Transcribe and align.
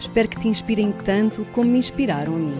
Espero 0.00 0.28
que 0.28 0.40
te 0.40 0.46
inspirem 0.46 0.92
tanto 0.92 1.44
como 1.52 1.68
me 1.68 1.78
inspiraram 1.78 2.36
a 2.36 2.38
mim. 2.38 2.54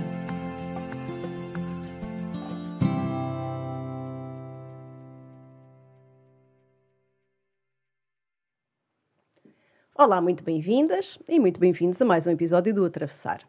Olá, 9.95 10.21
muito 10.21 10.43
bem-vindas 10.43 11.17
e 11.29 11.39
muito 11.39 11.61
bem-vindos 11.61 12.03
a 12.03 12.05
mais 12.05 12.27
um 12.27 12.31
episódio 12.33 12.75
do 12.75 12.85
Atravessar. 12.85 13.41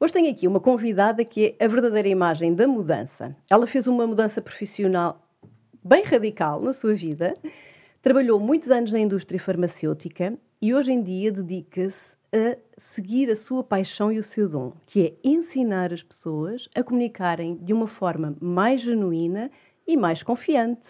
Hoje 0.00 0.12
tenho 0.12 0.30
aqui 0.30 0.48
uma 0.48 0.58
convidada 0.58 1.24
que 1.24 1.56
é 1.58 1.64
a 1.64 1.68
verdadeira 1.68 2.08
imagem 2.08 2.52
da 2.52 2.66
mudança. 2.66 3.36
Ela 3.48 3.66
fez 3.68 3.86
uma 3.86 4.08
mudança 4.08 4.42
profissional 4.42 5.24
bem 5.84 6.02
radical 6.02 6.60
na 6.60 6.72
sua 6.72 6.94
vida, 6.94 7.34
trabalhou 8.02 8.40
muitos 8.40 8.70
anos 8.70 8.90
na 8.90 8.98
indústria 8.98 9.38
farmacêutica 9.38 10.36
e 10.60 10.74
hoje 10.74 10.90
em 10.90 11.00
dia 11.00 11.30
dedica-se 11.30 12.19
a 12.32 12.56
seguir 12.94 13.30
a 13.30 13.36
sua 13.36 13.62
paixão 13.62 14.12
e 14.12 14.18
o 14.18 14.24
seu 14.24 14.48
dom, 14.48 14.72
que 14.86 15.06
é 15.06 15.28
ensinar 15.28 15.92
as 15.92 16.02
pessoas 16.02 16.68
a 16.74 16.82
comunicarem 16.82 17.56
de 17.56 17.72
uma 17.72 17.86
forma 17.86 18.36
mais 18.40 18.80
genuína 18.80 19.50
e 19.86 19.96
mais 19.96 20.22
confiante. 20.22 20.82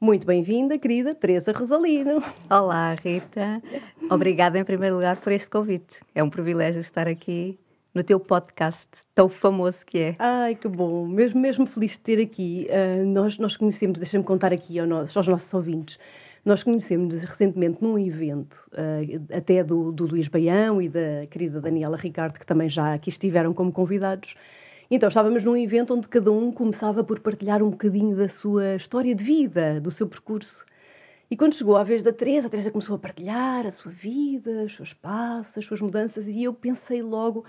Muito 0.00 0.26
bem-vinda, 0.26 0.78
querida 0.78 1.14
Teresa 1.14 1.52
Rosalino. 1.52 2.22
Olá, 2.50 2.94
Rita. 2.94 3.62
Obrigada, 4.10 4.58
em 4.58 4.64
primeiro 4.64 4.96
lugar, 4.96 5.16
por 5.16 5.32
este 5.32 5.48
convite. 5.48 6.00
É 6.14 6.22
um 6.22 6.28
privilégio 6.28 6.80
estar 6.80 7.06
aqui 7.06 7.58
no 7.94 8.02
teu 8.02 8.18
podcast 8.18 8.88
tão 9.14 9.28
famoso 9.28 9.86
que 9.86 9.98
é. 9.98 10.16
Ai, 10.18 10.56
que 10.56 10.66
bom. 10.66 11.06
Mesmo, 11.06 11.40
mesmo 11.40 11.64
feliz 11.64 11.92
de 11.92 12.00
ter 12.00 12.20
aqui. 12.20 12.66
Uh, 12.68 13.06
nós, 13.06 13.38
nós 13.38 13.56
conhecemos, 13.56 13.98
deixa-me 13.98 14.24
contar 14.24 14.52
aqui 14.52 14.78
aos 14.80 14.88
nossos, 14.88 15.16
aos 15.16 15.28
nossos 15.28 15.54
ouvintes, 15.54 15.98
nós 16.44 16.62
conhecemos 16.62 17.22
recentemente 17.22 17.82
num 17.82 17.98
evento, 17.98 18.54
uh, 18.72 19.36
até 19.36 19.64
do, 19.64 19.90
do 19.90 20.06
Luís 20.06 20.28
Baião 20.28 20.80
e 20.80 20.88
da 20.88 21.26
querida 21.30 21.60
Daniela 21.60 21.96
Ricardo, 21.96 22.38
que 22.38 22.46
também 22.46 22.68
já 22.68 22.94
aqui 22.94 23.08
estiveram 23.08 23.54
como 23.54 23.72
convidados, 23.72 24.34
então, 24.90 25.08
estávamos 25.08 25.42
num 25.44 25.56
evento 25.56 25.94
onde 25.94 26.08
cada 26.08 26.30
um 26.30 26.52
começava 26.52 27.02
por 27.02 27.18
partilhar 27.18 27.62
um 27.62 27.70
bocadinho 27.70 28.14
da 28.14 28.28
sua 28.28 28.76
história 28.76 29.14
de 29.14 29.24
vida, 29.24 29.80
do 29.80 29.90
seu 29.90 30.06
percurso. 30.06 30.64
E 31.30 31.36
quando 31.36 31.54
chegou 31.54 31.76
à 31.76 31.82
vez 31.82 32.02
da 32.02 32.12
Teresa, 32.12 32.46
a 32.46 32.50
Teresa 32.50 32.70
começou 32.70 32.94
a 32.96 32.98
partilhar 32.98 33.66
a 33.66 33.70
sua 33.70 33.90
vida, 33.90 34.62
os 34.64 34.76
seus 34.76 34.92
passos, 34.92 35.56
as 35.56 35.64
suas 35.64 35.80
mudanças, 35.80 36.28
e 36.28 36.44
eu 36.44 36.52
pensei 36.52 37.02
logo, 37.02 37.44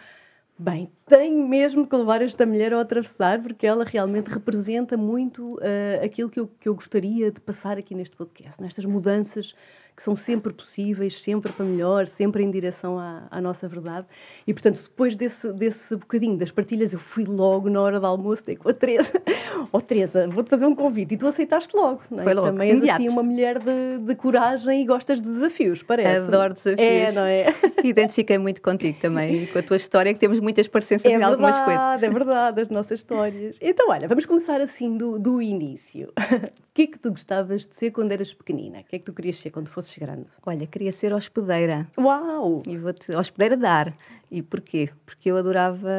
bem, 0.58 0.90
tenho 1.06 1.48
mesmo 1.48 1.86
que 1.88 1.96
levar 1.96 2.22
esta 2.22 2.46
mulher 2.46 2.74
ao 2.74 2.80
atravessar, 2.80 3.42
porque 3.42 3.68
ela 3.68 3.84
realmente 3.84 4.30
representa 4.30 4.96
muito 4.96 5.56
uh, 5.56 6.04
aquilo 6.04 6.30
que 6.30 6.40
eu, 6.40 6.48
que 6.48 6.70
eu 6.70 6.76
gostaria 6.76 7.32
de 7.32 7.42
passar 7.42 7.78
aqui 7.78 7.94
neste 7.94 8.16
podcast, 8.16 8.62
nestas 8.62 8.86
mudanças 8.86 9.54
que 9.96 10.04
são 10.04 10.16
sempre 10.16 10.52
possíveis, 10.52 11.22
sempre 11.22 11.52
para 11.52 11.66
melhor, 11.66 12.08
sempre 12.08 12.44
em 12.44 12.52
direção 12.52 13.00
à, 13.00 13.28
à, 13.32 13.40
nossa 13.40 13.68
verdade. 13.68 14.06
E, 14.46 14.54
portanto, 14.54 14.82
depois 14.84 15.16
desse, 15.16 15.52
desse 15.54 15.96
bocadinho 15.96 16.38
das 16.38 16.52
partilhas, 16.52 16.92
eu 16.92 17.00
fui 17.00 17.24
logo 17.24 17.70
na 17.70 17.82
hora 17.82 18.00
do 18.00 18.06
almoço 18.06 18.44
ter 18.44 18.58
com 18.58 18.70
a 18.70 18.74
Teresa. 18.74 19.12
Ó 19.72 19.78
oh, 19.78 19.82
Teresa, 19.82 20.28
vou-te 20.28 20.50
fazer 20.50 20.66
um 20.66 20.76
convite. 20.76 21.14
E 21.14 21.18
tu 21.18 21.26
aceitaste 21.26 21.76
logo, 21.76 22.02
não 22.12 22.22
é? 22.22 22.24
Foi 22.26 22.34
logo, 22.34 22.48
Também 22.48 22.72
és 22.72 22.90
assim 22.90 23.08
uma 23.08 23.24
mulher 23.24 23.60
de, 23.60 24.00
de, 24.00 24.16
coragem 24.16 24.82
e 24.82 24.86
gostas 24.86 25.22
de 25.22 25.30
desafios, 25.30 25.82
parece. 25.82 26.28
Adoro 26.28 26.54
desafios. 26.54 26.80
É, 26.80 27.12
não 27.14 27.26
é? 27.26 27.56
Identifiquei 27.84 28.38
muito 28.38 28.62
contigo 28.62 29.00
também 29.00 29.46
com 29.48 29.60
a 29.60 29.64
tua 29.64 29.78
história, 29.78 30.14
que 30.14 30.20
temos 30.20 30.42
muitas 30.42 30.68
parecenças 30.68 31.06
é 31.06 31.16
em 31.16 31.20
verdade, 31.20 31.34
algumas 31.34 31.60
coisas. 31.62 32.04
É 32.04 32.10
verdade, 32.10 32.62
as 32.62 32.70
nossas 32.70 33.00
histórias. 33.00 33.58
Então, 33.62 33.90
olha, 33.90 34.08
vamos 34.10 34.26
começar 34.26 34.60
assim 34.60 34.98
do, 34.98 35.18
do 35.18 35.42
início. 35.42 36.12
o 36.76 36.78
que 36.78 36.82
é 36.82 36.88
que 36.88 37.00
tu 37.00 37.10
gostavas 37.10 37.66
de 37.66 37.74
ser 37.74 37.92
quando 37.92 38.12
eras 38.12 38.34
pequenina? 38.34 38.82
O 38.82 38.84
que 38.84 38.98
é 38.98 39.00
que 39.00 39.06
tu 39.06 39.14
querias 39.14 39.40
ser 39.40 39.50
quando 39.50 39.70
fosses 39.70 39.98
grande? 39.98 40.26
Olha, 40.46 40.68
queria 40.68 40.92
ser 40.92 41.14
hospedeira. 41.14 41.88
Uau! 41.98 42.64
E 42.68 42.78
vou-te 42.78 43.14
hospedeira 43.16 43.56
dar. 43.56 43.98
E 44.30 44.42
porquê? 44.42 44.90
Porque 45.06 45.32
eu 45.32 45.38
adorava, 45.38 45.90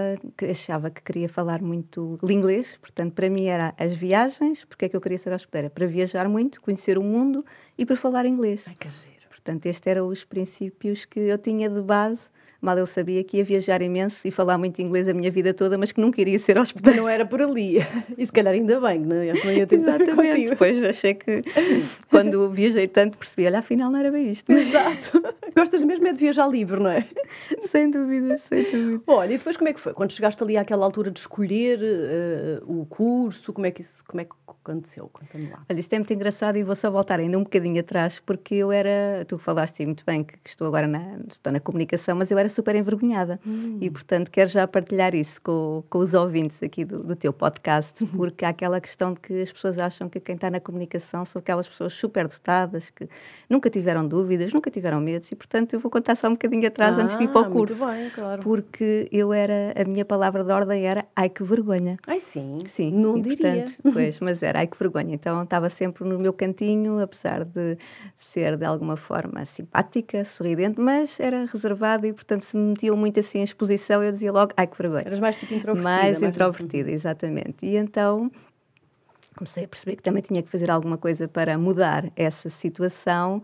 achava 0.50 0.90
que 0.90 1.00
queria 1.00 1.30
falar 1.30 1.62
muito 1.62 2.18
inglês, 2.24 2.76
portanto, 2.76 3.14
para 3.14 3.30
mim 3.30 3.46
era 3.46 3.72
as 3.78 3.94
viagens. 3.94 4.66
Porque 4.66 4.84
é 4.84 4.88
que 4.90 4.94
eu 4.94 5.00
queria 5.00 5.16
ser 5.16 5.32
hospedeira? 5.32 5.70
Para 5.70 5.86
viajar 5.86 6.28
muito, 6.28 6.60
conhecer 6.60 6.98
o 6.98 7.02
mundo 7.02 7.42
e 7.78 7.86
para 7.86 7.96
falar 7.96 8.26
inglês. 8.26 8.62
Ai, 8.66 8.76
que 8.78 8.86
giro. 8.86 9.30
Portanto, 9.30 9.64
estes 9.64 9.86
eram 9.86 10.08
os 10.08 10.24
princípios 10.24 11.06
que 11.06 11.20
eu 11.20 11.38
tinha 11.38 11.70
de 11.70 11.80
base 11.80 12.20
Mal 12.66 12.78
eu 12.78 12.86
sabia 12.86 13.22
que 13.22 13.36
ia 13.36 13.44
viajar 13.44 13.80
imenso 13.80 14.26
e 14.26 14.30
falar 14.32 14.58
muito 14.58 14.82
inglês 14.82 15.06
a 15.06 15.14
minha 15.14 15.30
vida 15.30 15.54
toda, 15.54 15.78
mas 15.78 15.92
que 15.92 16.00
nunca 16.00 16.20
iria 16.20 16.36
ser 16.40 16.58
hospedeiro. 16.58 17.02
Não 17.02 17.08
era 17.08 17.24
por 17.24 17.40
ali. 17.40 17.76
E 18.18 18.24
se 18.24 18.32
calhar 18.32 18.54
ainda 18.54 18.80
bem, 18.80 19.00
não 19.00 19.16
é? 19.16 19.26
Ia 19.26 19.66
tentar 19.66 20.00
Exatamente. 20.00 20.50
Depois 20.50 20.82
achei 20.82 21.14
que, 21.14 21.42
quando 22.10 22.50
viajei 22.50 22.88
tanto, 22.88 23.18
percebi, 23.18 23.46
olha, 23.46 23.58
afinal 23.58 23.90
não 23.90 23.98
era 23.98 24.10
bem 24.10 24.30
isto. 24.30 24.50
Exato. 24.52 25.22
Gostas 25.54 25.84
mesmo 25.84 26.08
é 26.08 26.12
de 26.12 26.18
viajar 26.18 26.48
livre, 26.48 26.80
não 26.80 26.90
é? 26.90 27.06
Sem 27.68 27.90
dúvida, 27.90 28.38
sem 28.38 28.64
dúvida. 28.64 29.02
Olha, 29.06 29.34
e 29.34 29.38
depois 29.38 29.56
como 29.56 29.68
é 29.68 29.72
que 29.72 29.80
foi? 29.80 29.92
Quando 29.92 30.12
chegaste 30.12 30.42
ali 30.42 30.56
àquela 30.56 30.84
altura 30.84 31.10
de 31.10 31.20
escolher 31.20 31.78
uh, 31.78 32.80
o 32.80 32.86
curso, 32.86 33.52
como 33.52 33.66
é 33.66 33.70
que 33.70 33.82
isso 33.82 34.02
como 34.06 34.20
é 34.20 34.24
que 34.24 34.30
aconteceu? 34.46 35.10
Conta-me 35.12 35.48
lá. 35.50 35.64
Olha, 35.68 35.80
isso 35.80 35.88
é 35.92 35.98
muito 35.98 36.12
engraçado 36.12 36.56
e 36.56 36.62
vou 36.62 36.74
só 36.74 36.90
voltar 36.90 37.20
ainda 37.20 37.38
um 37.38 37.42
bocadinho 37.42 37.80
atrás, 37.80 38.20
porque 38.24 38.54
eu 38.54 38.72
era, 38.72 39.24
tu 39.26 39.38
falaste 39.38 39.84
muito 39.84 40.04
bem 40.04 40.24
que 40.24 40.34
estou 40.44 40.66
agora 40.66 40.86
na, 40.86 41.18
estou 41.30 41.52
na 41.52 41.60
comunicação, 41.60 42.16
mas 42.16 42.30
eu 42.30 42.38
era 42.38 42.48
super 42.56 42.74
envergonhada. 42.74 43.38
Hum. 43.46 43.78
E, 43.80 43.90
portanto, 43.90 44.30
quero 44.30 44.50
já 44.50 44.66
partilhar 44.66 45.14
isso 45.14 45.40
com, 45.42 45.84
com 45.88 45.98
os 45.98 46.14
ouvintes 46.14 46.62
aqui 46.62 46.84
do, 46.84 47.02
do 47.02 47.14
teu 47.14 47.32
podcast, 47.32 48.02
uhum. 48.02 48.08
porque 48.10 48.44
há 48.44 48.48
aquela 48.48 48.80
questão 48.80 49.12
de 49.12 49.20
que 49.20 49.40
as 49.40 49.52
pessoas 49.52 49.78
acham 49.78 50.08
que 50.08 50.18
quem 50.18 50.34
está 50.34 50.50
na 50.50 50.58
comunicação 50.58 51.24
são 51.24 51.38
aquelas 51.40 51.68
pessoas 51.68 51.92
super 51.92 52.26
dotadas, 52.26 52.90
que 52.90 53.08
nunca 53.48 53.70
tiveram 53.70 54.06
dúvidas, 54.06 54.52
nunca 54.52 54.70
tiveram 54.70 55.00
medos, 55.00 55.30
e, 55.30 55.36
portanto, 55.36 55.74
eu 55.74 55.80
vou 55.80 55.90
contar 55.90 56.16
só 56.16 56.28
um 56.28 56.32
bocadinho 56.32 56.66
atrás 56.66 56.98
ah, 56.98 57.02
antes 57.02 57.16
de 57.16 57.24
ir 57.24 57.28
para 57.28 57.48
o 57.48 57.50
curso. 57.50 57.76
Muito 57.84 57.94
bem, 57.94 58.10
claro. 58.10 58.42
Porque 58.42 59.08
eu 59.12 59.32
era, 59.32 59.74
a 59.76 59.84
minha 59.84 60.04
palavra 60.04 60.42
de 60.42 60.52
ordem 60.52 60.84
era 60.84 61.04
ai 61.14 61.28
que 61.28 61.42
vergonha. 61.42 61.98
Ai 62.06 62.20
sim, 62.20 62.60
sim 62.68 62.90
não 62.90 63.18
e, 63.18 63.22
diria. 63.22 63.64
Portanto, 63.64 63.78
pois, 63.92 64.20
mas 64.20 64.42
era 64.42 64.60
ai 64.60 64.66
que 64.66 64.78
vergonha. 64.78 65.14
Então 65.14 65.42
estava 65.42 65.68
sempre 65.68 66.04
no 66.04 66.18
meu 66.18 66.32
cantinho, 66.32 67.00
apesar 67.00 67.44
de 67.44 67.76
ser 68.18 68.56
de 68.56 68.64
alguma 68.64 68.96
forma 68.96 69.44
simpática, 69.44 70.24
sorridente, 70.24 70.80
mas 70.80 71.18
era 71.20 71.46
reservada 71.46 72.06
e, 72.06 72.12
portanto, 72.12 72.44
se 72.46 72.56
me 72.56 72.70
metiam 72.70 72.96
muito 72.96 73.20
assim 73.20 73.38
em 73.38 73.42
exposição, 73.42 74.02
eu 74.02 74.12
dizia 74.12 74.32
logo, 74.32 74.52
ai 74.56 74.66
que 74.66 74.76
vergonha. 74.78 75.04
Eras 75.06 75.20
mais 75.20 75.36
tipo 75.36 75.54
introvertida. 75.54 75.88
Mais, 75.88 76.20
mais 76.20 76.34
introvertida, 76.34 76.90
exatamente. 76.90 77.56
E 77.62 77.76
então 77.76 78.30
comecei 79.36 79.64
a 79.64 79.68
perceber 79.68 79.96
que 79.96 80.02
também 80.02 80.22
tinha 80.22 80.42
que 80.42 80.48
fazer 80.48 80.70
alguma 80.70 80.96
coisa 80.96 81.28
para 81.28 81.58
mudar 81.58 82.10
essa 82.16 82.48
situação 82.48 83.42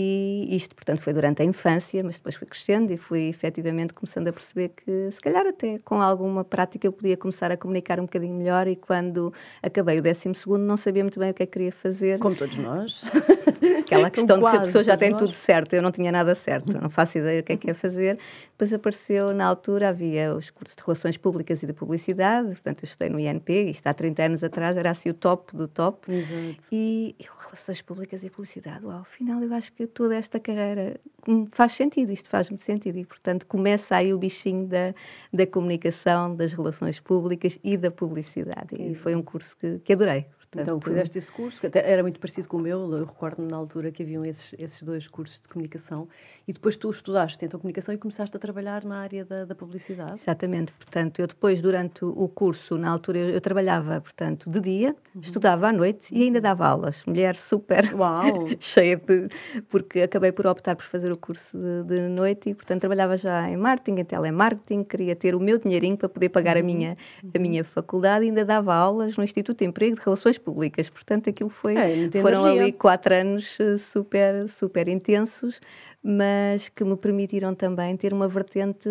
e 0.00 0.54
isto, 0.54 0.76
portanto, 0.76 1.00
foi 1.00 1.12
durante 1.12 1.42
a 1.42 1.44
infância, 1.44 2.04
mas 2.04 2.16
depois 2.16 2.36
fui 2.36 2.46
crescendo 2.46 2.92
e 2.92 2.96
fui 2.96 3.28
efetivamente 3.28 3.92
começando 3.92 4.28
a 4.28 4.32
perceber 4.32 4.68
que, 4.68 5.10
se 5.10 5.20
calhar, 5.20 5.44
até 5.44 5.80
com 5.80 6.00
alguma 6.00 6.44
prática, 6.44 6.86
eu 6.86 6.92
podia 6.92 7.16
começar 7.16 7.50
a 7.50 7.56
comunicar 7.56 7.98
um 7.98 8.04
bocadinho 8.04 8.34
melhor. 8.34 8.68
E 8.68 8.76
quando 8.76 9.32
acabei 9.60 9.98
o 9.98 10.02
12, 10.02 10.28
não 10.60 10.76
sabia 10.76 11.02
muito 11.02 11.18
bem 11.18 11.30
o 11.30 11.34
que 11.34 11.42
é 11.42 11.46
que 11.46 11.52
queria 11.52 11.72
fazer. 11.72 12.20
Como 12.20 12.36
todos 12.36 12.56
nós. 12.58 13.02
Aquela 13.80 14.10
questão 14.10 14.38
de 14.38 14.44
que 14.50 14.56
a 14.56 14.60
pessoa 14.60 14.84
já 14.84 14.96
tem 14.96 15.10
nós. 15.10 15.20
tudo 15.20 15.34
certo, 15.34 15.74
eu 15.74 15.82
não 15.82 15.90
tinha 15.90 16.12
nada 16.12 16.34
certo, 16.34 16.72
não 16.80 16.90
faço 16.90 17.18
ideia 17.18 17.40
o 17.40 17.42
que 17.42 17.52
é 17.54 17.56
que 17.56 17.70
é 17.70 17.74
fazer. 17.74 18.18
Depois 18.50 18.72
apareceu, 18.72 19.32
na 19.34 19.46
altura, 19.46 19.88
havia 19.88 20.34
os 20.34 20.50
cursos 20.50 20.76
de 20.76 20.82
Relações 20.82 21.16
Públicas 21.16 21.62
e 21.62 21.66
de 21.66 21.72
Publicidade, 21.72 22.48
portanto, 22.48 22.82
eu 22.82 22.86
estudei 22.86 23.08
no 23.08 23.18
INP, 23.18 23.70
isto 23.70 23.86
há 23.86 23.94
30 23.94 24.22
anos 24.22 24.44
atrás, 24.44 24.76
era 24.76 24.90
assim 24.90 25.10
o 25.10 25.14
top 25.14 25.56
do 25.56 25.68
top. 25.68 26.12
Exato. 26.12 26.56
E 26.70 27.14
eu, 27.18 27.32
Relações 27.38 27.82
Públicas 27.82 28.22
e 28.22 28.30
Publicidade, 28.30 28.84
uau, 28.84 29.00
afinal, 29.00 29.42
eu 29.42 29.52
acho 29.54 29.72
que 29.72 29.87
toda 29.88 30.16
esta 30.16 30.38
carreira 30.38 31.00
faz 31.52 31.72
sentido, 31.72 32.12
isto 32.12 32.28
faz 32.28 32.48
muito 32.48 32.64
sentido, 32.64 32.98
e, 32.98 33.04
portanto, 33.04 33.46
começa 33.46 33.96
aí 33.96 34.14
o 34.14 34.18
bichinho 34.18 34.66
da, 34.66 34.94
da 35.32 35.46
comunicação, 35.46 36.34
das 36.34 36.52
relações 36.52 37.00
públicas 37.00 37.58
e 37.62 37.76
da 37.76 37.90
publicidade. 37.90 38.76
E 38.78 38.94
foi 38.94 39.14
um 39.14 39.22
curso 39.22 39.56
que, 39.56 39.78
que 39.80 39.92
adorei. 39.92 40.26
Portanto, 40.50 40.78
então, 40.78 40.80
fizeste 40.80 41.18
esse 41.18 41.30
curso, 41.30 41.60
que 41.60 41.66
até 41.66 41.90
era 41.90 42.02
muito 42.02 42.18
parecido 42.18 42.48
com 42.48 42.56
o 42.56 42.60
meu, 42.60 42.80
eu 42.96 43.04
recordo-me 43.04 43.50
na 43.50 43.56
altura 43.56 43.92
que 43.92 44.02
haviam 44.02 44.24
esses, 44.24 44.54
esses 44.58 44.82
dois 44.82 45.06
cursos 45.06 45.38
de 45.38 45.46
comunicação, 45.46 46.08
e 46.46 46.52
depois 46.54 46.74
tu 46.74 46.90
estudaste 46.90 47.44
então 47.44 47.60
comunicação 47.60 47.94
e 47.94 47.98
começaste 47.98 48.34
a 48.34 48.40
trabalhar 48.40 48.82
na 48.82 49.00
área 49.00 49.26
da, 49.26 49.44
da 49.44 49.54
publicidade. 49.54 50.14
Exatamente, 50.22 50.72
portanto, 50.72 51.20
eu 51.20 51.26
depois, 51.26 51.60
durante 51.60 52.02
o 52.02 52.26
curso, 52.28 52.78
na 52.78 52.88
altura, 52.88 53.18
eu, 53.18 53.28
eu 53.28 53.40
trabalhava, 53.42 54.00
portanto, 54.00 54.48
de 54.48 54.58
dia, 54.58 54.96
uhum. 55.14 55.20
estudava 55.20 55.68
à 55.68 55.72
noite 55.72 56.08
e 56.10 56.22
ainda 56.22 56.40
dava 56.40 56.66
aulas. 56.66 57.02
Mulher 57.06 57.36
super 57.36 57.84
cheia 58.58 58.96
de. 58.96 59.28
porque 59.68 60.00
acabei 60.00 60.32
por 60.32 60.46
optar 60.46 60.76
por 60.76 60.86
fazer 60.86 61.12
o 61.12 61.16
curso 61.18 61.58
de, 61.58 61.82
de, 61.84 62.08
noite 62.08 62.48
e, 62.48 62.54
portanto, 62.54 62.80
trabalhava 62.80 63.18
já 63.18 63.50
em 63.50 63.56
marketing, 63.58 64.00
em 64.00 64.04
telemarketing, 64.06 64.82
queria 64.82 65.14
ter 65.14 65.34
o 65.34 65.40
meu 65.40 65.58
dinheirinho 65.58 65.98
para 65.98 66.08
poder 66.08 66.30
pagar 66.30 66.56
uhum. 66.56 66.62
a, 66.62 66.64
minha, 66.64 66.96
a 67.34 67.38
minha 67.38 67.64
faculdade 67.64 68.24
e 68.24 68.28
ainda 68.28 68.46
dava 68.46 68.74
aulas 68.74 69.14
no 69.14 69.24
Instituto 69.24 69.58
de 69.58 69.66
Emprego 69.66 69.96
de 69.96 70.02
Relações 70.02 70.37
públicas. 70.38 70.88
Portanto, 70.88 71.28
aquilo 71.30 71.50
foi. 71.50 71.76
É, 71.76 72.10
foram 72.22 72.46
energia. 72.46 72.62
ali 72.62 72.72
quatro 72.72 73.14
anos 73.14 73.58
eh, 73.60 73.78
super, 73.78 74.48
super 74.48 74.88
intensos, 74.88 75.60
mas 76.02 76.68
que 76.68 76.84
me 76.84 76.96
permitiram 76.96 77.54
também 77.54 77.96
ter 77.96 78.12
uma 78.12 78.28
vertente 78.28 78.88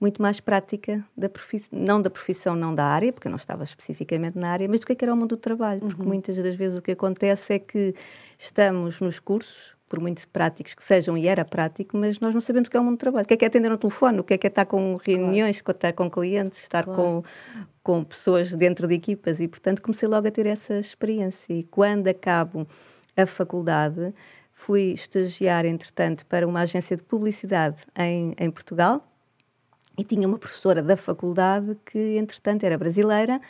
muito 0.00 0.20
mais 0.20 0.40
prática 0.40 1.04
da 1.16 1.28
profissão, 1.28 1.78
não 1.78 2.02
da 2.02 2.10
profissão, 2.10 2.56
não 2.56 2.74
da 2.74 2.84
área, 2.84 3.12
porque 3.12 3.28
eu 3.28 3.30
não 3.30 3.36
estava 3.36 3.64
especificamente 3.64 4.38
na 4.38 4.50
área, 4.50 4.68
mas 4.68 4.80
do 4.80 4.86
que, 4.86 4.92
é 4.92 4.96
que 4.96 5.04
era 5.04 5.12
o 5.12 5.16
mundo 5.16 5.30
do 5.30 5.36
trabalho. 5.36 5.80
Porque 5.80 6.02
uhum. 6.02 6.08
muitas 6.08 6.36
das 6.36 6.54
vezes 6.54 6.78
o 6.78 6.82
que 6.82 6.92
acontece 6.92 7.54
é 7.54 7.58
que 7.58 7.94
estamos 8.38 9.00
nos 9.00 9.18
cursos 9.18 9.75
por 9.88 10.00
muito 10.00 10.26
práticos 10.28 10.74
que 10.74 10.82
sejam, 10.82 11.16
e 11.16 11.26
era 11.28 11.44
prático, 11.44 11.96
mas 11.96 12.18
nós 12.18 12.34
não 12.34 12.40
sabemos 12.40 12.68
o 12.68 12.70
que 12.70 12.76
é 12.76 12.80
o 12.80 12.84
mundo 12.84 12.96
do 12.96 13.00
trabalho. 13.00 13.24
O 13.24 13.28
que 13.28 13.34
é 13.34 13.36
que 13.36 13.44
é 13.44 13.48
atender 13.48 13.70
no 13.70 13.78
telefone, 13.78 14.20
o 14.20 14.24
que 14.24 14.34
é 14.34 14.38
que 14.38 14.46
é 14.46 14.48
estar 14.48 14.66
com 14.66 14.96
reuniões, 14.96 15.60
claro. 15.60 15.76
estar 15.76 15.92
com 15.92 16.10
clientes, 16.10 16.58
estar 16.58 16.84
claro. 16.84 17.00
com, 17.00 17.24
com 17.82 18.04
pessoas 18.04 18.52
dentro 18.52 18.88
de 18.88 18.94
equipas. 18.94 19.38
E, 19.38 19.46
portanto, 19.46 19.80
comecei 19.80 20.08
logo 20.08 20.26
a 20.26 20.30
ter 20.30 20.46
essa 20.46 20.74
experiência. 20.78 21.52
E 21.52 21.62
quando 21.62 22.08
acabo 22.08 22.66
a 23.16 23.26
faculdade, 23.26 24.12
fui 24.52 24.92
estagiar, 24.92 25.64
entretanto, 25.64 26.26
para 26.26 26.46
uma 26.46 26.62
agência 26.62 26.96
de 26.96 27.02
publicidade 27.04 27.76
em, 27.96 28.34
em 28.38 28.50
Portugal. 28.50 29.06
E 29.96 30.04
tinha 30.04 30.26
uma 30.26 30.38
professora 30.38 30.82
da 30.82 30.96
faculdade 30.96 31.76
que, 31.86 32.16
entretanto, 32.18 32.64
era 32.64 32.76
brasileira 32.76 33.40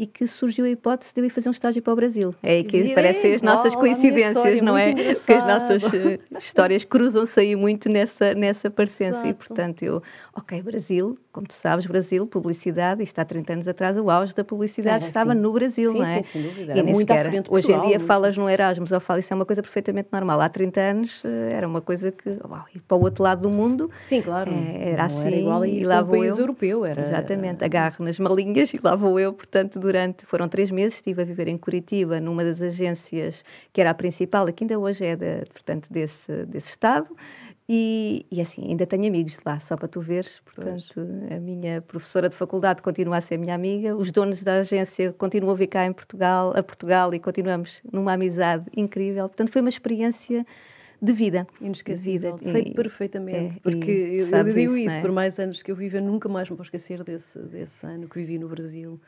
e 0.00 0.06
que 0.06 0.26
surgiu 0.26 0.64
a 0.64 0.70
hipótese 0.70 1.12
de 1.14 1.20
eu 1.20 1.26
ir 1.26 1.28
fazer 1.28 1.50
um 1.50 1.52
estágio 1.52 1.82
para 1.82 1.92
o 1.92 1.96
Brasil. 1.96 2.34
É 2.42 2.52
aí 2.52 2.64
que 2.64 2.94
parecem 2.94 3.34
as 3.34 3.42
nossas 3.42 3.76
coincidências, 3.76 4.62
não 4.62 4.76
é? 4.76 4.94
Que 5.26 5.34
as 5.34 5.46
nossas 5.46 5.82
uh, 5.82 6.38
histórias 6.38 6.84
cruzam-se 6.84 7.38
aí 7.38 7.54
muito 7.54 7.90
nessa, 7.90 8.32
nessa 8.32 8.70
parecência. 8.70 9.26
E, 9.26 9.34
portanto, 9.34 9.82
eu, 9.82 10.02
ok, 10.34 10.62
Brasil, 10.62 11.18
como 11.30 11.46
tu 11.46 11.54
sabes, 11.54 11.86
Brasil, 11.86 12.26
publicidade, 12.26 13.02
isto 13.02 13.18
há 13.18 13.24
30 13.24 13.52
anos 13.52 13.68
atrás, 13.68 13.98
o 13.98 14.10
auge 14.10 14.34
da 14.34 14.42
publicidade 14.42 15.04
estava 15.04 15.34
no 15.34 15.52
Brasil, 15.52 15.92
sim, 15.92 15.98
não 15.98 16.04
é? 16.04 16.22
Sim, 16.22 16.22
sem 16.22 16.42
dúvida. 16.42 16.72
E 16.72 16.82
nem 16.82 16.94
muito 16.94 17.08
sequer, 17.08 17.30
Portugal, 17.30 17.58
hoje 17.58 17.72
em 17.72 17.80
dia 17.80 17.98
muito... 17.98 18.06
falas 18.06 18.36
no 18.36 18.48
Erasmus 18.48 18.90
ou 18.90 19.00
falas, 19.00 19.24
isso 19.24 19.34
é 19.34 19.36
uma 19.36 19.46
coisa 19.46 19.62
perfeitamente 19.62 20.08
normal. 20.10 20.40
Há 20.40 20.48
30 20.48 20.80
anos 20.80 21.22
eh, 21.24 21.52
era 21.52 21.68
uma 21.68 21.80
coisa 21.80 22.10
que, 22.10 22.30
uau, 22.42 22.64
ir 22.74 22.80
para 22.80 22.96
o 22.96 23.02
outro 23.02 23.22
lado 23.22 23.42
do 23.42 23.50
mundo. 23.50 23.90
Sim, 24.08 24.22
claro. 24.22 24.50
É, 24.50 24.92
era 24.92 25.04
assim. 25.04 25.26
Era 25.26 25.36
igual 25.36 25.62
a 25.62 25.68
ir 25.68 25.82
e 25.82 25.84
lá 25.84 26.02
vou 26.02 26.24
eu. 26.24 26.36
europeu. 26.36 26.84
Era... 26.84 27.02
Exatamente, 27.02 27.64
agarro 27.64 28.04
nas 28.04 28.18
malinhas 28.18 28.72
e 28.72 28.80
lá 28.82 28.96
vou 28.96 29.20
eu, 29.20 29.32
portanto, 29.32 29.78
durante, 29.90 30.24
foram 30.24 30.48
três 30.48 30.70
meses, 30.70 30.94
estive 30.94 31.22
a 31.22 31.24
viver 31.24 31.48
em 31.48 31.58
Curitiba, 31.58 32.20
numa 32.20 32.44
das 32.44 32.62
agências 32.62 33.44
que 33.72 33.80
era 33.80 33.90
a 33.90 33.94
principal, 33.94 34.46
que 34.52 34.62
ainda 34.62 34.78
hoje 34.78 35.04
é, 35.04 35.16
de, 35.16 35.44
portanto, 35.52 35.88
desse, 35.90 36.46
desse 36.46 36.68
estado, 36.68 37.08
e, 37.68 38.24
e, 38.30 38.40
assim, 38.40 38.68
ainda 38.68 38.86
tenho 38.86 39.06
amigos 39.06 39.36
lá, 39.44 39.58
só 39.60 39.76
para 39.76 39.86
tu 39.86 40.00
veres. 40.00 40.40
Portanto, 40.40 40.92
pois. 40.94 41.32
a 41.32 41.40
minha 41.40 41.80
professora 41.80 42.28
de 42.28 42.34
faculdade 42.34 42.82
continua 42.82 43.18
a 43.18 43.20
ser 43.20 43.36
minha 43.36 43.54
amiga, 43.54 43.96
os 43.96 44.10
donos 44.10 44.42
da 44.42 44.58
agência 44.58 45.12
continuam 45.12 45.52
a 45.52 45.56
vir 45.56 45.68
cá 45.68 45.86
em 45.86 45.92
Portugal, 45.92 46.52
a 46.56 46.62
Portugal 46.62 47.14
e 47.14 47.20
continuamos 47.20 47.80
numa 47.92 48.12
amizade 48.12 48.64
incrível. 48.76 49.28
Portanto, 49.28 49.50
foi 49.52 49.60
uma 49.60 49.68
experiência 49.68 50.44
de 51.00 51.12
vida. 51.12 51.46
Inesquecível, 51.60 52.36
de 52.36 52.44
vida. 52.44 52.52
sei 52.52 52.72
e, 52.72 52.74
perfeitamente, 52.74 53.56
é, 53.56 53.60
porque 53.62 53.90
eu, 53.90 54.28
eu 54.28 54.44
digo 54.44 54.76
isso, 54.76 54.88
isso 54.88 54.98
é? 54.98 55.00
por 55.00 55.12
mais 55.12 55.38
anos 55.38 55.62
que 55.62 55.70
eu 55.70 55.76
vivo, 55.76 55.96
eu 55.96 56.02
nunca 56.02 56.28
mais 56.28 56.48
me 56.50 56.56
vou 56.56 56.64
esquecer 56.64 57.02
desse, 57.04 57.38
desse 57.38 57.86
ano 57.86 58.08
que 58.08 58.18
vivi 58.18 58.38
no 58.38 58.48
Brasil 58.48 59.00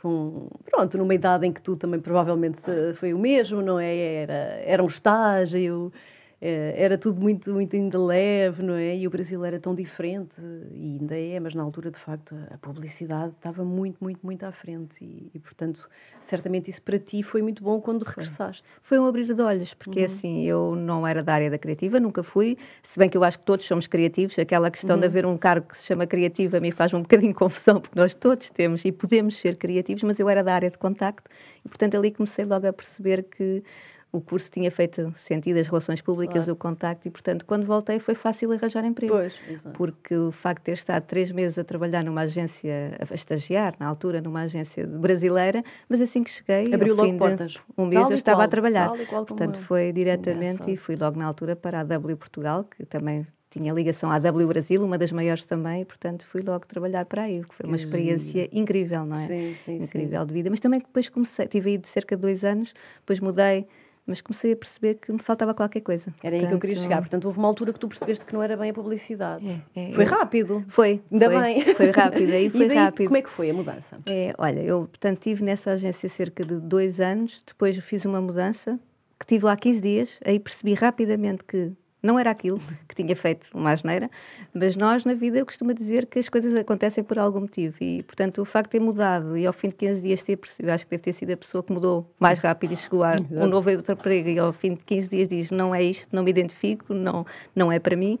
com 0.00 0.48
pronto 0.70 0.96
numa 0.98 1.14
idade 1.14 1.46
em 1.46 1.52
que 1.52 1.60
tu 1.62 1.76
também 1.76 2.00
provavelmente 2.00 2.60
foi 2.94 3.12
o 3.14 3.18
mesmo 3.18 3.62
não 3.62 3.78
é? 3.78 3.94
Era 4.22 4.34
era 4.64 4.82
um 4.82 4.86
estágio. 4.86 5.92
eh, 5.94 6.09
era 6.40 6.96
tudo 6.96 7.20
muito, 7.20 7.52
muito 7.52 7.76
ainda 7.76 7.98
leve, 8.02 8.62
não 8.62 8.74
é? 8.74 8.96
E 8.96 9.06
o 9.06 9.10
Brasil 9.10 9.44
era 9.44 9.60
tão 9.60 9.74
diferente, 9.74 10.40
e 10.72 10.98
ainda 10.98 11.14
é, 11.14 11.38
mas 11.38 11.54
na 11.54 11.62
altura, 11.62 11.90
de 11.90 11.98
facto, 11.98 12.34
a 12.50 12.56
publicidade 12.56 13.32
estava 13.36 13.62
muito, 13.62 13.98
muito, 14.02 14.20
muito 14.24 14.44
à 14.44 14.52
frente. 14.52 15.04
E, 15.04 15.30
e 15.34 15.38
portanto, 15.38 15.86
certamente 16.24 16.70
isso 16.70 16.80
para 16.80 16.98
ti 16.98 17.22
foi 17.22 17.42
muito 17.42 17.62
bom 17.62 17.78
quando 17.78 18.04
regressaste. 18.04 18.64
Foi 18.80 18.98
um 18.98 19.04
abrir 19.04 19.34
de 19.34 19.42
olhos, 19.42 19.74
porque 19.74 20.00
uhum. 20.00 20.06
assim, 20.06 20.46
eu 20.46 20.74
não 20.74 21.06
era 21.06 21.22
da 21.22 21.34
área 21.34 21.50
da 21.50 21.58
criativa, 21.58 22.00
nunca 22.00 22.22
fui, 22.22 22.56
se 22.82 22.98
bem 22.98 23.10
que 23.10 23.18
eu 23.18 23.24
acho 23.24 23.38
que 23.38 23.44
todos 23.44 23.66
somos 23.66 23.86
criativos, 23.86 24.38
aquela 24.38 24.70
questão 24.70 24.96
uhum. 24.96 25.00
de 25.00 25.06
haver 25.06 25.26
um 25.26 25.36
cargo 25.36 25.68
que 25.68 25.76
se 25.76 25.84
chama 25.84 26.06
criativo 26.06 26.56
a 26.56 26.60
mim 26.60 26.70
faz 26.70 26.94
um 26.94 27.02
bocadinho 27.02 27.34
confusão, 27.36 27.82
porque 27.82 27.98
nós 27.98 28.14
todos 28.14 28.48
temos 28.48 28.82
e 28.86 28.90
podemos 28.90 29.36
ser 29.36 29.56
criativos, 29.56 30.02
mas 30.04 30.18
eu 30.18 30.26
era 30.26 30.42
da 30.42 30.54
área 30.54 30.70
de 30.70 30.78
contacto, 30.78 31.28
e 31.62 31.68
portanto 31.68 31.98
ali 31.98 32.10
comecei 32.10 32.46
logo 32.46 32.66
a 32.66 32.72
perceber 32.72 33.24
que 33.24 33.62
o 34.12 34.20
curso 34.20 34.50
tinha 34.50 34.70
feito 34.70 35.14
sentido, 35.18 35.58
as 35.58 35.66
relações 35.68 36.00
públicas, 36.00 36.44
claro. 36.44 36.52
o 36.52 36.56
contacto, 36.56 37.06
e 37.06 37.10
portanto, 37.10 37.44
quando 37.44 37.64
voltei 37.64 37.98
foi 37.98 38.14
fácil 38.14 38.50
arranjar 38.52 38.84
emprego. 38.84 39.12
Pois, 39.12 39.38
porque 39.74 40.16
o 40.16 40.32
facto 40.32 40.60
de 40.60 40.64
ter 40.64 40.72
estado 40.72 41.04
três 41.04 41.30
meses 41.30 41.58
a 41.58 41.64
trabalhar 41.64 42.02
numa 42.02 42.22
agência, 42.22 42.96
a 42.98 43.14
estagiar, 43.14 43.74
na 43.78 43.86
altura, 43.86 44.20
numa 44.20 44.42
agência 44.42 44.86
brasileira, 44.86 45.62
mas 45.88 46.00
assim 46.00 46.24
que 46.24 46.30
cheguei, 46.30 46.74
Abriu 46.74 46.96
fim 46.96 47.16
portas. 47.16 47.56
um 47.78 47.86
mês, 47.86 48.10
eu 48.10 48.16
estava 48.16 48.38
qual, 48.38 48.46
a 48.46 48.48
trabalhar. 48.48 48.90
Portanto, 49.26 49.58
foi 49.58 49.92
diretamente 49.92 50.70
e 50.70 50.76
fui 50.76 50.96
logo 50.96 51.18
na 51.18 51.26
altura 51.26 51.54
para 51.54 51.80
a 51.80 51.84
W 51.84 52.16
Portugal, 52.16 52.64
que 52.64 52.84
também 52.84 53.26
tinha 53.50 53.72
ligação 53.72 54.10
à 54.10 54.18
W 54.18 54.46
Brasil, 54.46 54.82
uma 54.82 54.96
das 54.96 55.10
maiores 55.10 55.44
também, 55.44 55.82
e, 55.82 55.84
portanto 55.84 56.24
fui 56.24 56.40
logo 56.40 56.66
trabalhar 56.66 57.04
para 57.04 57.22
aí, 57.22 57.42
que 57.42 57.54
foi 57.54 57.66
uma 57.66 57.76
experiência 57.76 58.48
incrível, 58.52 59.04
não 59.04 59.18
é? 59.18 59.26
Sim, 59.26 59.56
sim, 59.64 59.82
incrível 59.82 60.20
sim. 60.20 60.26
de 60.26 60.32
vida. 60.32 60.50
Mas 60.50 60.60
também 60.60 60.78
depois 60.78 61.08
comecei, 61.08 61.48
tive 61.48 61.70
aí 61.70 61.80
cerca 61.84 62.14
de 62.14 62.22
dois 62.22 62.44
anos, 62.44 62.72
depois 63.00 63.18
mudei 63.18 63.66
mas 64.06 64.20
comecei 64.20 64.52
a 64.52 64.56
perceber 64.56 64.94
que 64.94 65.12
me 65.12 65.18
faltava 65.18 65.54
qualquer 65.54 65.80
coisa. 65.80 66.12
Era 66.22 66.36
aí 66.36 66.46
que 66.46 66.52
eu 66.52 66.58
queria 66.58 66.76
chegar. 66.76 66.98
Portanto, 66.98 67.24
houve 67.26 67.38
uma 67.38 67.48
altura 67.48 67.72
que 67.72 67.78
tu 67.78 67.88
percebeste 67.88 68.24
que 68.24 68.32
não 68.32 68.42
era 68.42 68.56
bem 68.56 68.70
a 68.70 68.74
publicidade. 68.74 69.46
É, 69.74 69.90
é, 69.90 69.92
foi 69.92 70.04
rápido. 70.04 70.64
Foi. 70.68 71.00
Ainda 71.10 71.30
foi, 71.30 71.40
bem. 71.40 71.74
Foi 71.74 71.90
rápido. 71.90 72.32
Aí 72.32 72.50
foi 72.50 72.68
daí, 72.68 72.76
rápido. 72.76 73.06
Como 73.06 73.16
é 73.16 73.22
que 73.22 73.30
foi 73.30 73.50
a 73.50 73.54
mudança? 73.54 73.98
É, 74.08 74.34
olha, 74.38 74.60
eu, 74.60 74.80
portanto, 74.80 75.20
tive 75.20 75.44
nessa 75.44 75.72
agência 75.72 76.08
cerca 76.08 76.44
de 76.44 76.56
dois 76.56 77.00
anos. 77.00 77.42
Depois 77.46 77.76
fiz 77.78 78.04
uma 78.04 78.20
mudança, 78.20 78.78
que 79.18 79.26
tive 79.26 79.44
lá 79.44 79.56
15 79.56 79.80
dias. 79.80 80.20
Aí 80.24 80.40
percebi 80.40 80.74
rapidamente 80.74 81.44
que 81.44 81.72
não 82.02 82.18
era 82.18 82.30
aquilo 82.30 82.60
que 82.88 82.94
tinha 82.94 83.14
feito 83.14 83.48
uma 83.54 83.72
asneira, 83.72 84.10
mas 84.52 84.76
nós, 84.76 85.04
na 85.04 85.14
vida, 85.14 85.38
eu 85.38 85.46
costumo 85.46 85.74
dizer 85.74 86.06
que 86.06 86.18
as 86.18 86.28
coisas 86.28 86.54
acontecem 86.54 87.04
por 87.04 87.18
algum 87.18 87.40
motivo. 87.40 87.76
E, 87.80 88.02
portanto, 88.02 88.40
o 88.40 88.44
facto 88.44 88.68
de 88.68 88.72
ter 88.72 88.80
mudado 88.80 89.36
e 89.36 89.46
ao 89.46 89.52
fim 89.52 89.68
de 89.68 89.76
15 89.76 90.00
dias 90.00 90.22
ter 90.22 90.36
percebido, 90.36 90.70
acho 90.70 90.84
que 90.84 90.90
deve 90.90 91.02
ter 91.02 91.12
sido 91.12 91.30
a 91.32 91.36
pessoa 91.36 91.62
que 91.62 91.72
mudou 91.72 92.10
mais 92.18 92.38
rápido 92.38 92.72
e 92.72 92.76
chegou 92.76 93.04
a 93.04 93.16
um 93.30 93.46
novo 93.46 93.70
emprego 93.70 94.28
e 94.28 94.38
ao 94.38 94.52
fim 94.52 94.74
de 94.74 94.84
15 94.84 95.08
dias 95.08 95.28
diz: 95.28 95.50
Não 95.50 95.74
é 95.74 95.82
isto, 95.82 96.14
não 96.14 96.22
me 96.22 96.30
identifico, 96.30 96.94
não, 96.94 97.26
não 97.54 97.70
é 97.70 97.78
para 97.78 97.96
mim. 97.96 98.18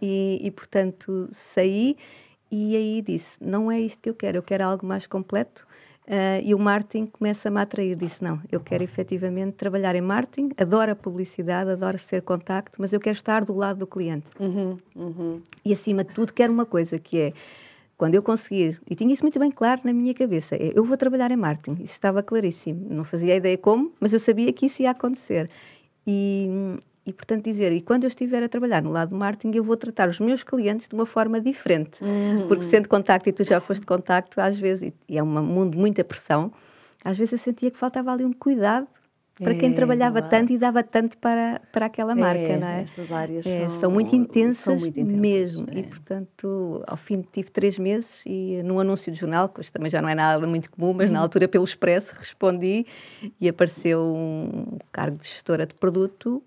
E, 0.00 0.40
e 0.42 0.50
portanto, 0.50 1.28
saí 1.32 1.96
e 2.50 2.76
aí 2.76 3.02
disse: 3.02 3.36
Não 3.40 3.70
é 3.70 3.80
isto 3.80 4.00
que 4.00 4.10
eu 4.10 4.14
quero, 4.14 4.38
eu 4.38 4.42
quero 4.42 4.64
algo 4.64 4.86
mais 4.86 5.06
completo 5.06 5.66
Uh, 6.06 6.38
e 6.44 6.54
o 6.54 6.58
marketing 6.58 7.06
começa-me 7.06 7.58
a 7.58 7.62
atrair. 7.62 7.96
Disse: 7.96 8.22
não, 8.22 8.40
eu 8.50 8.60
quero 8.60 8.84
efetivamente 8.84 9.54
trabalhar 9.54 9.96
em 9.96 10.00
marketing, 10.00 10.50
adoro 10.56 10.92
a 10.92 10.94
publicidade, 10.94 11.68
adoro 11.70 11.98
ser 11.98 12.22
contacto, 12.22 12.80
mas 12.80 12.92
eu 12.92 13.00
quero 13.00 13.16
estar 13.16 13.44
do 13.44 13.52
lado 13.52 13.80
do 13.80 13.86
cliente. 13.88 14.26
Uhum, 14.38 14.78
uhum. 14.94 15.42
E 15.64 15.72
acima 15.72 16.04
de 16.04 16.14
tudo, 16.14 16.32
quero 16.32 16.52
uma 16.52 16.64
coisa 16.64 16.98
que 16.98 17.18
é. 17.18 17.32
Quando 17.98 18.14
eu 18.14 18.22
conseguir, 18.22 18.78
e 18.88 18.94
tinha 18.94 19.10
isso 19.12 19.22
muito 19.24 19.38
bem 19.38 19.50
claro 19.50 19.80
na 19.82 19.92
minha 19.92 20.12
cabeça, 20.12 20.54
é, 20.54 20.70
eu 20.74 20.84
vou 20.84 20.98
trabalhar 20.98 21.30
em 21.30 21.36
marketing, 21.36 21.82
isso 21.82 21.94
estava 21.94 22.22
claríssimo. 22.22 22.86
Não 22.90 23.04
fazia 23.04 23.34
ideia 23.34 23.56
como, 23.56 23.90
mas 23.98 24.12
eu 24.12 24.20
sabia 24.20 24.52
que 24.52 24.66
isso 24.66 24.82
ia 24.82 24.90
acontecer. 24.90 25.48
E, 26.06 26.78
e, 27.06 27.12
portanto, 27.12 27.44
dizer, 27.44 27.72
e 27.72 27.80
quando 27.80 28.02
eu 28.02 28.08
estiver 28.08 28.42
a 28.42 28.48
trabalhar 28.48 28.82
no 28.82 28.90
lado 28.90 29.10
do 29.10 29.16
marketing, 29.16 29.56
eu 29.56 29.62
vou 29.62 29.76
tratar 29.76 30.08
os 30.08 30.18
meus 30.18 30.42
clientes 30.42 30.88
de 30.88 30.94
uma 30.94 31.06
forma 31.06 31.40
diferente. 31.40 32.02
Uhum. 32.02 32.48
Porque 32.48 32.64
sendo 32.64 32.88
contacto, 32.88 33.28
e 33.28 33.32
tu 33.32 33.44
já 33.44 33.60
foste 33.60 33.86
contacto, 33.86 34.40
às 34.40 34.58
vezes, 34.58 34.92
e 35.08 35.16
é 35.16 35.22
um 35.22 35.26
mundo 35.26 35.72
de 35.72 35.78
muita 35.78 36.02
pressão, 36.02 36.52
às 37.04 37.16
vezes 37.16 37.32
eu 37.32 37.38
sentia 37.38 37.70
que 37.70 37.78
faltava 37.78 38.12
ali 38.12 38.24
um 38.24 38.32
cuidado 38.32 38.88
para 39.38 39.54
quem 39.54 39.70
é, 39.70 39.74
trabalhava 39.74 40.22
tanto 40.22 40.52
e 40.52 40.58
dava 40.58 40.82
tanto 40.82 41.18
para, 41.18 41.60
para 41.70 41.86
aquela 41.86 42.14
marca, 42.14 42.40
é, 42.40 42.58
não 42.58 42.66
é? 42.66 42.82
Estas 42.82 43.12
áreas 43.12 43.46
é, 43.46 43.68
são, 43.68 43.80
são, 43.80 43.90
muito 43.90 44.16
intensas, 44.16 44.64
são 44.64 44.76
muito 44.76 44.98
intensas 44.98 45.20
mesmo. 45.20 45.66
É. 45.70 45.78
E, 45.78 45.82
portanto, 45.82 46.82
ao 46.86 46.96
fim 46.96 47.20
tive 47.20 47.50
três 47.50 47.78
meses 47.78 48.22
e 48.24 48.62
num 48.64 48.80
anúncio 48.80 49.12
de 49.12 49.18
jornal, 49.18 49.50
que 49.50 49.60
hoje 49.60 49.70
também 49.70 49.90
já 49.90 50.00
não 50.00 50.08
é 50.08 50.14
nada 50.14 50.46
muito 50.46 50.70
comum, 50.70 50.94
mas 50.94 51.10
na 51.10 51.18
uhum. 51.18 51.24
altura 51.24 51.46
pelo 51.46 51.64
Expresso 51.64 52.14
respondi 52.18 52.86
e 53.38 53.48
apareceu 53.48 54.00
um 54.00 54.78
cargo 54.90 55.18
de 55.18 55.28
gestora 55.28 55.66
de 55.66 55.74
produto 55.74 56.42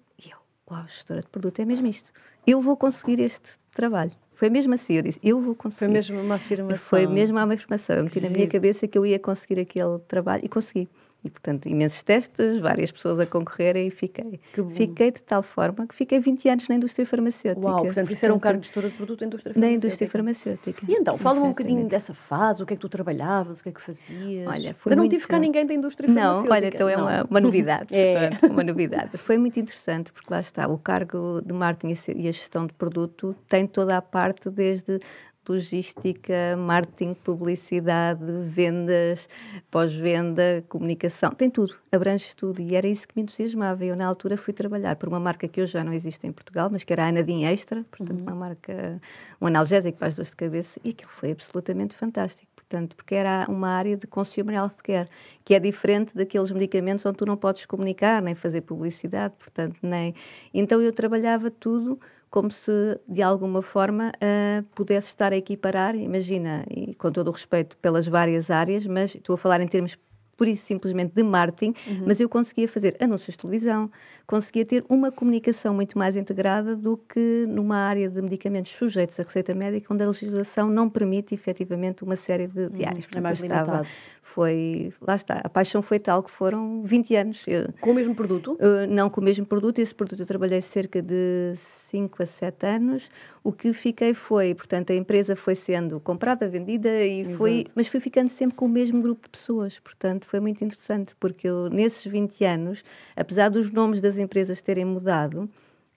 uau, 0.69 0.85
gestora 0.87 1.21
de 1.21 1.27
produto 1.27 1.59
é 1.59 1.65
mesmo 1.65 1.87
isto. 1.87 2.09
Eu 2.45 2.61
vou 2.61 2.77
conseguir 2.77 3.19
este 3.19 3.49
trabalho. 3.73 4.11
Foi 4.33 4.49
mesmo 4.49 4.73
assim, 4.73 4.93
eu 4.93 5.01
disse, 5.01 5.19
eu 5.21 5.41
vou 5.41 5.53
conseguir. 5.53 5.79
Foi 5.79 5.87
mesmo 5.87 6.21
uma 6.21 6.35
afirmação. 6.35 6.77
Foi 6.77 7.05
mesmo 7.05 7.37
uma 7.37 7.53
afirmação. 7.53 7.97
Eu 7.97 8.03
meti 8.05 8.21
na 8.21 8.29
minha 8.29 8.47
cabeça 8.47 8.87
que 8.87 8.97
eu 8.97 9.05
ia 9.05 9.19
conseguir 9.19 9.59
aquele 9.59 9.99
trabalho 10.07 10.45
e 10.45 10.47
consegui. 10.47 10.87
E, 11.21 11.29
portanto, 11.29 11.67
imensos 11.67 12.01
testes, 12.01 12.57
várias 12.59 12.91
pessoas 12.91 13.19
a 13.19 13.25
concorrerem 13.25 13.87
e 13.87 13.91
fiquei. 13.91 14.39
Fiquei 14.71 15.11
de 15.11 15.21
tal 15.21 15.43
forma 15.43 15.85
que 15.85 15.93
fiquei 15.93 16.17
20 16.17 16.47
anos 16.47 16.67
na 16.69 16.75
indústria 16.75 17.05
farmacêutica. 17.05 17.67
Uau, 17.67 17.83
portanto, 17.83 18.11
isso 18.13 18.23
era 18.23 18.33
um 18.33 18.39
cargo 18.39 18.61
de 18.61 18.67
gestora 18.67 18.89
de 18.89 18.95
produto 18.95 19.19
da 19.19 19.25
indústria 19.25 19.53
farmacêutica. 19.53 19.59
Na 19.59 19.85
indústria 19.85 20.09
farmacêutica. 20.09 20.85
E 20.87 20.93
então, 20.93 21.17
fala-me 21.17 21.45
um 21.45 21.49
bocadinho 21.49 21.85
dessa 21.89 22.13
fase, 22.13 22.63
o 22.63 22.65
que 22.65 22.73
é 22.73 22.77
que 22.77 22.81
tu 22.81 22.87
trabalhavas, 22.87 23.59
o 23.59 23.63
que 23.63 23.67
é 23.67 23.71
que 23.73 23.81
fazias. 23.81 24.47
Olha, 24.47 24.73
foi 24.75 24.93
Eu 24.93 24.95
não 24.95 25.03
muito... 25.03 25.11
tive 25.11 25.27
cá 25.27 25.37
ninguém 25.37 25.65
da 25.65 25.73
indústria 25.73 26.07
farmacêutica. 26.07 26.47
Não, 26.47 26.55
olha, 26.55 26.67
então 26.67 26.87
é 26.87 26.95
uma, 26.95 27.23
uma 27.25 27.41
novidade. 27.41 27.87
é. 27.93 28.29
Portanto, 28.29 28.51
uma 28.53 28.63
novidade. 28.63 29.17
Foi 29.17 29.37
muito 29.37 29.59
interessante, 29.59 30.13
porque 30.13 30.33
lá 30.33 30.39
está, 30.39 30.69
o 30.69 30.77
cargo 30.77 31.41
de 31.41 31.51
marketing 31.51 32.13
e 32.15 32.29
a 32.29 32.31
gestão 32.31 32.65
de 32.65 32.73
produto 32.73 33.35
tem 33.49 33.67
toda 33.67 33.97
a 33.97 34.01
parte 34.01 34.49
desde 34.49 35.01
logística, 35.51 36.55
marketing, 36.57 37.13
publicidade, 37.13 38.23
vendas, 38.45 39.27
pós-venda, 39.71 40.63
comunicação, 40.69 41.31
tem 41.31 41.49
tudo, 41.49 41.75
abrange 41.91 42.35
tudo 42.35 42.61
e 42.61 42.75
era 42.75 42.87
isso 42.87 43.07
que 43.07 43.13
me 43.15 43.23
entusiasmava. 43.23 43.83
Eu, 43.83 43.95
na 43.95 44.05
altura, 44.05 44.37
fui 44.37 44.53
trabalhar 44.53 44.95
por 44.95 45.09
uma 45.09 45.19
marca 45.19 45.47
que 45.47 45.61
hoje 45.61 45.73
já 45.73 45.83
não 45.83 45.93
existe 45.93 46.25
em 46.25 46.31
Portugal, 46.31 46.69
mas 46.71 46.83
que 46.83 46.93
era 46.93 47.05
a 47.05 47.07
Anadim 47.07 47.43
Extra, 47.43 47.83
portanto, 47.89 48.17
uhum. 48.17 48.23
uma 48.23 48.35
marca, 48.35 49.01
um 49.41 49.47
analgésico 49.47 49.97
para 49.97 50.07
as 50.07 50.15
dores 50.15 50.31
de 50.31 50.37
cabeça, 50.37 50.79
e 50.83 50.89
aquilo 50.91 51.11
foi 51.11 51.31
absolutamente 51.31 51.95
fantástico. 51.95 52.49
Portanto, 52.55 52.95
porque 52.95 53.15
era 53.15 53.47
uma 53.49 53.69
área 53.69 53.97
de 53.97 54.05
consumer 54.05 54.53
healthcare, 54.53 55.09
que 55.43 55.55
é 55.55 55.59
diferente 55.59 56.11
daqueles 56.13 56.51
medicamentos 56.51 57.03
onde 57.03 57.17
tu 57.17 57.25
não 57.25 57.35
podes 57.35 57.65
comunicar, 57.65 58.21
nem 58.21 58.35
fazer 58.35 58.61
publicidade, 58.61 59.33
portanto, 59.39 59.79
nem. 59.81 60.13
Então 60.53 60.79
eu 60.79 60.93
trabalhava 60.93 61.49
tudo 61.49 61.99
como 62.29 62.51
se 62.51 62.71
de 63.07 63.21
alguma 63.21 63.61
forma 63.61 64.11
uh, 64.15 64.63
pudesse 64.75 65.07
estar 65.07 65.33
a 65.33 65.37
equiparar, 65.37 65.95
imagina, 65.95 66.65
e 66.69 66.93
com 66.95 67.11
todo 67.11 67.29
o 67.29 67.31
respeito 67.31 67.77
pelas 67.77 68.07
várias 68.07 68.49
áreas, 68.49 68.85
mas 68.85 69.15
estou 69.15 69.33
a 69.33 69.37
falar 69.37 69.61
em 69.61 69.67
termos 69.67 69.97
pura 70.39 70.49
e 70.51 70.55
simplesmente 70.55 71.11
de 71.13 71.21
marketing, 71.21 71.75
uhum. 71.85 72.03
mas 72.05 72.17
eu 72.17 72.29
conseguia 72.29 72.65
fazer 72.65 72.95
anúncios 73.01 73.35
de 73.35 73.39
televisão, 73.39 73.91
conseguia 74.25 74.65
ter 74.65 74.85
uma 74.87 75.11
comunicação 75.11 75.73
muito 75.73 75.97
mais 75.97 76.15
integrada 76.15 76.77
do 76.77 76.95
que 76.95 77.45
numa 77.45 77.75
área 77.75 78.09
de 78.09 78.21
medicamentos 78.21 78.71
sujeitos 78.71 79.19
à 79.19 79.23
receita 79.23 79.53
médica, 79.53 79.93
onde 79.93 80.01
a 80.01 80.07
legislação 80.07 80.69
não 80.69 80.89
permite 80.89 81.35
efetivamente 81.35 82.05
uma 82.05 82.15
série 82.15 82.47
de, 82.47 82.69
de 82.69 82.85
áreas. 82.85 83.03
Uhum. 83.03 83.11
É 83.17 83.19
mais 83.19 83.43
estava, 83.43 83.71
limitado. 83.71 83.87
Foi, 84.21 84.93
lá 85.01 85.15
está, 85.15 85.41
a 85.43 85.49
paixão 85.49 85.81
foi 85.81 85.99
tal 85.99 86.21
que 86.21 86.29
foram 86.29 86.83
20 86.83 87.15
anos. 87.15 87.43
Eu, 87.47 87.73
com 87.81 87.91
o 87.91 87.93
mesmo 87.95 88.13
produto? 88.13 88.53
Uh, 88.53 88.87
não 88.87 89.09
com 89.09 89.19
o 89.19 89.23
mesmo 89.23 89.45
produto, 89.45 89.79
esse 89.79 89.93
produto 89.93 90.19
eu 90.19 90.25
trabalhei 90.25 90.61
cerca 90.61 91.01
de 91.01 91.55
5 91.89 92.21
a 92.21 92.25
7 92.27 92.65
anos. 92.67 93.09
O 93.43 93.51
que 93.51 93.73
fiquei 93.73 94.13
foi, 94.13 94.53
portanto, 94.53 94.91
a 94.91 94.95
empresa 94.95 95.35
foi 95.35 95.55
sendo 95.55 95.99
comprada, 95.99 96.47
vendida, 96.47 96.89
e 97.03 97.21
Exato. 97.21 97.37
foi, 97.37 97.65
mas 97.73 97.87
fui 97.87 97.99
ficando 97.99 98.29
sempre 98.29 98.55
com 98.55 98.65
o 98.65 98.69
mesmo 98.69 99.01
grupo 99.01 99.23
de 99.23 99.29
pessoas. 99.29 99.79
Portanto, 99.79 100.27
foi 100.29 100.39
muito 100.39 100.63
interessante, 100.63 101.15
porque 101.19 101.47
eu, 101.47 101.69
nesses 101.69 102.03
20 102.05 102.43
anos, 102.45 102.83
apesar 103.15 103.49
dos 103.49 103.71
nomes 103.71 104.01
das 104.01 104.17
empresas 104.17 104.61
terem 104.61 104.85
mudado, 104.85 105.49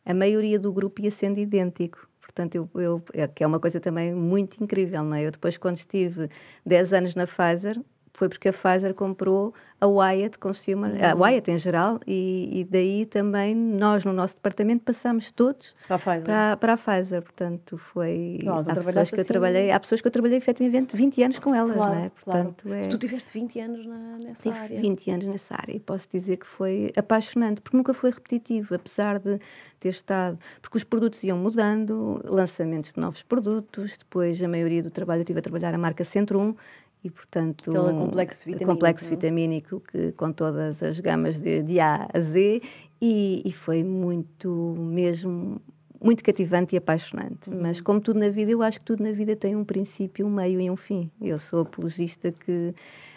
a 0.04 0.14
maioria 0.14 0.58
do 0.58 0.72
grupo 0.72 1.00
ia 1.02 1.10
sendo 1.10 1.38
idêntico. 1.38 2.08
Portanto, 2.20 2.54
eu, 2.54 2.70
eu, 2.74 3.02
é, 3.12 3.28
que 3.28 3.44
é 3.44 3.46
uma 3.46 3.60
coisa 3.60 3.78
também 3.78 4.14
muito 4.14 4.62
incrível, 4.62 5.02
não 5.04 5.14
é? 5.14 5.26
Eu 5.26 5.30
depois, 5.30 5.56
quando 5.58 5.76
estive 5.76 6.30
10 6.64 6.92
anos 6.92 7.14
na 7.14 7.26
Pfizer, 7.26 7.78
foi 8.14 8.28
porque 8.28 8.48
a 8.48 8.52
Pfizer 8.52 8.94
comprou 8.94 9.54
a 9.80 9.86
Wyatt 9.86 10.38
Consumer, 10.38 10.92
uhum. 10.92 11.04
a 11.04 11.14
Wyatt 11.14 11.50
em 11.50 11.58
geral, 11.58 11.98
e, 12.06 12.60
e, 12.60 12.64
daí 12.64 13.04
também 13.04 13.52
nós 13.52 14.04
no 14.04 14.12
nosso 14.12 14.34
departamento 14.34 14.84
passamos 14.84 15.32
todos 15.32 15.74
para 15.88 15.96
a 15.96 15.98
Pfizer. 15.98 16.22
Para, 16.24 16.56
para 16.56 16.72
a 16.74 16.76
Pfizer. 16.76 17.22
Portanto, 17.22 17.78
foi. 17.78 18.38
há 18.46 18.74
pessoas 18.76 19.10
que 19.10 19.16
eu 19.16 19.20
assim, 19.20 19.28
trabalhei, 19.28 19.70
há 19.72 19.80
pessoas 19.80 20.00
que 20.00 20.06
eu 20.06 20.12
trabalhei 20.12 20.38
efetivamente 20.38 20.96
20 20.96 21.22
anos 21.24 21.38
com 21.40 21.52
elas, 21.52 21.74
claro, 21.74 21.94
não 21.94 22.04
é? 22.04 22.10
Portanto, 22.10 22.62
claro. 22.62 22.84
é... 22.84 22.88
Tu 22.88 22.98
tiveste 22.98 23.32
20 23.32 23.58
anos 23.58 23.86
na, 23.86 24.18
nessa 24.18 24.42
Tive 24.42 24.56
área. 24.56 24.80
20 24.80 25.10
anos 25.10 25.26
nessa 25.26 25.54
área 25.54 25.74
e 25.74 25.80
posso 25.80 26.08
dizer 26.12 26.36
que 26.36 26.46
foi 26.46 26.92
apaixonante, 26.96 27.60
porque 27.60 27.76
nunca 27.76 27.92
foi 27.92 28.10
repetitivo, 28.10 28.76
apesar 28.76 29.18
de 29.18 29.40
ter 29.80 29.88
estado. 29.88 30.38
Porque 30.60 30.76
os 30.76 30.84
produtos 30.84 31.24
iam 31.24 31.38
mudando, 31.38 32.20
lançamentos 32.24 32.92
de 32.92 33.00
novos 33.00 33.22
produtos, 33.22 33.96
depois 33.98 34.40
a 34.40 34.46
maioria 34.46 34.80
do 34.80 34.90
trabalho 34.90 35.20
eu 35.20 35.22
estive 35.22 35.40
a 35.40 35.42
trabalhar 35.42 35.74
a 35.74 35.78
marca 35.78 36.04
Centro 36.04 36.38
1, 36.38 36.54
e, 37.04 37.10
portanto, 37.10 37.72
Pela 37.72 37.92
complexo 37.92 38.44
vitamínico, 38.44 38.72
complexo 38.72 39.08
vitamínico 39.08 39.80
que, 39.80 40.12
com 40.12 40.32
todas 40.32 40.82
as 40.82 41.00
gamas 41.00 41.38
de, 41.38 41.62
de 41.62 41.80
A 41.80 42.08
a 42.12 42.20
Z, 42.20 42.62
e, 43.00 43.42
e, 43.44 43.52
foi 43.52 43.82
muito 43.82 44.76
mesmo 44.78 45.60
muito 46.00 46.22
cativante 46.22 46.74
e 46.74 46.78
apaixonante. 46.78 47.48
Uhum. 47.48 47.60
Mas, 47.62 47.80
como 47.80 48.00
tudo 48.00 48.18
na 48.18 48.28
vida, 48.28 48.50
eu 48.50 48.62
acho 48.62 48.80
que 48.80 48.86
tudo 48.86 49.02
na 49.02 49.12
vida 49.12 49.36
tem 49.36 49.54
um 49.54 49.64
princípio, 49.64 50.26
um 50.26 50.30
meio 50.30 50.60
e 50.60 50.70
um 50.70 50.76
fim. 50.76 51.10
Eu 51.20 51.38
sou 51.38 51.60
apologista 51.60 52.32
que 52.32 52.74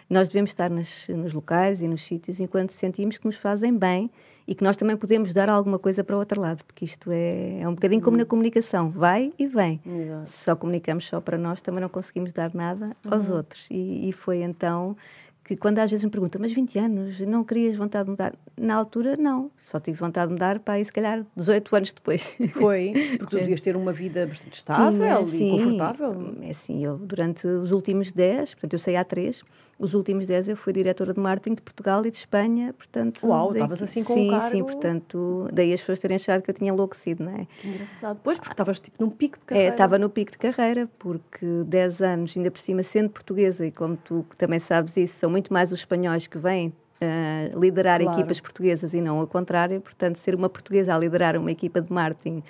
nós 0.09 0.27
devemos 0.29 0.51
estar 0.51 0.69
nas, 0.69 1.07
nos 1.09 1.33
locais 1.33 1.81
e 1.81 1.87
nos 1.87 2.03
sítios 2.03 2.39
enquanto 2.39 2.71
sentimos 2.71 3.17
que 3.17 3.25
nos 3.25 3.37
fazem 3.37 3.75
bem 3.75 4.09
e 4.47 4.53
que 4.53 4.63
nós 4.63 4.77
também 4.77 4.95
podemos 4.95 5.33
dar 5.33 5.49
alguma 5.49 5.79
coisa 5.79 6.03
para 6.03 6.15
o 6.15 6.19
outro 6.19 6.39
lado, 6.39 6.63
porque 6.65 6.85
isto 6.85 7.11
é, 7.11 7.61
é 7.61 7.67
um 7.67 7.73
bocadinho 7.73 8.01
como 8.01 8.15
na 8.15 8.23
uhum. 8.23 8.29
comunicação, 8.29 8.89
vai 8.89 9.33
e 9.39 9.47
vem. 9.47 9.81
Exato. 9.85 10.31
Se 10.31 10.43
só 10.43 10.55
comunicamos 10.55 11.05
só 11.05 11.19
para 11.19 11.37
nós, 11.37 11.61
também 11.61 11.81
não 11.81 11.89
conseguimos 11.89 12.31
dar 12.31 12.53
nada 12.53 12.95
aos 13.09 13.27
uhum. 13.27 13.37
outros. 13.37 13.65
E, 13.71 14.09
e, 14.09 14.11
foi 14.11 14.41
então 14.41 14.95
que 15.43 15.55
quando 15.55 15.77
às 15.77 15.91
vezes 15.91 16.03
me 16.03 16.09
perguntam, 16.09 16.41
mas 16.41 16.51
20 16.51 16.79
anos, 16.79 17.19
não 17.19 17.43
querias 17.43 17.75
vontade 17.75 18.05
de 18.05 18.11
mudar? 18.11 18.33
Na 18.57 18.75
altura, 18.75 19.15
não. 19.15 19.51
Só 19.65 19.79
tive 19.79 19.97
vontade 19.97 20.27
de 20.27 20.33
mudar 20.33 20.59
para 20.59 20.75
aí, 20.75 20.85
se 20.85 20.91
calhar, 20.91 21.23
18 21.35 21.75
anos 21.75 21.93
depois. 21.93 22.35
Foi, 22.53 22.93
porque 23.19 23.35
tu 23.35 23.35
devias 23.37 23.61
ter 23.61 23.75
uma 23.75 23.91
vida 23.91 24.25
bastante 24.25 24.53
estável 24.53 25.27
sim, 25.27 25.47
e 25.47 25.51
confortável. 25.51 26.35
É 26.41 26.49
assim, 26.49 26.83
eu 26.83 26.97
durante 26.97 27.45
os 27.45 27.71
últimos 27.71 28.11
10, 28.11 28.55
portanto 28.55 28.73
eu 28.73 28.79
saí 28.79 28.95
há 28.95 29.03
3, 29.03 29.43
os 29.77 29.93
últimos 29.93 30.25
10 30.25 30.49
eu 30.49 30.55
fui 30.55 30.71
diretora 30.71 31.13
de 31.13 31.19
marketing 31.19 31.55
de 31.55 31.61
Portugal 31.61 32.05
e 32.05 32.11
de 32.11 32.17
Espanha, 32.17 32.73
portanto... 32.73 33.27
Uau, 33.27 33.51
estavas 33.51 33.81
assim 33.81 34.03
com 34.03 34.13
sim, 34.13 34.27
um 34.27 34.29
cargo... 34.31 34.49
Sim, 34.49 34.63
portanto, 34.63 35.49
daí 35.51 35.73
as 35.73 35.81
pessoas 35.81 35.99
terem 35.99 36.15
achado 36.15 36.41
que 36.41 36.49
eu 36.49 36.55
tinha 36.55 36.71
enlouquecido, 36.71 37.25
não 37.25 37.35
é? 37.35 37.47
Que 37.59 37.67
engraçado. 37.67 38.19
Pois, 38.23 38.39
porque 38.39 38.53
estavas 38.53 38.79
tipo 38.79 39.03
num 39.03 39.09
pico 39.09 39.37
de 39.37 39.43
é, 39.43 39.47
carreira. 39.47 39.69
É, 39.69 39.71
estava 39.71 39.99
no 39.99 40.09
pico 40.09 40.31
de 40.31 40.37
carreira, 40.37 40.89
porque 40.97 41.45
10 41.65 42.01
anos, 42.01 42.33
ainda 42.37 42.49
por 42.49 42.59
cima, 42.59 42.83
sendo 42.83 43.09
portuguesa, 43.09 43.65
e 43.65 43.71
como 43.71 43.97
tu 43.97 44.25
também 44.37 44.59
sabes 44.59 44.95
isso, 44.95 45.17
são 45.17 45.29
muito 45.29 45.51
mais 45.51 45.71
os 45.71 45.79
espanhóis 45.79 46.25
que 46.25 46.37
vêm 46.37 46.69
uh, 46.69 47.59
liderar 47.59 48.01
claro. 48.01 48.17
equipas 48.17 48.39
portuguesas 48.39 48.93
e 48.93 49.01
não 49.01 49.19
ao 49.19 49.27
contrário, 49.27 49.81
portanto, 49.81 50.17
ser 50.17 50.35
uma 50.35 50.49
portuguesa 50.49 50.95
a 50.95 50.97
liderar 50.97 51.35
uma 51.37 51.51
equipa 51.51 51.81
de 51.81 51.91
marketing 51.91 52.41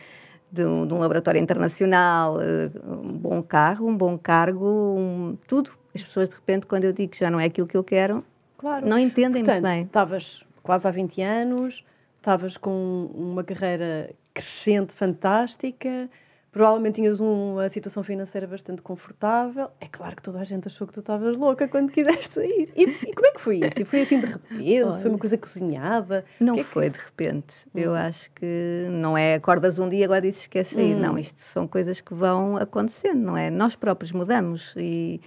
de 0.51 0.65
um, 0.65 0.87
de 0.87 0.93
um 0.93 0.99
laboratório 0.99 1.41
internacional, 1.41 2.37
uh, 2.37 3.01
um 3.01 3.11
bom 3.17 3.41
carro, 3.41 3.87
um 3.87 3.95
bom 3.95 4.17
cargo, 4.17 4.65
um, 4.65 5.37
tudo 5.47 5.71
as 5.93 6.03
pessoas, 6.03 6.29
de 6.29 6.35
repente, 6.35 6.65
quando 6.65 6.83
eu 6.83 6.93
digo 6.93 7.11
que 7.11 7.19
já 7.19 7.31
não 7.31 7.39
é 7.39 7.45
aquilo 7.45 7.67
que 7.67 7.77
eu 7.77 7.83
quero, 7.83 8.23
claro. 8.57 8.85
não 8.85 8.99
entendem 8.99 9.43
Portanto, 9.43 9.63
muito 9.63 9.73
bem. 9.73 9.83
Estavas 9.83 10.43
quase 10.61 10.87
há 10.87 10.91
20 10.91 11.21
anos, 11.21 11.85
estavas 12.17 12.57
com 12.57 13.09
uma 13.13 13.43
carreira 13.43 14.11
crescente, 14.33 14.91
fantástica, 14.91 16.09
provavelmente 16.55 16.95
tinhas 16.95 17.19
uma 17.19 17.67
situação 17.67 18.01
financeira 18.01 18.47
bastante 18.47 18.81
confortável. 18.81 19.67
É 19.81 19.87
claro 19.89 20.15
que 20.15 20.21
toda 20.21 20.39
a 20.39 20.45
gente 20.45 20.65
achou 20.69 20.87
que 20.87 20.93
tu 20.93 21.01
estavas 21.01 21.35
louca 21.35 21.67
quando 21.67 21.91
quiseste 21.91 22.31
sair. 22.33 22.69
E, 22.73 22.83
e, 22.83 23.13
como 23.13 23.27
é 23.27 23.31
que 23.31 23.41
foi 23.41 23.57
isso? 23.57 23.85
Foi 23.85 24.03
assim 24.03 24.21
de 24.21 24.25
repente? 24.27 24.83
Olha, 24.83 25.01
foi 25.01 25.09
uma 25.09 25.19
coisa 25.19 25.37
cozinhada? 25.37 26.23
Não 26.39 26.63
foi 26.63 26.85
é 26.85 26.89
que... 26.89 26.97
de 26.97 27.03
repente. 27.03 27.53
Hum. 27.67 27.79
Eu 27.79 27.93
acho 27.93 28.31
que 28.31 28.87
não 28.89 29.17
é 29.17 29.33
acordas 29.33 29.79
um 29.79 29.89
dia 29.89 29.99
e 29.99 30.03
agora 30.05 30.21
dizes 30.21 30.43
que 30.43 30.51
quer 30.51 30.63
sair. 30.63 30.95
Hum. 30.95 30.99
Não, 31.01 31.17
isto 31.17 31.43
são 31.43 31.67
coisas 31.67 31.99
que 31.99 32.13
vão 32.13 32.55
acontecendo, 32.55 33.19
não 33.19 33.35
é? 33.35 33.49
Nós 33.49 33.75
próprios 33.75 34.13
mudamos 34.13 34.73
e 34.77 35.19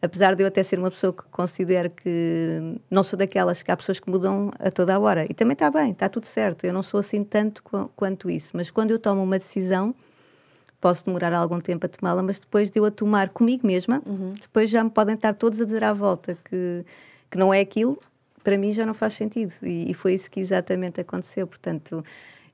apesar 0.00 0.36
de 0.36 0.44
eu 0.44 0.46
até 0.46 0.62
ser 0.62 0.78
uma 0.78 0.92
pessoa 0.92 1.12
que 1.12 1.24
considero 1.32 1.90
que 1.90 2.78
não 2.88 3.02
sou 3.02 3.18
daquelas 3.18 3.60
que 3.60 3.72
há 3.72 3.76
pessoas 3.76 3.98
que 3.98 4.08
mudam 4.08 4.52
a 4.56 4.70
toda 4.70 4.94
a 4.94 5.00
hora. 5.00 5.26
E 5.28 5.34
também 5.34 5.54
está 5.54 5.68
bem, 5.68 5.90
está 5.90 6.08
tudo 6.08 6.26
certo. 6.26 6.64
Eu 6.64 6.72
não 6.72 6.84
sou 6.84 7.00
assim 7.00 7.24
tanto 7.24 7.60
quanto 7.96 8.30
isso. 8.30 8.52
Mas 8.54 8.70
quando 8.70 8.92
eu 8.92 9.00
tomo 9.00 9.20
uma 9.20 9.36
decisão, 9.36 9.92
posso 10.86 11.04
demorar 11.04 11.32
algum 11.32 11.58
tempo 11.58 11.84
a 11.84 11.88
tomá-la, 11.88 12.22
mas 12.22 12.38
depois 12.38 12.70
de 12.70 12.78
eu 12.78 12.84
a 12.84 12.92
tomar 12.92 13.30
comigo 13.30 13.66
mesma, 13.66 14.00
uhum. 14.06 14.34
depois 14.40 14.70
já 14.70 14.84
me 14.84 14.90
podem 14.90 15.16
estar 15.16 15.34
todos 15.34 15.60
a 15.60 15.64
dizer 15.64 15.82
à 15.82 15.92
volta 15.92 16.38
que, 16.44 16.84
que 17.28 17.36
não 17.36 17.52
é 17.52 17.58
aquilo, 17.58 17.98
para 18.44 18.56
mim 18.56 18.72
já 18.72 18.86
não 18.86 18.94
faz 18.94 19.14
sentido. 19.14 19.52
E, 19.64 19.90
e 19.90 19.94
foi 19.94 20.14
isso 20.14 20.30
que 20.30 20.38
exatamente 20.38 21.00
aconteceu. 21.00 21.44
Portanto, 21.44 22.04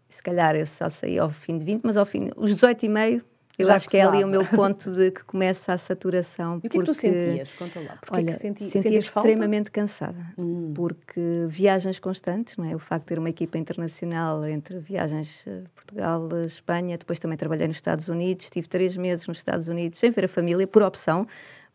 se 0.08 0.22
calhar 0.22 0.56
eu 0.56 0.66
só 0.66 0.88
saí 0.88 1.18
ao 1.18 1.28
fim 1.28 1.58
de 1.58 1.64
20, 1.66 1.82
mas 1.82 1.94
ao 1.94 2.06
fim, 2.06 2.30
os 2.34 2.54
18 2.54 2.86
e 2.86 2.88
meio 2.88 3.24
eu 3.62 3.66
Já 3.68 3.76
acho 3.76 3.88
que 3.88 3.96
é 3.96 4.02
ali 4.02 4.22
o 4.24 4.28
meu 4.28 4.44
ponto 4.44 4.90
de 4.90 5.10
que 5.10 5.24
começa 5.24 5.72
a 5.72 5.78
saturação. 5.78 6.60
E 6.62 6.66
o 6.66 6.70
que 6.70 6.76
porque, 6.76 6.90
é 6.90 6.94
que 6.94 6.94
tu 6.94 7.00
sentias? 7.00 7.52
Conta 7.52 7.80
lá. 7.80 7.96
Porque 8.00 8.14
olha, 8.14 8.30
é 8.30 8.34
que 8.34 8.42
senti, 8.42 8.70
sentia 8.70 8.98
extremamente 8.98 9.70
cansada, 9.70 10.26
hum. 10.38 10.72
porque 10.74 11.20
viagens 11.48 11.98
constantes, 11.98 12.56
não 12.56 12.64
é? 12.64 12.74
o 12.74 12.78
facto 12.78 13.04
de 13.04 13.08
ter 13.08 13.18
uma 13.18 13.30
equipa 13.30 13.58
internacional 13.58 14.44
entre 14.46 14.78
viagens 14.78 15.44
eh, 15.46 15.62
Portugal, 15.74 16.28
Espanha, 16.46 16.96
depois 16.96 17.18
também 17.18 17.36
trabalhei 17.36 17.66
nos 17.66 17.76
Estados 17.76 18.08
Unidos, 18.08 18.46
estive 18.46 18.68
três 18.68 18.96
meses 18.96 19.26
nos 19.26 19.38
Estados 19.38 19.68
Unidos 19.68 19.98
sem 19.98 20.10
ver 20.10 20.24
a 20.26 20.28
família, 20.28 20.66
por 20.66 20.82
opção, 20.82 21.26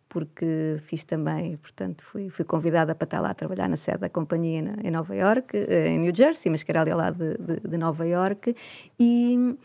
porque 0.10 0.78
fiz 0.82 1.04
também, 1.04 1.58
portanto, 1.58 2.04
fui, 2.04 2.30
fui 2.30 2.46
convidada 2.46 2.96
para 2.96 3.06
estar 3.06 3.20
lá 3.20 3.32
a 3.32 3.34
trabalhar 3.34 3.68
na 3.68 3.78
sede 3.78 4.00
da 4.00 4.10
companhia 4.10 4.76
em 4.84 4.92
Nova 4.92 5.16
York, 5.16 5.56
eh, 5.56 5.88
em 5.90 6.00
New 6.00 6.16
Jersey, 6.16 6.52
mas 6.52 6.64
que 6.64 6.72
era 6.72 6.82
ali 6.82 6.94
lado 6.94 7.18
de, 7.18 7.38
de, 7.38 7.68
de 7.68 7.78
Nova 7.78 8.06
York, 8.06 8.56
e 9.00 9.58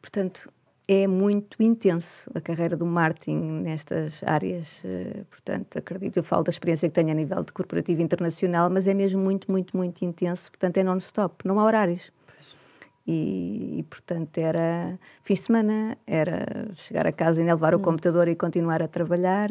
portanto 0.00 0.50
é 0.92 1.06
muito 1.06 1.62
intenso 1.62 2.30
a 2.34 2.40
carreira 2.40 2.76
do 2.76 2.84
marketing 2.84 3.62
nestas 3.62 4.22
áreas. 4.24 4.82
Uh, 4.84 5.24
portanto, 5.26 5.78
acredito, 5.78 6.18
eu 6.18 6.22
falo 6.22 6.44
da 6.44 6.50
experiência 6.50 6.88
que 6.88 6.94
tenho 6.94 7.10
a 7.10 7.14
nível 7.14 7.42
de 7.42 7.52
corporativo 7.52 8.02
internacional, 8.02 8.68
mas 8.68 8.86
é 8.86 8.92
mesmo 8.92 9.20
muito, 9.20 9.50
muito, 9.50 9.76
muito 9.76 10.04
intenso. 10.04 10.50
Portanto, 10.50 10.76
é 10.76 10.82
non-stop, 10.82 11.46
não 11.46 11.58
há 11.58 11.64
horários. 11.64 12.10
E, 13.06 13.78
e, 13.78 13.82
portanto, 13.84 14.38
era 14.38 14.98
fim 15.24 15.34
de 15.34 15.40
semana, 15.40 15.98
era 16.06 16.68
chegar 16.76 17.06
a 17.06 17.12
casa 17.12 17.40
e 17.40 17.44
levar 17.44 17.74
o 17.74 17.78
hum. 17.78 17.82
computador 17.82 18.28
e 18.28 18.36
continuar 18.36 18.82
a 18.82 18.88
trabalhar. 18.88 19.50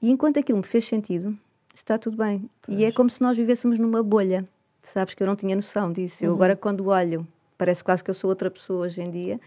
E 0.00 0.10
enquanto 0.10 0.38
aquilo 0.38 0.58
me 0.58 0.64
fez 0.64 0.84
sentido, 0.84 1.36
está 1.74 1.98
tudo 1.98 2.16
bem. 2.16 2.48
Pois. 2.62 2.78
E 2.78 2.84
é 2.84 2.92
como 2.92 3.10
se 3.10 3.20
nós 3.20 3.36
vivêssemos 3.36 3.78
numa 3.78 4.02
bolha. 4.02 4.46
Sabes 4.92 5.14
que 5.14 5.22
eu 5.22 5.26
não 5.26 5.34
tinha 5.34 5.56
noção 5.56 5.92
disso. 5.92 6.22
Uhum. 6.22 6.30
Eu 6.30 6.34
agora, 6.34 6.54
quando 6.54 6.86
olho, 6.86 7.26
parece 7.58 7.82
quase 7.82 8.04
que 8.04 8.10
eu 8.10 8.14
sou 8.14 8.30
outra 8.30 8.50
pessoa 8.50 8.86
hoje 8.86 9.00
em 9.00 9.10
dia, 9.10 9.40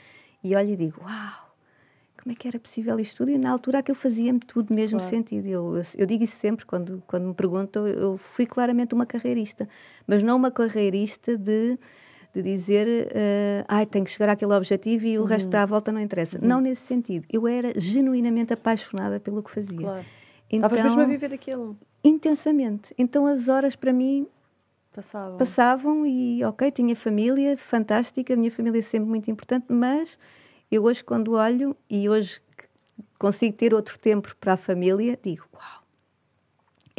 e 0.44 0.56
olho 0.56 0.70
e 0.70 0.76
digo: 0.76 1.02
Uau, 1.04 1.56
como 2.22 2.34
é 2.34 2.36
que 2.36 2.48
era 2.48 2.60
possível 2.60 3.00
isto 3.00 3.18
tudo? 3.18 3.32
E 3.32 3.38
na 3.38 3.52
altura 3.52 3.80
aquilo 3.80 3.96
fazia-me 3.96 4.40
tudo 4.40 4.74
mesmo 4.74 5.00
claro. 5.00 5.10
sentido. 5.10 5.48
Eu, 5.48 5.78
eu, 5.78 5.84
eu, 5.98 6.06
digo 6.06 6.24
isso 6.24 6.38
sempre 6.38 6.66
quando, 6.66 7.04
quando 7.08 7.28
me 7.28 7.34
perguntam. 7.34 7.88
Eu 7.88 8.18
fui 8.18 8.46
claramente 8.46 8.94
uma 8.94 9.06
carreirista, 9.06 9.68
mas 10.06 10.24
não 10.24 10.36
uma 10.36 10.52
carreirista 10.52 11.38
de 11.38 11.78
de 12.32 12.44
dizer, 12.44 13.08
uh, 13.08 13.66
ai, 13.68 13.88
tenho 13.88 14.06
que 14.06 14.12
chegar 14.12 14.30
àquele 14.30 14.54
objetivo 14.54 15.06
e 15.06 15.18
o 15.18 15.22
uhum. 15.22 15.28
resto 15.28 15.50
da 15.50 15.66
volta 15.66 15.92
não 15.92 16.00
interessa. 16.00 16.38
Uhum. 16.38 16.48
Não 16.48 16.62
nesse 16.62 16.84
sentido. 16.84 17.26
Eu 17.28 17.48
era 17.48 17.74
genuinamente 17.76 18.54
apaixonada 18.54 19.20
pelo 19.20 19.42
que 19.42 19.50
fazia. 19.50 19.80
Claro. 19.80 20.06
Então, 20.50 20.68
Estavas 20.68 20.84
mesmo 20.84 21.02
a 21.02 21.06
viver 21.06 21.34
aquilo? 21.34 21.78
Intensamente. 22.04 22.94
Então 22.98 23.26
as 23.26 23.48
horas 23.48 23.76
para 23.76 23.92
mim 23.94 24.28
passavam. 25.02 25.38
passavam 25.38 26.06
e, 26.06 26.44
ok, 26.44 26.72
tinha 26.72 26.96
família, 26.96 27.58
fantástica, 27.58 28.34
a 28.34 28.38
minha 28.38 28.52
família 28.52 28.80
é 28.80 28.82
sempre 28.82 29.10
muito 29.10 29.30
importante, 29.32 29.66
mas 29.70 30.18
eu 30.72 30.84
hoje 30.84 31.04
quando 31.04 31.34
olho 31.34 31.76
e 31.90 32.10
hoje 32.10 32.42
consigo 33.18 33.56
ter 33.56 33.74
outro 33.74 33.98
tempo 33.98 34.36
para 34.40 34.54
a 34.54 34.58
família, 34.58 35.18
digo, 35.22 35.46
uau, 35.54 35.79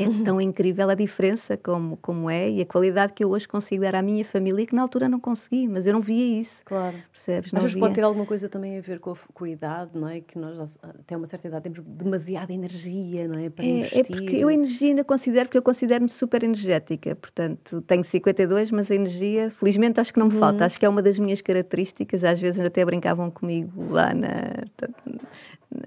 é 0.02 0.08
uhum. 0.08 0.24
tão 0.24 0.40
incrível 0.40 0.88
a 0.90 0.94
diferença 0.94 1.56
como, 1.56 1.96
como 1.98 2.30
é 2.30 2.50
e 2.50 2.60
a 2.60 2.66
qualidade 2.66 3.12
que 3.12 3.24
eu 3.24 3.30
hoje 3.30 3.46
consigo 3.46 3.82
dar 3.82 3.94
à 3.94 4.02
minha 4.02 4.24
família 4.24 4.66
que 4.66 4.74
na 4.74 4.82
altura 4.82 5.08
não 5.08 5.20
consegui, 5.20 5.68
mas 5.68 5.86
eu 5.86 5.92
não 5.92 6.00
via 6.00 6.40
isso. 6.40 6.62
Claro. 6.64 6.96
Percebes? 7.12 7.52
Não 7.52 7.80
pode 7.80 7.94
ter 7.94 8.02
alguma 8.02 8.26
coisa 8.26 8.48
também 8.48 8.78
a 8.78 8.80
ver 8.80 8.98
com 8.98 9.12
a, 9.12 9.16
com 9.34 9.44
a 9.44 9.48
idade, 9.48 9.90
não 9.94 10.08
é? 10.08 10.20
Que 10.20 10.38
nós 10.38 10.78
até 10.82 11.16
uma 11.16 11.26
certa 11.26 11.48
idade 11.48 11.62
temos 11.64 11.80
demasiada 11.80 12.52
energia, 12.52 13.28
não 13.28 13.38
é? 13.38 13.50
Para 13.50 13.64
é, 13.64 13.68
é 13.68 13.72
investir. 13.78 14.00
É 14.00 14.04
porque 14.04 14.36
eu 14.36 14.48
a 14.48 14.54
energia 14.54 14.88
ainda 14.88 15.04
considero, 15.04 15.46
porque 15.46 15.58
eu 15.58 15.62
considero-me 15.62 16.08
super 16.08 16.42
energética, 16.42 17.14
portanto 17.14 17.82
tenho 17.82 18.04
52, 18.04 18.70
mas 18.70 18.90
a 18.90 18.94
energia, 18.94 19.50
felizmente 19.50 20.00
acho 20.00 20.12
que 20.12 20.18
não 20.18 20.28
me 20.28 20.34
uhum. 20.34 20.40
falta, 20.40 20.64
acho 20.64 20.78
que 20.78 20.86
é 20.86 20.88
uma 20.88 21.02
das 21.02 21.18
minhas 21.18 21.40
características, 21.40 22.24
às 22.24 22.40
vezes 22.40 22.64
até 22.64 22.84
brincavam 22.84 23.30
comigo 23.30 23.92
lá 23.92 24.14
na, 24.14 24.64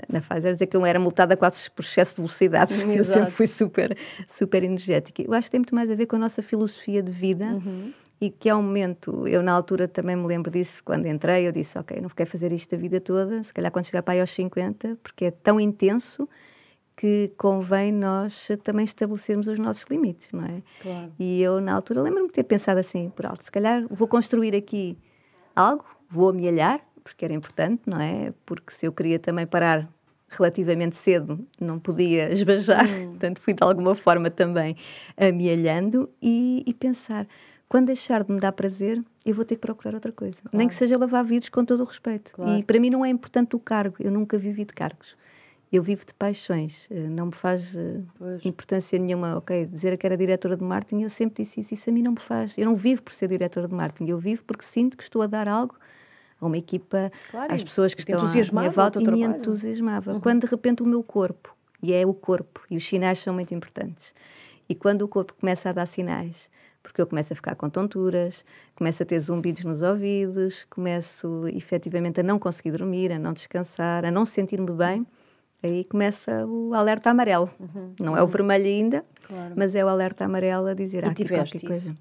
na 0.10 0.22
fase, 0.22 0.48
era 0.48 0.55
dizer 0.55 0.67
que 0.67 0.77
eu 0.77 0.86
era 0.86 1.00
multada 1.00 1.36
quase 1.36 1.70
por 1.72 1.84
excesso 1.84 2.15
de 2.15 2.22
velocidade, 2.22 2.74
porque 2.75 3.00
eu 3.00 3.05
sempre 3.05 3.32
fui 3.32 3.48
super, 3.48 3.98
super 4.27 4.63
energética. 4.63 5.22
Eu 5.22 5.33
acho 5.33 5.48
que 5.48 5.51
tem 5.51 5.60
muito 5.60 5.75
mais 5.75 5.89
a 5.89 5.95
ver 5.95 6.05
com 6.05 6.15
a 6.15 6.19
nossa 6.19 6.41
filosofia 6.41 7.01
de 7.01 7.12
vida 7.12 7.45
uhum. 7.45 7.93
e 8.19 8.29
que 8.29 8.50
é 8.50 8.55
um 8.55 8.62
momento, 8.62 9.27
eu 9.27 9.41
na 9.41 9.53
altura 9.53 9.88
também 9.88 10.15
me 10.15 10.25
lembro 10.25 10.51
disso, 10.51 10.81
quando 10.83 11.05
entrei, 11.07 11.48
eu 11.48 11.51
disse, 11.51 11.77
ok, 11.77 12.00
não 12.01 12.10
quero 12.10 12.29
fazer 12.29 12.51
isto 12.51 12.75
a 12.75 12.77
vida 12.77 13.00
toda, 13.01 13.43
se 13.43 13.53
calhar 13.53 13.72
quando 13.72 13.86
chegar 13.86 14.03
para 14.03 14.15
aí 14.15 14.22
aos 14.22 14.31
50, 14.31 14.98
porque 15.01 15.25
é 15.25 15.31
tão 15.31 15.60
intenso 15.60 16.27
que 16.95 17.31
convém 17.38 17.91
nós 17.91 18.48
também 18.63 18.86
estabelecermos 18.86 19.48
os 19.48 19.60
nossos 19.60 19.83
limites, 19.89 20.31
não 20.31 20.45
é? 20.45 20.62
Claro. 20.81 21.12
E 21.19 21.41
eu 21.41 21.60
na 21.60 21.74
altura 21.74 22.01
lembro-me 22.01 22.27
de 22.27 22.33
ter 22.33 22.43
pensado 22.43 22.79
assim, 22.79 23.10
por 23.10 23.25
alto, 23.25 23.43
se 23.43 23.51
calhar 23.51 23.86
vou 23.89 24.07
construir 24.07 24.55
aqui 24.55 24.98
algo, 25.55 25.86
vou 26.10 26.29
amealhar, 26.29 26.81
porque 27.03 27.25
era 27.25 27.33
importante, 27.33 27.81
não 27.86 28.00
é? 28.00 28.33
Porque 28.45 28.74
se 28.74 28.86
eu 28.86 28.93
queria 28.93 29.19
também 29.19 29.45
parar 29.45 29.89
relativamente 30.38 30.98
cedo, 30.98 31.40
não 31.60 31.80
podia 31.80 32.32
esbajar, 32.32 32.86
hum. 32.86 33.12
portanto 33.18 33.40
fui 33.42 33.54
de 33.54 33.63
alguma 33.63 33.96
forma 33.96 34.30
também 34.30 34.75
amealhando 35.18 36.10
e, 36.22 36.63
e, 36.66 36.74
pensar, 36.74 37.28
quando 37.68 37.88
deixar 37.88 38.24
de 38.24 38.32
me 38.32 38.40
dar 38.40 38.52
prazer, 38.52 39.04
eu 39.25 39.34
vou 39.34 39.46
ter 39.46 39.56
que 39.56 39.62
procurar 39.62 39.94
outra 39.96 40.12
coisa. 40.12 40.38
Claro. 40.42 40.58
Nem 40.58 40.68
que 40.68 40.75
seja 40.75 40.98
lavar 40.98 41.24
vidros 41.24 41.50
com 41.50 41.63
todo 41.66 41.82
o 41.82 41.86
respeito. 41.86 42.32
Claro. 42.32 42.58
E 42.58 42.63
para 42.63 42.80
mim 42.80 42.90
não 42.90 43.06
é 43.06 43.10
importante 43.10 43.56
o 43.56 43.60
cargo, 43.60 43.96
eu 44.00 44.12
nunca 44.12 44.38
vivi 44.38 44.66
de 44.66 44.74
cargos. 44.74 45.16
Eu 45.72 45.82
vivo 45.82 46.06
de 46.06 46.13
paixões, 46.13 46.86
eh, 46.92 47.08
não 47.10 47.28
me 47.28 47.32
faz 47.32 47.75
eh, 47.75 48.00
pois. 48.20 48.46
importância 48.46 49.00
nenhuma, 49.00 49.38
ok, 49.38 49.66
dizer 49.66 49.98
que 49.98 50.06
era 50.06 50.16
diretora 50.16 50.56
de 50.56 50.63
marketing, 50.63 51.02
eu 51.02 51.10
sempre 51.10 51.44
disse 51.44 51.62
isso, 51.62 51.74
isso 51.74 51.90
a 51.90 51.94
mim 51.94 52.04
não 52.04 52.12
me 52.12 52.20
faz. 52.20 52.56
Eu 52.56 52.66
não 52.66 52.75
vivo 52.75 53.02
por 53.02 53.12
ser 53.12 53.28
diretora 53.28 53.68
de 53.68 53.74
marketing, 53.74 54.12
eu 54.12 54.20
vivo 54.20 54.44
porque 54.46 54.63
sinto 54.63 54.96
que 54.96 55.02
estou 55.02 55.24
a 55.24 55.28
dar 55.28 55.48
algo 55.48 55.75
a 56.43 56.47
uma 56.47 56.57
equipa, 56.57 57.12
claro, 57.31 57.53
às 57.53 57.63
pessoas 57.63 57.93
que 57.93 58.01
estão 58.01 58.21
à 58.21 58.31
minha 58.31 58.69
volta 58.69 59.01
e 59.01 59.07
me 59.07 59.21
entusiasmava. 59.21 60.13
Uhum. 60.13 60.19
Quando 60.19 60.41
de 60.41 60.47
repente 60.47 60.83
o 60.83 60.85
meu 60.85 61.03
corpo, 61.03 61.55
e 61.81 61.93
é 61.93 62.05
o 62.05 62.13
corpo, 62.13 62.62
e 62.69 62.77
os 62.77 62.88
sinais 62.88 63.19
são 63.19 63.33
muito 63.33 63.53
importantes, 63.53 64.13
e 64.67 64.75
quando 64.75 65.01
o 65.03 65.07
corpo 65.07 65.33
começa 65.39 65.69
a 65.69 65.73
dar 65.73 65.85
sinais, 65.85 66.50
porque 66.82 67.01
eu 67.01 67.08
começo 67.08 67.32
a 67.32 67.36
ficar 67.36 67.56
com 67.56 67.69
tonturas, 67.69 68.43
começo 68.75 69.01
a 69.01 69.06
ter 69.06 69.19
zumbidos 69.19 69.63
nos 69.63 69.82
ouvidos, 69.82 70.65
começo 70.69 71.47
efetivamente 71.47 72.19
a 72.19 72.23
não 72.23 72.38
conseguir 72.38 72.71
dormir, 72.71 73.12
a 73.12 73.19
não 73.19 73.34
descansar, 73.34 74.06
a 74.06 74.12
não 74.12 74.25
sentir-me 74.25 74.71
bem, 74.71 75.08
aí 75.62 75.86
começa 75.86 76.45
o 76.45 76.73
alerta 76.73 77.10
amarelo. 77.10 77.49
Uhum. 77.60 77.93
Não 77.99 78.17
é 78.17 78.21
o 78.21 78.27
vermelho 78.27 78.65
ainda, 78.65 79.06
claro. 79.27 79.53
mas 79.56 79.73
é 79.75 79.84
o 79.84 79.88
alerta 79.88 80.25
amarelo 80.25 80.67
a 80.67 80.73
dizer, 80.73 81.06
ah, 81.06 81.12
aqui 81.12 81.25
qualquer 81.25 81.56
isso? 81.56 81.65
coisa. 81.65 81.97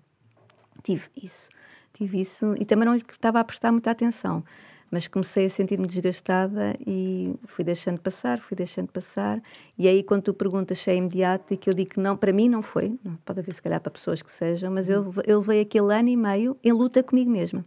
Tive 0.83 1.05
isso 1.17 1.49
tive 1.93 2.21
isso 2.21 2.55
e 2.59 2.65
também 2.65 2.87
não 2.87 2.95
lhe 2.95 3.05
estava 3.11 3.41
a 3.41 3.45
prestar 3.45 3.73
muita 3.73 3.91
atenção. 3.91 4.45
Mas 4.91 5.09
comecei 5.09 5.47
a 5.47 5.51
sentir-me 5.51 5.87
desgastada 5.87 6.77
e 6.87 7.35
fui 7.47 7.65
deixando 7.65 7.99
passar, 7.99 8.39
fui 8.41 8.55
deixando 8.55 8.89
passar. 8.89 9.43
E 9.79 9.89
aí, 9.89 10.03
quando 10.03 10.25
tu 10.25 10.35
perguntas 10.35 10.79
se 10.79 10.91
é 10.91 10.97
imediato 10.97 11.55
e 11.55 11.57
que 11.57 11.71
eu 11.71 11.73
digo 11.73 11.93
que 11.93 12.01
não, 12.01 12.15
para 12.15 12.31
mim 12.31 12.47
não 12.47 12.61
foi, 12.61 12.99
pode 13.25 13.41
haver 13.41 13.55
se 13.55 13.63
calhar 13.63 13.81
para 13.81 13.91
pessoas 13.91 14.21
que 14.21 14.31
sejam, 14.31 14.71
mas 14.71 14.91
eu, 14.91 15.01
uhum. 15.01 15.13
eu 15.27 15.39
levei 15.41 15.63
aquele 15.63 15.95
ano 15.95 16.11
e 16.11 16.17
meio 16.17 16.59
em 16.63 16.73
luta 16.73 17.03
comigo 17.03 17.31
mesma. 17.31 17.65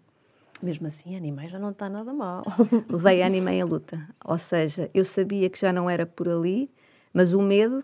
Mesmo 0.61 0.87
assim, 0.87 1.15
animais 1.15 1.51
já 1.51 1.57
não 1.57 1.71
está 1.71 1.89
nada 1.89 2.13
mal. 2.13 2.43
Levei 2.89 3.21
ano 3.23 3.35
e 3.35 3.41
meio 3.41 3.65
em 3.65 3.69
luta. 3.69 4.07
Ou 4.23 4.37
seja, 4.37 4.89
eu 4.93 5.03
sabia 5.03 5.49
que 5.49 5.59
já 5.59 5.73
não 5.73 5.89
era 5.89 6.05
por 6.05 6.29
ali, 6.29 6.69
mas 7.11 7.33
o 7.33 7.41
medo 7.41 7.83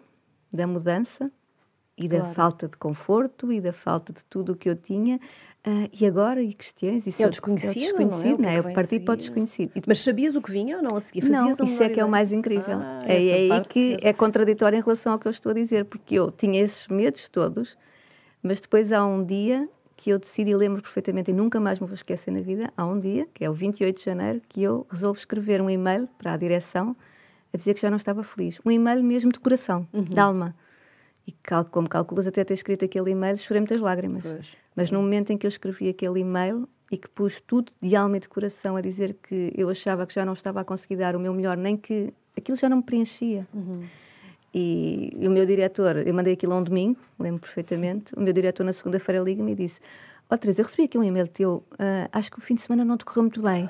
da 0.54 0.68
mudança 0.68 1.32
e 1.98 2.08
da 2.08 2.20
claro. 2.20 2.34
falta 2.34 2.68
de 2.68 2.78
conforto 2.78 3.52
e 3.52 3.60
da 3.60 3.74
falta 3.74 4.14
de 4.14 4.24
tudo 4.26 4.54
o 4.54 4.56
que 4.56 4.70
eu 4.70 4.76
tinha 4.76 5.20
Uh, 5.66 5.88
e 5.94 6.08
agora, 6.08 6.42
e 6.42 6.54
questões? 6.54 7.06
Isso 7.06 7.22
é 7.22 7.28
o 7.28 7.30
desconhecido, 7.30 7.70
é 7.70 7.72
o 7.72 8.08
desconhecido, 8.08 8.42
não 8.42 8.50
é? 8.50 8.58
Não 8.58 8.66
é? 8.66 8.72
Eu 8.72 8.74
parti 8.74 9.00
para 9.00 9.14
o 9.14 9.18
desconhecido. 9.18 9.72
Mas 9.86 10.00
sabias 10.00 10.36
o 10.36 10.42
que 10.42 10.52
vinha 10.52 10.78
ou 10.78 10.84
não 10.84 10.96
a 10.96 11.02
seguir? 11.02 11.22
Fazias 11.22 11.40
não, 11.40 11.66
isso 11.66 11.84
é 11.84 11.90
que 11.90 12.00
é 12.00 12.06
o 12.06 12.10
mais 12.10 12.32
incrível. 12.32 12.80
Ah, 12.82 13.04
é, 13.06 13.28
é 13.28 13.54
aí 13.54 13.66
que 13.66 13.98
é 14.02 14.12
contraditório 14.12 14.80
em 14.80 14.82
relação 14.82 15.14
ao 15.14 15.20
que 15.20 15.28
eu 15.28 15.32
estou 15.32 15.52
a 15.52 15.54
dizer, 15.54 15.86
porque 15.86 16.16
eu 16.16 16.32
tinha 16.32 16.64
esses 16.64 16.88
medos 16.88 17.30
todos, 17.30 17.78
mas 18.42 18.60
depois 18.60 18.92
há 18.92 19.06
um 19.06 19.24
dia 19.24 19.70
que 19.96 20.10
eu 20.10 20.18
decidi, 20.18 20.50
e 20.50 20.56
lembro 20.56 20.82
perfeitamente, 20.82 21.30
e 21.30 21.34
nunca 21.34 21.60
mais 21.60 21.80
me 21.80 21.86
vou 21.86 21.94
esquecer 21.94 22.32
na 22.32 22.42
vida, 22.42 22.74
há 22.76 22.84
um 22.84 23.00
dia, 23.00 23.28
que 23.32 23.46
é 23.46 23.50
o 23.50 23.54
28 23.54 24.00
de 24.00 24.04
janeiro, 24.04 24.42
que 24.50 24.64
eu 24.64 24.88
resolvo 24.90 25.20
escrever 25.20 25.62
um 25.62 25.70
e-mail 25.70 26.10
para 26.18 26.34
a 26.34 26.38
direção 26.38 26.96
a 27.54 27.58
dizer 27.58 27.76
que 27.76 27.82
já 27.82 27.90
não 27.92 27.98
estava 27.98 28.24
feliz. 28.24 28.60
Um 28.66 28.72
e-mail 28.72 29.04
mesmo 29.04 29.32
de 29.32 29.40
coração, 29.40 29.88
uhum. 29.94 30.04
de 30.04 30.20
alma. 30.20 30.56
E 31.28 31.36
como 31.70 31.88
calculas 31.88 32.26
até 32.28 32.44
ter 32.44 32.54
escrito 32.54 32.86
aquele 32.86 33.12
e-mail, 33.12 33.38
chorei 33.38 33.62
muitas 33.62 33.80
lágrimas. 33.80 34.24
Pois. 34.24 34.48
Mas 34.76 34.92
no 34.92 35.02
momento 35.02 35.32
em 35.32 35.38
que 35.38 35.46
eu 35.46 35.50
escrevi 35.50 35.90
aquele 35.90 36.22
e-mail 36.22 36.68
e 36.92 36.98
que 36.98 37.08
pus 37.08 37.42
tudo 37.46 37.72
de 37.82 37.96
alma 37.96 38.18
e 38.18 38.20
de 38.20 38.28
coração 38.28 38.76
a 38.76 38.82
dizer 38.82 39.18
que 39.24 39.54
eu 39.56 39.70
achava 39.70 40.06
que 40.06 40.14
já 40.14 40.26
não 40.26 40.34
estava 40.34 40.62
a 40.62 40.64
conseguir 40.64 40.98
dar 40.98 41.16
o 41.16 41.20
meu 41.20 41.34
melhor, 41.34 41.56
nem 41.56 41.78
que 41.78 42.14
aquilo 42.38 42.58
já 42.58 42.68
não 42.68 42.78
me 42.78 42.84
preenchia. 42.84 43.48
Uhum. 43.54 43.84
E, 44.54 45.16
e, 45.18 45.28
o 45.28 45.32
meu 45.32 45.46
diretor, 45.46 46.06
eu 46.06 46.14
mandei 46.14 46.34
aquilo 46.34 46.54
a 46.54 46.58
um 46.58 46.64
domingo, 46.64 47.00
lembro 47.18 47.42
perfeitamente, 47.42 48.14
o 48.16 48.20
meu 48.20 48.34
diretor 48.34 48.66
na 48.66 48.74
segunda-feira 48.74 49.22
liga-me 49.22 49.54
e 49.54 49.56
disse: 49.56 49.80
Ó 50.30 50.36
oh, 50.36 50.38
Teresa, 50.38 50.62
eu 50.62 50.66
recebi 50.66 50.84
aqui 50.84 50.98
um 50.98 51.04
e-mail 51.04 51.28
teu, 51.28 51.64
uh, 51.74 52.10
acho 52.12 52.30
que 52.30 52.38
o 52.38 52.42
fim 52.42 52.56
de 52.56 52.62
semana 52.62 52.84
não 52.84 52.98
te 52.98 53.06
correu 53.06 53.24
muito 53.24 53.42
bem. 53.42 53.70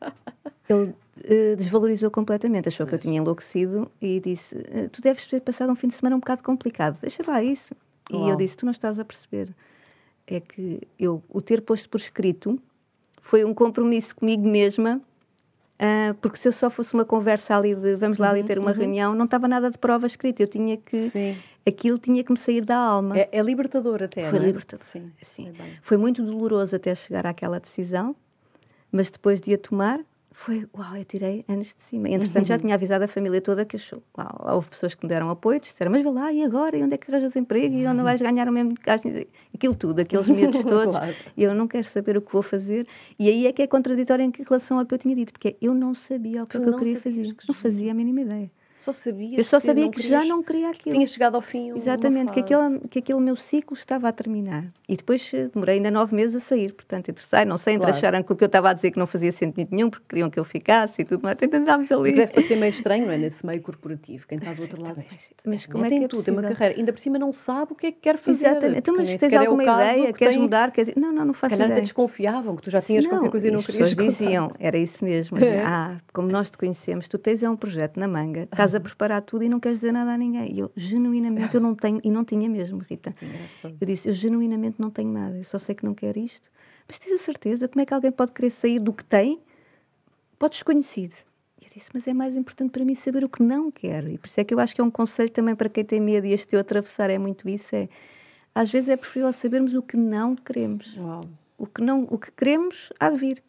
Ele 0.68 0.94
desvalorizou 1.56 2.10
completamente, 2.10 2.68
achou 2.68 2.86
que 2.86 2.94
eu 2.94 2.98
tinha 2.98 3.18
enlouquecido 3.18 3.90
e 4.00 4.20
disse: 4.20 4.54
uh, 4.54 4.88
Tu 4.90 5.00
deves 5.00 5.26
ter 5.26 5.40
passado 5.40 5.70
um 5.70 5.74
fim 5.74 5.88
de 5.88 5.94
semana 5.94 6.16
um 6.16 6.20
bocado 6.20 6.42
complicado, 6.42 6.98
deixa 7.00 7.22
lá 7.26 7.42
isso. 7.42 7.74
Uau. 8.10 8.26
E 8.26 8.30
eu 8.30 8.36
disse: 8.36 8.56
Tu 8.56 8.64
não 8.64 8.72
estás 8.72 8.98
a 8.98 9.04
perceber 9.04 9.54
é 10.28 10.40
que 10.40 10.80
eu 10.98 11.22
o 11.28 11.40
ter 11.40 11.62
posto 11.62 11.88
por 11.88 11.98
escrito 11.98 12.60
foi 13.22 13.44
um 13.44 13.52
compromisso 13.52 14.14
comigo 14.14 14.46
mesma, 14.46 15.00
uh, 15.80 16.14
porque 16.20 16.38
se 16.38 16.48
eu 16.48 16.52
só 16.52 16.70
fosse 16.70 16.94
uma 16.94 17.04
conversa 17.04 17.56
ali 17.56 17.74
de 17.74 17.96
vamos 17.96 18.18
lá 18.18 18.28
uhum, 18.28 18.34
ali 18.34 18.44
ter 18.44 18.58
uma 18.58 18.70
uhum. 18.70 18.76
reunião, 18.76 19.14
não 19.14 19.24
estava 19.24 19.48
nada 19.48 19.70
de 19.70 19.78
prova 19.78 20.06
escrita. 20.06 20.42
Eu 20.42 20.48
tinha 20.48 20.76
que. 20.76 21.10
Sim. 21.10 21.36
Aquilo 21.66 21.98
tinha 21.98 22.24
que 22.24 22.32
me 22.32 22.38
sair 22.38 22.64
da 22.64 22.78
alma. 22.78 23.18
É, 23.18 23.28
é 23.30 23.42
libertador 23.42 24.02
até. 24.02 24.24
Foi 24.30 24.38
é? 24.38 24.42
libertador. 24.42 24.86
Sim. 24.90 25.12
Assim, 25.20 25.48
é 25.48 25.52
foi 25.82 25.98
muito 25.98 26.22
doloroso 26.22 26.74
até 26.74 26.94
chegar 26.94 27.26
àquela 27.26 27.60
decisão, 27.60 28.16
mas 28.90 29.10
depois 29.10 29.38
de 29.40 29.52
a 29.52 29.58
tomar, 29.58 30.00
foi, 30.40 30.68
uau, 30.72 30.96
eu 30.96 31.04
tirei 31.04 31.44
anos 31.48 31.66
de 31.66 31.82
cima. 31.82 32.08
Entretanto, 32.08 32.46
já 32.46 32.56
tinha 32.56 32.72
avisado 32.72 33.04
a 33.04 33.08
família 33.08 33.40
toda 33.40 33.64
que 33.64 33.74
achou, 33.74 34.00
uau, 34.16 34.54
houve 34.54 34.70
pessoas 34.70 34.94
que 34.94 35.04
me 35.04 35.08
deram 35.08 35.28
apoio, 35.30 35.58
disseram, 35.58 35.90
mas 35.90 36.04
vá 36.04 36.10
lá, 36.10 36.32
e 36.32 36.44
agora? 36.44 36.76
E 36.78 36.82
onde 36.82 36.94
é 36.94 36.96
que 36.96 37.10
arranjas 37.10 37.34
emprego? 37.34 37.74
E 37.74 37.84
onde 37.84 38.02
vais 38.02 38.22
ganhar 38.22 38.48
o 38.48 38.52
mesmo 38.52 38.72
gasto? 38.80 39.08
Aquilo 39.52 39.74
tudo, 39.74 40.00
aqueles 40.00 40.28
medos 40.28 40.62
todos. 40.62 40.96
claro. 40.96 41.14
E 41.36 41.42
eu 41.42 41.52
não 41.56 41.66
quero 41.66 41.88
saber 41.88 42.16
o 42.16 42.22
que 42.22 42.32
vou 42.32 42.42
fazer. 42.42 42.86
E 43.18 43.28
aí 43.28 43.48
é 43.48 43.52
que 43.52 43.62
é 43.62 43.66
contraditório 43.66 44.24
em 44.24 44.32
relação 44.48 44.78
ao 44.78 44.86
que 44.86 44.94
eu 44.94 44.98
tinha 44.98 45.14
dito, 45.16 45.32
porque 45.32 45.56
eu 45.60 45.74
não 45.74 45.92
sabia 45.92 46.44
o 46.44 46.46
que, 46.46 46.56
é 46.56 46.60
que 46.60 46.68
eu 46.68 46.76
queria 46.76 47.00
fazer. 47.00 47.34
Que 47.34 47.48
não 47.48 47.54
fazia 47.54 47.90
a 47.90 47.94
mínima 47.94 48.20
ideia. 48.20 48.50
Só 48.88 48.92
sabia 48.92 49.38
Eu 49.38 49.44
só 49.44 49.60
sabia 49.60 49.90
que, 49.90 50.00
que 50.00 50.08
já 50.08 50.24
não 50.24 50.42
queria 50.42 50.70
aquilo. 50.70 50.94
Tinha 50.94 51.06
chegado 51.06 51.34
ao 51.34 51.42
fim. 51.42 51.76
Exatamente, 51.76 52.32
que 52.32 52.40
aquele, 52.40 52.80
que 52.88 52.98
aquele 53.00 53.20
meu 53.20 53.36
ciclo 53.36 53.76
estava 53.76 54.08
a 54.08 54.12
terminar. 54.12 54.64
E 54.88 54.96
depois 54.96 55.30
eh, 55.34 55.48
demorei 55.52 55.76
ainda 55.76 55.90
nove 55.90 56.14
meses 56.14 56.36
a 56.36 56.40
sair, 56.40 56.72
portanto, 56.72 57.10
interessei. 57.10 57.44
Não 57.44 57.58
sei, 57.58 57.76
claro. 57.76 57.94
acharam 57.94 58.22
que 58.22 58.32
o 58.32 58.36
que 58.36 58.42
eu 58.42 58.46
estava 58.46 58.70
a 58.70 58.72
dizer 58.72 58.90
que 58.90 58.98
não 58.98 59.06
fazia 59.06 59.30
sentido 59.30 59.68
nenhum, 59.70 59.90
porque 59.90 60.06
queriam 60.08 60.30
que 60.30 60.40
eu 60.40 60.44
ficasse 60.44 61.02
e 61.02 61.04
tudo 61.04 61.22
mais. 61.22 61.36
Tentámos 61.36 61.92
ali. 61.92 62.12
Deve 62.12 62.32
parecer 62.32 62.56
meio 62.56 62.70
estranho, 62.70 63.06
não 63.06 63.12
é? 63.12 63.18
Nesse 63.18 63.44
meio 63.44 63.60
corporativo, 63.60 64.26
quem 64.26 64.38
está 64.38 64.54
do 64.54 64.62
outro 64.62 64.80
lado. 64.80 64.96
Mas, 64.96 65.18
mas 65.44 65.66
como 65.66 65.84
é 65.84 65.88
que 65.90 66.04
é 66.04 66.08
tudo, 66.08 66.22
tem 66.22 66.32
uma 66.32 66.42
carreira. 66.42 66.74
Ainda 66.78 66.92
por 66.92 67.00
cima 67.00 67.18
não 67.18 67.32
sabe 67.32 67.72
o 67.72 67.74
que 67.74 67.88
é 67.88 67.92
que 67.92 67.98
quer 68.00 68.16
fazer. 68.16 68.46
Exatamente. 68.46 68.78
Então, 68.78 68.96
mas 68.96 69.14
tens 69.16 69.32
é 69.32 69.36
alguma 69.36 69.62
é 69.62 69.98
ideia? 69.98 70.12
Queres 70.14 70.36
mudar? 70.38 70.70
Queres... 70.70 70.94
Não, 70.96 71.12
não, 71.12 71.26
não 71.26 71.34
faço 71.34 71.54
Se 71.54 71.60
ideia. 71.60 71.72
até 71.72 71.80
desconfiavam 71.82 72.56
que 72.56 72.62
tu 72.62 72.70
já 72.70 72.80
tinhas 72.80 73.04
não, 73.04 73.10
qualquer 73.10 73.30
coisa 73.30 73.48
e 73.48 73.50
não 73.50 73.60
querias 73.62 73.90
As 73.90 73.94
pessoas 73.94 74.18
diziam, 74.18 74.52
era 74.58 74.78
isso 74.78 75.04
mesmo. 75.04 75.36
É. 75.48 75.62
Ah, 75.62 75.96
como 76.12 76.28
nós 76.28 76.50
te 76.50 76.58
conhecemos, 76.58 77.08
tu 77.08 77.16
tens 77.16 77.42
é 77.42 77.48
um 77.48 77.56
projeto 77.56 77.98
na 77.98 78.06
manga, 78.06 78.42
estás 78.42 78.74
a 78.74 78.77
preparar 78.80 79.22
tudo 79.22 79.44
e 79.44 79.48
não 79.48 79.60
queres 79.60 79.78
dizer 79.78 79.92
nada 79.92 80.12
a 80.12 80.18
ninguém. 80.18 80.54
E 80.54 80.60
eu, 80.60 80.70
genuinamente, 80.76 81.54
eu 81.54 81.60
não 81.60 81.74
tenho, 81.76 82.00
e 82.02 82.10
não 82.10 82.24
tinha 82.24 82.48
mesmo, 82.48 82.78
Rita. 82.78 83.14
Eu 83.62 83.86
disse, 83.86 84.08
eu 84.08 84.14
genuinamente 84.14 84.76
não 84.80 84.90
tenho 84.90 85.12
nada, 85.12 85.36
eu 85.36 85.44
só 85.44 85.58
sei 85.58 85.74
que 85.74 85.84
não 85.84 85.94
quero 85.94 86.18
isto. 86.18 86.50
Mas 86.86 86.98
tens 86.98 87.14
a 87.14 87.18
certeza? 87.18 87.68
Como 87.68 87.82
é 87.82 87.86
que 87.86 87.92
alguém 87.92 88.10
pode 88.10 88.32
querer 88.32 88.50
sair 88.50 88.78
do 88.78 88.92
que 88.92 89.04
tem? 89.04 89.40
Pode 90.38 90.52
desconhecido. 90.52 91.14
E 91.60 91.66
eu 91.66 91.70
disse, 91.74 91.90
mas 91.92 92.06
é 92.06 92.14
mais 92.14 92.34
importante 92.34 92.70
para 92.70 92.84
mim 92.84 92.94
saber 92.94 93.24
o 93.24 93.28
que 93.28 93.42
não 93.42 93.70
quero. 93.70 94.08
E 94.08 94.16
por 94.16 94.26
isso 94.26 94.40
é 94.40 94.44
que 94.44 94.54
eu 94.54 94.60
acho 94.60 94.74
que 94.74 94.80
é 94.80 94.84
um 94.84 94.90
conselho 94.90 95.30
também 95.30 95.54
para 95.54 95.68
quem 95.68 95.84
tem 95.84 96.00
medo, 96.00 96.26
e 96.26 96.32
este 96.32 96.48
teu 96.48 96.60
atravessar 96.60 97.10
é 97.10 97.18
muito 97.18 97.48
isso, 97.48 97.74
é... 97.74 97.88
Às 98.54 98.70
vezes 98.70 98.88
é 98.88 98.96
preferível 98.96 99.32
sabermos 99.32 99.74
o 99.74 99.82
que 99.82 99.96
não 99.96 100.34
queremos. 100.34 100.96
Uau. 100.96 101.24
O 101.56 101.66
que, 101.66 101.82
não, 101.82 102.06
o 102.10 102.18
que 102.18 102.32
queremos 102.32 102.92
há 102.98 103.10
de 103.10 103.18
vir. 103.18 103.42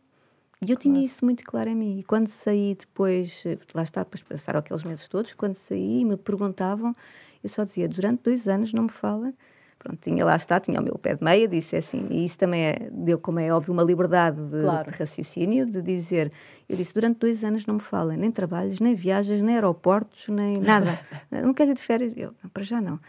E 0.62 0.72
eu 0.72 0.78
tinha 0.78 0.96
claro. 0.96 1.06
isso 1.06 1.26
muito 1.26 1.44
claro 1.44 1.70
em 1.70 1.76
mim. 1.76 2.00
E 2.00 2.04
quando 2.04 2.28
saí 2.28 2.76
depois, 2.78 3.44
lá 3.74 3.84
está, 3.84 4.04
depois 4.04 4.22
passaram 4.22 4.60
aqueles 4.60 4.84
meses 4.84 5.08
todos, 5.08 5.34
quando 5.34 5.56
saí 5.56 6.04
me 6.04 6.18
perguntavam, 6.18 6.96
eu 7.44 7.50
só 7.50 7.64
dizia, 7.64 7.88
durante 7.88 8.24
dois 8.24 8.48
anos 8.48 8.74
não 8.74 8.84
me 8.84 8.90
fala. 8.90 9.34
Pronto, 9.80 9.98
tinha 10.02 10.26
lá 10.26 10.36
está, 10.36 10.60
tinha 10.60 10.82
o 10.82 10.84
meu 10.84 10.98
pé 10.98 11.16
de 11.16 11.24
meia, 11.24 11.48
disse 11.48 11.78
assim, 11.78 12.06
e 12.10 12.26
isso 12.26 12.38
também 12.38 12.66
é, 12.66 12.90
deu, 12.92 13.18
como 13.18 13.40
é 13.40 13.50
óbvio, 13.50 13.74
uma 13.74 13.82
liberdade 13.82 14.36
de, 14.36 14.62
claro. 14.62 14.92
de, 14.92 14.98
raciocínio, 14.98 15.66
de 15.66 15.82
dizer, 15.82 16.34
eu 16.68 16.76
disse, 16.76 16.94
durante 16.94 17.20
dois 17.20 17.46
anos 17.46 17.66
não 17.66 17.76
me 17.76 17.80
fala, 17.80 18.18
nem 18.18 18.30
trabalhos, 18.30 18.82
nem 18.82 18.94
viagens, 18.94 19.42
nem 19.42 19.56
aeroportos, 19.56 20.28
nem 20.28 20.60
nada. 20.60 21.00
não 21.32 21.54
quer 21.54 21.64
dizer 21.64 21.76
de 21.76 21.84
férias? 21.84 22.14
Eu, 22.18 22.34
para 22.54 22.64
já 22.64 22.82
não. 22.82 23.00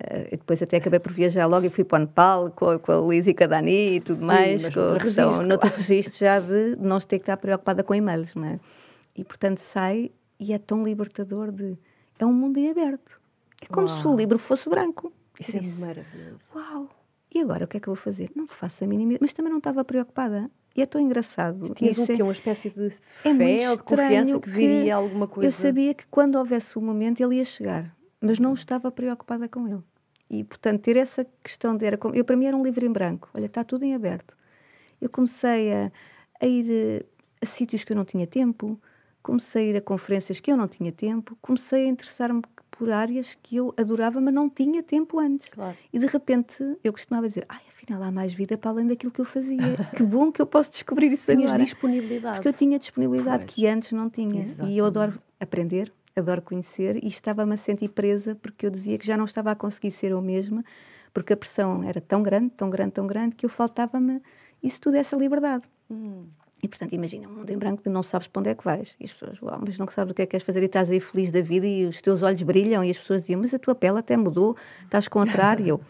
Uh, 0.00 0.28
depois 0.32 0.60
até 0.60 0.78
acabei 0.78 0.98
por 0.98 1.12
viajar 1.12 1.46
logo 1.46 1.66
e 1.66 1.70
fui 1.70 1.84
para 1.84 1.98
o 1.98 2.00
Nepal 2.00 2.50
com, 2.50 2.76
com 2.80 2.92
a 2.92 2.96
Luísa 2.96 3.30
e 3.30 3.34
com 3.34 3.44
a 3.44 3.46
Dani 3.46 3.96
e 3.96 4.00
tudo 4.00 4.18
Sim, 4.18 4.24
mais, 4.24 4.62
com 4.62 4.80
a 4.80 4.98
questão, 4.98 5.28
registro, 5.28 5.46
noutro 5.46 5.70
claro. 5.70 5.76
registro 5.76 6.18
já 6.18 6.40
de 6.40 6.76
não 6.80 6.98
ter 6.98 7.18
que 7.18 7.22
estar 7.22 7.36
preocupada 7.36 7.84
com 7.84 7.94
e-mails, 7.94 8.34
não 8.34 8.44
é? 8.44 8.60
E 9.14 9.22
portanto 9.22 9.60
sai 9.60 10.10
e 10.38 10.52
é 10.52 10.58
tão 10.58 10.82
libertador 10.82 11.52
de... 11.52 11.78
É 12.18 12.26
um 12.26 12.32
mundo 12.32 12.58
em 12.58 12.70
aberto. 12.70 13.20
É 13.62 13.66
como 13.66 13.86
Uau. 13.86 14.00
se 14.00 14.08
o 14.08 14.16
livro 14.16 14.36
fosse 14.36 14.68
branco. 14.68 15.12
Isso 15.38 15.56
é 15.56 15.60
maravilhoso. 15.60 16.40
Uau! 16.54 16.88
E 17.32 17.40
agora 17.40 17.64
o 17.64 17.68
que 17.68 17.76
é 17.76 17.80
que 17.80 17.88
eu 17.88 17.94
vou 17.94 18.02
fazer? 18.02 18.30
Não 18.34 18.48
faço 18.48 18.82
a 18.82 18.86
mínima... 18.88 19.16
Mas 19.20 19.32
também 19.32 19.50
não 19.50 19.58
estava 19.58 19.84
preocupada. 19.84 20.50
E 20.76 20.82
é 20.82 20.86
tão 20.86 21.00
engraçado. 21.00 21.72
Tinhas 21.72 21.96
um, 21.98 22.04
é, 22.04 22.22
uma 22.22 22.32
espécie 22.32 22.68
de 22.68 22.92
é 23.24 23.34
fé 23.34 23.70
ou 23.70 23.76
de 23.76 23.82
confiança 23.84 24.40
que 24.40 24.50
viria 24.50 24.96
alguma 24.96 25.28
coisa? 25.28 25.46
Eu 25.46 25.52
sabia 25.52 25.94
que 25.94 26.04
quando 26.08 26.34
houvesse 26.34 26.76
o 26.76 26.82
um 26.82 26.84
momento 26.84 27.22
ele 27.22 27.36
ia 27.36 27.44
chegar 27.44 27.94
mas 28.24 28.38
não 28.38 28.54
estava 28.54 28.90
preocupada 28.90 29.48
com 29.48 29.68
ele. 29.68 29.82
E, 30.30 30.42
portanto, 30.42 30.80
ter 30.82 30.96
essa 30.96 31.26
questão 31.42 31.76
de. 31.76 31.84
Era, 31.84 31.98
eu, 32.14 32.24
para 32.24 32.36
mim, 32.36 32.46
era 32.46 32.56
um 32.56 32.64
livro 32.64 32.84
em 32.84 32.90
branco. 32.90 33.28
Olha, 33.34 33.46
está 33.46 33.62
tudo 33.62 33.84
em 33.84 33.94
aberto. 33.94 34.36
Eu 35.00 35.10
comecei 35.10 35.72
a, 35.72 35.92
a 36.40 36.46
ir 36.46 36.70
a, 36.70 36.72
eh, 36.72 37.06
a 37.42 37.46
sítios 37.46 37.84
que 37.84 37.92
eu 37.92 37.96
não 37.96 38.04
tinha 38.04 38.26
tempo, 38.26 38.80
comecei 39.22 39.66
a 39.66 39.70
ir 39.70 39.76
a 39.76 39.80
conferências 39.80 40.40
que 40.40 40.50
eu 40.50 40.56
não 40.56 40.66
tinha 40.66 40.90
tempo, 40.90 41.36
comecei 41.42 41.84
a 41.84 41.88
interessar-me 41.88 42.42
por 42.70 42.90
áreas 42.90 43.36
que 43.42 43.56
eu 43.56 43.72
adorava, 43.76 44.20
mas 44.20 44.32
não 44.32 44.48
tinha 44.48 44.82
tempo 44.82 45.18
antes. 45.18 45.48
Claro. 45.50 45.76
E 45.92 45.98
de 45.98 46.06
repente 46.06 46.56
eu 46.82 46.92
costumava 46.92 47.28
dizer: 47.28 47.44
ai, 47.48 47.60
afinal 47.68 48.02
há 48.02 48.10
mais 48.10 48.32
vida 48.32 48.56
para 48.56 48.70
além 48.70 48.86
daquilo 48.86 49.12
que 49.12 49.20
eu 49.20 49.24
fazia. 49.24 49.76
que 49.94 50.02
bom 50.02 50.32
que 50.32 50.40
eu 50.40 50.46
posso 50.46 50.70
descobrir 50.70 51.12
isso 51.12 51.26
Tinhas 51.30 51.50
agora. 51.50 51.64
disponibilidade. 51.64 52.36
Porque 52.36 52.48
eu 52.48 52.52
tinha 52.52 52.78
disponibilidade 52.78 53.44
pois. 53.44 53.54
que 53.54 53.66
antes 53.66 53.92
não 53.92 54.08
tinha. 54.08 54.40
Exatamente. 54.40 54.74
E 54.74 54.78
eu 54.78 54.86
adoro 54.86 55.20
aprender, 55.38 55.92
adoro 56.16 56.42
conhecer, 56.42 57.02
e 57.02 57.08
estava-me 57.08 57.54
a 57.54 57.56
sentir 57.56 57.88
presa 57.88 58.34
porque 58.36 58.66
eu 58.66 58.70
dizia 58.70 58.96
que 58.98 59.06
já 59.06 59.16
não 59.16 59.24
estava 59.24 59.50
a 59.50 59.54
conseguir 59.54 59.90
ser 59.90 60.12
eu 60.12 60.22
mesma, 60.22 60.64
porque 61.12 61.32
a 61.32 61.36
pressão 61.36 61.82
era 61.82 62.00
tão 62.00 62.22
grande, 62.22 62.50
tão 62.50 62.70
grande, 62.70 62.92
tão 62.92 63.06
grande, 63.06 63.34
que 63.34 63.46
eu 63.46 63.50
faltava-me 63.50 64.20
isso 64.62 64.80
tudo, 64.80 64.96
essa 64.96 65.16
liberdade. 65.16 65.64
Hum. 65.90 66.26
E, 66.62 66.68
portanto, 66.68 66.94
imagina, 66.94 67.28
um 67.28 67.32
mundo 67.32 67.50
em 67.50 67.58
branco 67.58 67.82
de 67.82 67.90
não 67.90 68.02
sabes 68.02 68.26
para 68.26 68.40
onde 68.40 68.48
é 68.48 68.54
que 68.54 68.64
vais. 68.64 68.94
E 68.98 69.04
as 69.04 69.12
pessoas, 69.12 69.40
uau, 69.42 69.60
mas 69.62 69.76
não 69.76 69.86
sabes 69.88 70.12
o 70.12 70.14
que 70.14 70.22
é 70.22 70.26
que 70.26 70.30
queres 70.30 70.46
fazer 70.46 70.62
e 70.62 70.64
estás 70.64 70.90
aí 70.90 70.98
feliz 70.98 71.30
da 71.30 71.42
vida 71.42 71.66
e 71.66 71.84
os 71.84 72.00
teus 72.00 72.22
olhos 72.22 72.40
brilham 72.40 72.82
e 72.82 72.90
as 72.90 72.96
pessoas 72.96 73.20
diziam, 73.20 73.40
mas 73.40 73.52
a 73.52 73.58
tua 73.58 73.74
pele 73.74 73.98
até 73.98 74.16
mudou, 74.16 74.56
estás 74.82 75.06
contrário. 75.06 75.66
E 75.66 75.68
eu, 75.68 75.80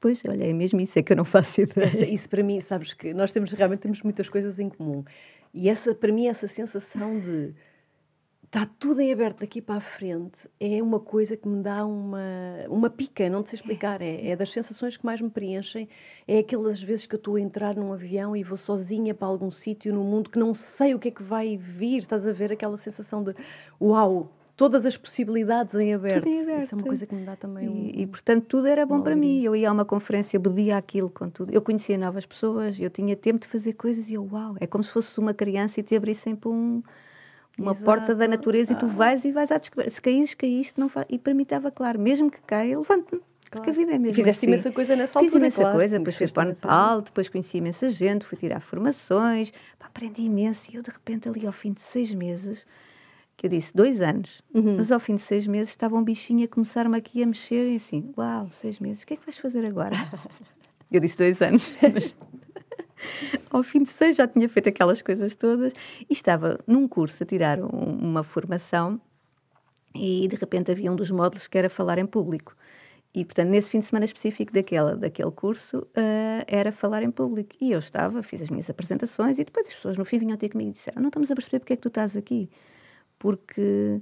pois, 0.00 0.22
olha, 0.26 0.44
é 0.44 0.52
mesmo 0.54 0.80
isso, 0.80 0.98
é 0.98 1.02
que 1.02 1.12
eu 1.12 1.16
não 1.18 1.24
faço 1.26 1.60
ideia. 1.60 2.08
Isso 2.08 2.30
para 2.30 2.42
mim, 2.42 2.62
sabes 2.62 2.94
que 2.94 3.12
nós 3.12 3.30
temos, 3.30 3.52
realmente 3.52 3.80
temos 3.80 4.00
muitas 4.02 4.26
coisas 4.28 4.58
em 4.58 4.70
comum. 4.70 5.04
E 5.52 5.68
essa, 5.68 5.94
para 5.94 6.10
mim, 6.10 6.26
essa 6.26 6.48
sensação 6.48 7.20
de 7.20 7.52
está 8.54 8.68
tudo 8.78 9.00
em 9.00 9.10
aberto 9.10 9.40
daqui 9.40 9.62
para 9.62 9.76
a 9.76 9.80
frente, 9.80 10.36
é 10.60 10.82
uma 10.82 11.00
coisa 11.00 11.38
que 11.38 11.48
me 11.48 11.62
dá 11.62 11.86
uma, 11.86 12.20
uma 12.68 12.90
pica, 12.90 13.26
não 13.30 13.42
te 13.42 13.48
sei 13.48 13.56
explicar. 13.56 14.02
É, 14.02 14.28
é 14.28 14.36
das 14.36 14.52
sensações 14.52 14.94
que 14.94 15.06
mais 15.06 15.22
me 15.22 15.30
preenchem. 15.30 15.88
É 16.28 16.40
aquelas 16.40 16.80
vezes 16.82 17.06
que 17.06 17.14
eu 17.14 17.16
estou 17.16 17.36
a 17.36 17.40
entrar 17.40 17.74
num 17.74 17.94
avião 17.94 18.36
e 18.36 18.42
vou 18.42 18.58
sozinha 18.58 19.14
para 19.14 19.26
algum 19.26 19.50
sítio 19.50 19.94
no 19.94 20.04
mundo 20.04 20.28
que 20.28 20.38
não 20.38 20.54
sei 20.54 20.94
o 20.94 20.98
que 20.98 21.08
é 21.08 21.10
que 21.10 21.22
vai 21.22 21.56
vir. 21.56 22.00
Estás 22.00 22.26
a 22.26 22.32
ver 22.32 22.52
aquela 22.52 22.76
sensação 22.76 23.24
de 23.24 23.34
uau, 23.80 24.30
todas 24.54 24.84
as 24.84 24.98
possibilidades 24.98 25.74
em 25.74 25.94
aberto. 25.94 26.24
Tudo 26.24 26.28
em 26.28 26.42
aberto. 26.42 26.64
Isso 26.64 26.74
é 26.74 26.76
uma 26.76 26.84
coisa 26.84 27.06
que 27.06 27.14
me 27.14 27.24
dá 27.24 27.36
também 27.36 27.70
um... 27.70 27.72
E, 27.74 28.02
e 28.02 28.06
portanto, 28.06 28.44
tudo 28.44 28.66
era 28.66 28.84
bom 28.84 29.00
para 29.00 29.16
mim. 29.16 29.40
Eu 29.40 29.56
ia 29.56 29.70
a 29.70 29.72
uma 29.72 29.86
conferência, 29.86 30.38
bebia 30.38 30.76
aquilo 30.76 31.08
com 31.08 31.30
tudo. 31.30 31.50
Eu 31.54 31.62
conhecia 31.62 31.96
novas 31.96 32.26
pessoas, 32.26 32.78
eu 32.78 32.90
tinha 32.90 33.16
tempo 33.16 33.38
de 33.40 33.46
fazer 33.46 33.72
coisas 33.72 34.10
e 34.10 34.14
eu, 34.14 34.28
uau, 34.30 34.56
é 34.60 34.66
como 34.66 34.84
se 34.84 34.90
fosse 34.90 35.18
uma 35.18 35.32
criança 35.32 35.80
e 35.80 35.82
te 35.82 35.96
abrissem 35.96 36.36
para 36.36 36.50
um 36.50 36.82
uma 37.58 37.72
Exato. 37.72 37.84
porta 37.84 38.14
da 38.14 38.26
natureza 38.26 38.72
ah. 38.72 38.76
e 38.76 38.80
tu 38.80 38.86
ah. 38.86 38.88
vais 38.88 39.24
e 39.24 39.32
vais 39.32 39.50
à 39.50 39.58
descoberta. 39.58 39.90
Se 39.90 40.00
caís, 40.00 40.34
caíste, 40.34 40.78
não 40.78 40.88
faz... 40.88 41.06
e 41.08 41.18
para 41.18 41.34
mim 41.34 41.42
estava 41.42 41.70
claro, 41.70 41.98
mesmo 41.98 42.30
que 42.30 42.40
caia, 42.42 42.78
levante-me. 42.78 43.20
Porque 43.52 43.68
a 43.68 43.72
vida 43.72 43.92
é 43.92 43.98
mesmo 43.98 44.14
Fizeste 44.14 44.46
assim. 44.46 44.54
imensa 44.54 44.72
coisa 44.72 44.96
nessa 44.96 45.18
Fiz 45.18 45.26
altura, 45.26 45.44
imensa 45.44 45.60
claro. 45.60 45.76
coisa, 45.76 45.98
depois 45.98 46.16
fui 46.16 46.28
para 46.28 46.42
o 46.42 46.48
Nepal, 46.48 47.02
depois 47.02 47.28
conheci 47.28 47.58
imensa 47.58 47.90
gente, 47.90 48.24
fui 48.24 48.38
tirar 48.38 48.60
formações, 48.60 49.50
pá, 49.78 49.86
aprendi 49.86 50.22
imenso 50.22 50.70
e 50.72 50.76
eu 50.76 50.82
de 50.82 50.90
repente 50.90 51.28
ali 51.28 51.46
ao 51.46 51.52
fim 51.52 51.72
de 51.72 51.82
seis 51.82 52.14
meses, 52.14 52.66
que 53.36 53.44
eu 53.44 53.50
disse 53.50 53.76
dois 53.76 54.00
anos, 54.00 54.42
uhum. 54.54 54.78
mas 54.78 54.90
ao 54.90 54.98
fim 54.98 55.16
de 55.16 55.22
seis 55.22 55.46
meses 55.46 55.68
estava 55.68 55.94
um 55.94 56.02
bichinho 56.02 56.46
a 56.46 56.48
começar-me 56.48 56.96
aqui 56.96 57.22
a 57.22 57.26
mexer 57.26 57.70
e 57.74 57.76
assim, 57.76 58.10
uau, 58.16 58.48
seis 58.52 58.78
meses, 58.80 59.02
o 59.02 59.06
que 59.06 59.14
é 59.14 59.16
que 59.18 59.26
vais 59.26 59.36
fazer 59.36 59.66
agora? 59.66 59.96
eu 60.90 60.98
disse 60.98 61.18
dois 61.18 61.42
anos, 61.42 61.70
mas 61.92 62.14
ao 63.52 63.62
fim 63.62 63.82
de 63.82 63.90
seis 63.90 64.16
já 64.16 64.26
tinha 64.26 64.48
feito 64.48 64.68
aquelas 64.68 65.02
coisas 65.02 65.34
todas 65.34 65.72
e 66.08 66.12
estava 66.12 66.58
num 66.66 66.88
curso 66.88 67.22
a 67.22 67.26
tirar 67.26 67.60
um, 67.60 67.66
uma 67.66 68.22
formação 68.22 69.00
e 69.94 70.26
de 70.26 70.36
repente 70.36 70.70
havia 70.70 70.90
um 70.90 70.96
dos 70.96 71.10
módulos 71.10 71.46
que 71.46 71.58
era 71.58 71.68
falar 71.68 71.98
em 71.98 72.06
público. 72.06 72.56
E, 73.14 73.26
portanto, 73.26 73.50
nesse 73.50 73.68
fim 73.68 73.80
de 73.80 73.86
semana 73.86 74.06
específico 74.06 74.52
daquela, 74.54 74.96
daquele 74.96 75.30
curso, 75.30 75.80
uh, 75.80 76.44
era 76.46 76.72
falar 76.72 77.02
em 77.02 77.10
público. 77.10 77.54
E 77.60 77.70
eu 77.70 77.78
estava, 77.78 78.22
fiz 78.22 78.40
as 78.40 78.48
minhas 78.48 78.70
apresentações 78.70 79.38
e 79.38 79.44
depois 79.44 79.66
as 79.68 79.74
pessoas 79.74 79.98
no 79.98 80.04
fim 80.06 80.18
vinham 80.18 80.36
ter 80.38 80.48
comigo 80.48 80.70
e 80.70 80.72
disseram: 80.72 81.02
Não 81.02 81.08
estamos 81.08 81.30
a 81.30 81.34
perceber 81.34 81.58
porque 81.58 81.74
é 81.74 81.76
que 81.76 81.82
tu 81.82 81.88
estás 81.88 82.16
aqui. 82.16 82.48
Porque 83.18 84.00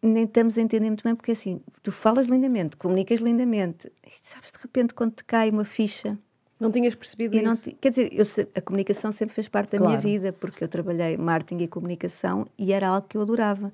nem 0.00 0.24
estamos 0.24 0.56
a 0.56 0.60
entender 0.60 0.86
muito 0.86 1.02
bem, 1.02 1.16
porque 1.16 1.32
assim, 1.32 1.60
tu 1.82 1.90
falas 1.90 2.28
lindamente, 2.28 2.76
comunicas 2.76 3.18
lindamente, 3.20 3.90
e 4.06 4.12
sabes 4.22 4.52
de 4.52 4.58
repente 4.60 4.94
quando 4.94 5.14
te 5.14 5.24
cai 5.24 5.50
uma 5.50 5.64
ficha 5.64 6.16
não 6.58 6.72
tinhas 6.72 6.94
percebido 6.94 7.36
eu 7.36 7.52
isso? 7.52 7.68
Não, 7.68 7.76
quer 7.80 7.90
dizer, 7.90 8.10
eu, 8.12 8.24
a 8.54 8.60
comunicação 8.60 9.12
sempre 9.12 9.34
fez 9.34 9.48
parte 9.48 9.72
da 9.72 9.78
claro. 9.78 9.90
minha 9.90 10.00
vida, 10.00 10.32
porque 10.32 10.64
eu 10.64 10.68
trabalhei 10.68 11.16
marketing 11.16 11.64
e 11.64 11.68
comunicação 11.68 12.46
e 12.58 12.72
era 12.72 12.88
algo 12.88 13.06
que 13.06 13.16
eu 13.16 13.22
adorava. 13.22 13.72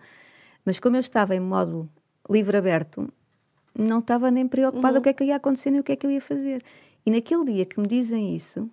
Mas 0.65 0.79
como 0.79 0.97
eu 0.97 1.01
estava 1.01 1.35
em 1.35 1.41
modo 1.41 1.89
livre 2.29 2.57
aberto, 2.57 3.11
não 3.77 3.99
estava 3.99 4.31
nem 4.31 4.47
preocupada 4.47 4.95
uhum. 4.95 5.01
o 5.01 5.03
que 5.03 5.09
é 5.09 5.13
que 5.13 5.25
ia 5.25 5.37
acontecer 5.37 5.71
nem 5.71 5.81
o 5.81 5.85
que 5.85 5.93
é 5.93 5.97
que 5.97 6.07
eu 6.07 6.11
ia 6.11 6.21
fazer. 6.21 6.63
E 7.05 7.11
naquele 7.11 7.45
dia 7.45 7.67
que 7.67 7.81
me 7.81 7.87
dizem 7.87 8.35
isso, 8.35 8.71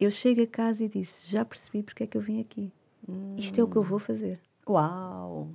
eu 0.00 0.10
chego 0.10 0.42
a 0.42 0.46
casa 0.46 0.84
e 0.84 0.88
disse: 0.88 1.30
Já 1.30 1.44
percebi 1.44 1.82
porque 1.82 2.04
é 2.04 2.06
que 2.06 2.16
eu 2.16 2.20
vim 2.20 2.40
aqui. 2.40 2.72
Hum. 3.08 3.36
Isto 3.38 3.60
é 3.60 3.64
o 3.64 3.68
que 3.68 3.76
eu 3.76 3.82
vou 3.82 3.98
fazer. 3.98 4.40
Uau! 4.68 5.48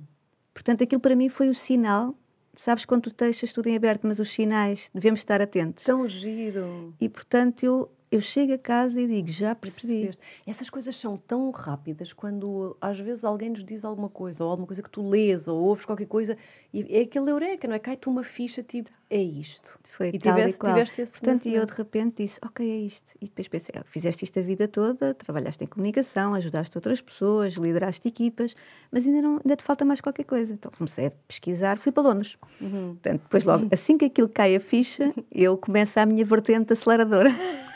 Portanto, 0.54 0.82
aquilo 0.82 1.00
para 1.00 1.14
mim 1.14 1.28
foi 1.28 1.48
o 1.48 1.54
sinal 1.54 2.14
sabes 2.54 2.84
quando 2.84 3.10
tu 3.10 3.14
deixas 3.16 3.52
tudo 3.52 3.68
em 3.68 3.76
aberto, 3.76 4.06
mas 4.06 4.18
os 4.18 4.30
sinais 4.30 4.90
devemos 4.94 5.20
estar 5.20 5.40
atentos. 5.40 5.84
Tão 5.84 6.06
giro. 6.08 6.94
E 7.00 7.08
portanto 7.08 7.62
eu 7.64 7.90
eu 8.12 8.20
chego 8.20 8.52
a 8.52 8.58
casa 8.58 9.00
e 9.00 9.06
digo, 9.06 9.28
já 9.28 9.54
percebi. 9.54 10.10
Essas 10.46 10.68
coisas 10.68 10.94
são 10.94 11.16
tão 11.16 11.50
rápidas 11.50 12.12
quando 12.12 12.76
às 12.78 12.98
vezes 12.98 13.24
alguém 13.24 13.48
nos 13.48 13.64
diz 13.64 13.86
alguma 13.86 14.10
coisa, 14.10 14.44
ou 14.44 14.50
alguma 14.50 14.66
coisa 14.66 14.82
que 14.82 14.90
tu 14.90 15.08
lês, 15.08 15.48
ou 15.48 15.58
ouves 15.58 15.86
qualquer 15.86 16.06
coisa, 16.06 16.36
e 16.74 16.94
é 16.94 17.00
aquele 17.00 17.30
eureka, 17.30 17.66
não 17.66 17.74
é? 17.74 17.78
Cai-te 17.78 18.10
uma 18.10 18.22
ficha, 18.22 18.62
tipo, 18.62 18.90
é 19.08 19.16
isto. 19.16 19.78
Foi 19.96 20.10
e 20.12 20.18
tal 20.18 20.34
tiveste, 20.34 20.56
e 20.56 20.58
qual. 20.58 20.74
Tiveste 20.74 21.00
esse 21.00 21.12
Portanto, 21.12 21.46
e 21.46 21.54
eu 21.54 21.64
de 21.64 21.72
repente 21.72 22.22
disse, 22.22 22.38
ok, 22.44 22.70
é 22.70 22.76
isto. 22.80 23.06
E 23.18 23.24
depois 23.24 23.48
pensei, 23.48 23.74
ah, 23.78 23.84
fizeste 23.84 24.24
isto 24.26 24.38
a 24.38 24.42
vida 24.42 24.68
toda, 24.68 25.14
trabalhaste 25.14 25.64
em 25.64 25.66
comunicação, 25.66 26.34
ajudaste 26.34 26.76
outras 26.76 27.00
pessoas, 27.00 27.54
lideraste 27.54 28.06
equipas, 28.06 28.54
mas 28.90 29.06
ainda, 29.06 29.22
não, 29.22 29.40
ainda 29.42 29.56
te 29.56 29.62
falta 29.62 29.86
mais 29.86 30.02
qualquer 30.02 30.24
coisa. 30.24 30.52
Então 30.52 30.70
comecei 30.76 31.06
a 31.06 31.12
pesquisar, 31.26 31.78
fui 31.78 31.90
para 31.90 32.02
Londres. 32.02 32.36
Uhum. 32.60 32.92
Portanto, 32.92 33.22
depois 33.22 33.44
logo, 33.44 33.68
assim 33.72 33.96
que 33.96 34.04
aquilo 34.04 34.28
cai 34.28 34.54
a 34.54 34.60
ficha, 34.60 35.14
eu 35.32 35.56
começo 35.56 35.98
a 35.98 36.04
minha 36.04 36.26
vertente 36.26 36.74
aceleradora. 36.74 37.30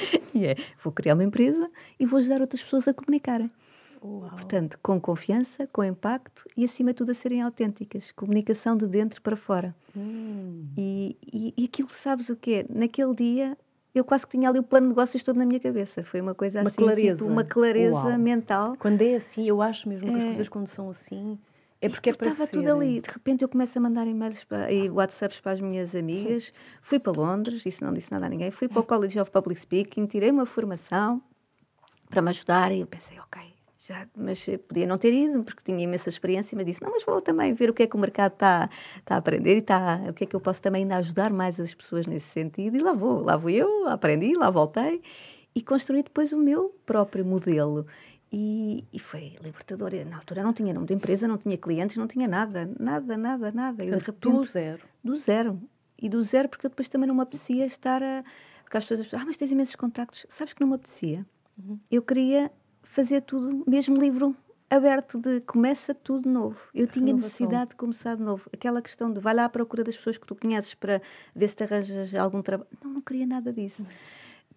e 0.34 0.46
é, 0.46 0.56
vou 0.82 0.92
criar 0.92 1.14
uma 1.14 1.24
empresa 1.24 1.70
e 1.98 2.06
vou 2.06 2.18
ajudar 2.18 2.40
outras 2.40 2.62
pessoas 2.62 2.86
a 2.88 2.94
comunicarem. 2.94 3.50
Uau. 4.02 4.30
Portanto, 4.30 4.78
com 4.82 5.00
confiança, 5.00 5.66
com 5.72 5.82
impacto 5.82 6.44
e, 6.56 6.64
acima 6.64 6.92
de 6.92 6.98
tudo, 6.98 7.12
a 7.12 7.14
serem 7.14 7.42
autênticas. 7.42 8.12
Comunicação 8.12 8.76
de 8.76 8.86
dentro 8.86 9.20
para 9.20 9.36
fora. 9.36 9.74
Hum. 9.96 10.66
E, 10.76 11.16
e, 11.22 11.54
e 11.56 11.64
aquilo, 11.64 11.88
sabes 11.90 12.28
o 12.28 12.36
quê? 12.36 12.66
Naquele 12.68 13.14
dia, 13.14 13.56
eu 13.94 14.04
quase 14.04 14.26
que 14.26 14.36
tinha 14.36 14.48
ali 14.48 14.58
o 14.58 14.62
plano 14.62 14.86
de 14.86 14.90
negócios 14.90 15.22
todo 15.22 15.36
na 15.36 15.46
minha 15.46 15.58
cabeça. 15.58 16.04
Foi 16.04 16.20
uma 16.20 16.34
coisa 16.34 16.60
uma 16.60 16.68
assim, 16.68 16.76
clareza. 16.76 17.16
Tipo, 17.16 17.30
uma 17.30 17.44
clareza 17.44 17.94
Uau. 17.94 18.18
mental. 18.18 18.76
Quando 18.78 19.02
é 19.02 19.16
assim, 19.16 19.48
eu 19.48 19.62
acho 19.62 19.88
mesmo 19.88 20.08
que 20.08 20.16
as 20.16 20.22
é. 20.22 20.26
coisas 20.26 20.48
quando 20.48 20.66
são 20.68 20.90
assim 20.90 21.38
é 21.80 21.88
porque 21.88 22.10
é 22.10 22.12
Estava 22.12 22.46
tudo 22.46 22.70
ali. 22.72 23.00
De 23.00 23.10
repente 23.10 23.42
eu 23.42 23.48
começo 23.48 23.76
a 23.78 23.80
mandar 23.80 24.06
e-mails 24.06 24.44
para, 24.44 24.72
e 24.72 24.88
WhatsApps 24.90 25.40
para 25.40 25.52
as 25.52 25.60
minhas 25.60 25.94
amigas. 25.94 26.52
Fui 26.80 26.98
para 26.98 27.12
Londres, 27.12 27.64
isso 27.66 27.84
não 27.84 27.92
disse 27.92 28.10
nada 28.10 28.26
a 28.26 28.28
ninguém. 28.28 28.50
Fui 28.50 28.68
para 28.68 28.80
o 28.80 28.84
College 28.84 29.20
of 29.20 29.30
Public 29.30 29.60
Speaking, 29.60 30.06
tirei 30.06 30.30
uma 30.30 30.46
formação 30.46 31.22
para 32.08 32.22
me 32.22 32.30
ajudar 32.30 32.72
e 32.72 32.80
eu 32.80 32.86
pensei, 32.86 33.18
ok, 33.18 33.42
já, 33.86 34.06
mas 34.16 34.44
podia 34.66 34.86
não 34.86 34.96
ter 34.96 35.12
ido 35.12 35.42
porque 35.42 35.62
tinha 35.64 35.82
imensa 35.82 36.08
experiência, 36.08 36.56
mas 36.56 36.66
disse, 36.66 36.82
não, 36.82 36.90
mas 36.90 37.04
vou 37.04 37.20
também 37.20 37.52
ver 37.52 37.70
o 37.70 37.74
que 37.74 37.82
é 37.82 37.86
que 37.86 37.96
o 37.96 37.98
mercado 37.98 38.32
está, 38.32 38.68
está 38.98 39.16
a 39.16 39.18
aprender 39.18 39.56
e 39.56 39.58
está, 39.58 40.00
o 40.08 40.12
que 40.12 40.24
é 40.24 40.26
que 40.26 40.34
eu 40.34 40.40
posso 40.40 40.62
também 40.62 40.82
ainda 40.82 40.96
ajudar 40.96 41.30
mais 41.30 41.58
as 41.60 41.74
pessoas 41.74 42.06
nesse 42.06 42.28
sentido. 42.30 42.76
E 42.76 42.80
lá 42.80 42.92
vou, 42.92 43.24
lá 43.24 43.36
vou 43.36 43.50
eu, 43.50 43.88
aprendi, 43.88 44.34
lá 44.34 44.50
voltei 44.50 45.02
e 45.54 45.62
construí 45.62 46.02
depois 46.02 46.32
o 46.32 46.36
meu 46.36 46.74
próprio 46.84 47.24
modelo. 47.24 47.86
E, 48.32 48.84
e, 48.92 48.98
foi 48.98 49.36
libertador. 49.40 49.92
Na 50.04 50.16
altura 50.16 50.42
não 50.42 50.52
tinha 50.52 50.74
nome 50.74 50.86
de 50.86 50.94
empresa, 50.94 51.28
não 51.28 51.38
tinha 51.38 51.56
clientes, 51.56 51.96
não 51.96 52.08
tinha 52.08 52.26
nada, 52.26 52.68
nada, 52.78 53.16
nada, 53.16 53.52
nada. 53.52 53.84
E 53.84 53.90
repente, 53.90 54.18
do 54.18 54.44
zero. 54.44 54.82
Do 55.02 55.16
zero. 55.16 55.60
E 56.00 56.08
do 56.08 56.22
zero 56.22 56.48
porque 56.48 56.66
eu 56.66 56.70
depois 56.70 56.88
também 56.88 57.06
não 57.06 57.14
me 57.14 57.22
apetecia 57.22 57.64
estar 57.64 58.02
a... 58.02 58.24
Porque 58.62 58.76
as 58.76 58.84
pessoas 58.84 59.14
ah, 59.14 59.24
mas 59.24 59.36
tens 59.36 59.52
imensos 59.52 59.76
contactos. 59.76 60.26
Sabes 60.28 60.52
que 60.52 60.60
não 60.60 60.68
me 60.68 60.74
apetecia? 60.74 61.24
Uhum. 61.56 61.78
Eu 61.90 62.02
queria 62.02 62.50
fazer 62.82 63.22
tudo, 63.22 63.64
mesmo 63.66 63.96
livro 63.96 64.36
aberto 64.68 65.18
de 65.18 65.40
começa 65.42 65.94
tudo 65.94 66.28
novo. 66.28 66.58
Eu 66.74 66.86
tinha 66.86 67.12
necessidade 67.12 67.70
de 67.70 67.76
começar 67.76 68.16
de 68.16 68.22
novo. 68.22 68.48
Aquela 68.52 68.82
questão 68.82 69.12
de 69.12 69.20
vai 69.20 69.34
lá 69.34 69.44
à 69.44 69.48
procura 69.48 69.84
das 69.84 69.96
pessoas 69.96 70.18
que 70.18 70.26
tu 70.26 70.34
conheces 70.34 70.74
para 70.74 71.00
ver 71.34 71.48
se 71.48 71.56
te 71.56 71.62
arranjas 71.62 72.14
algum 72.14 72.42
trabalho. 72.42 72.68
Não, 72.82 72.94
não 72.94 73.00
queria 73.00 73.26
nada 73.26 73.52
disso. 73.52 73.82
Uhum. 73.82 73.88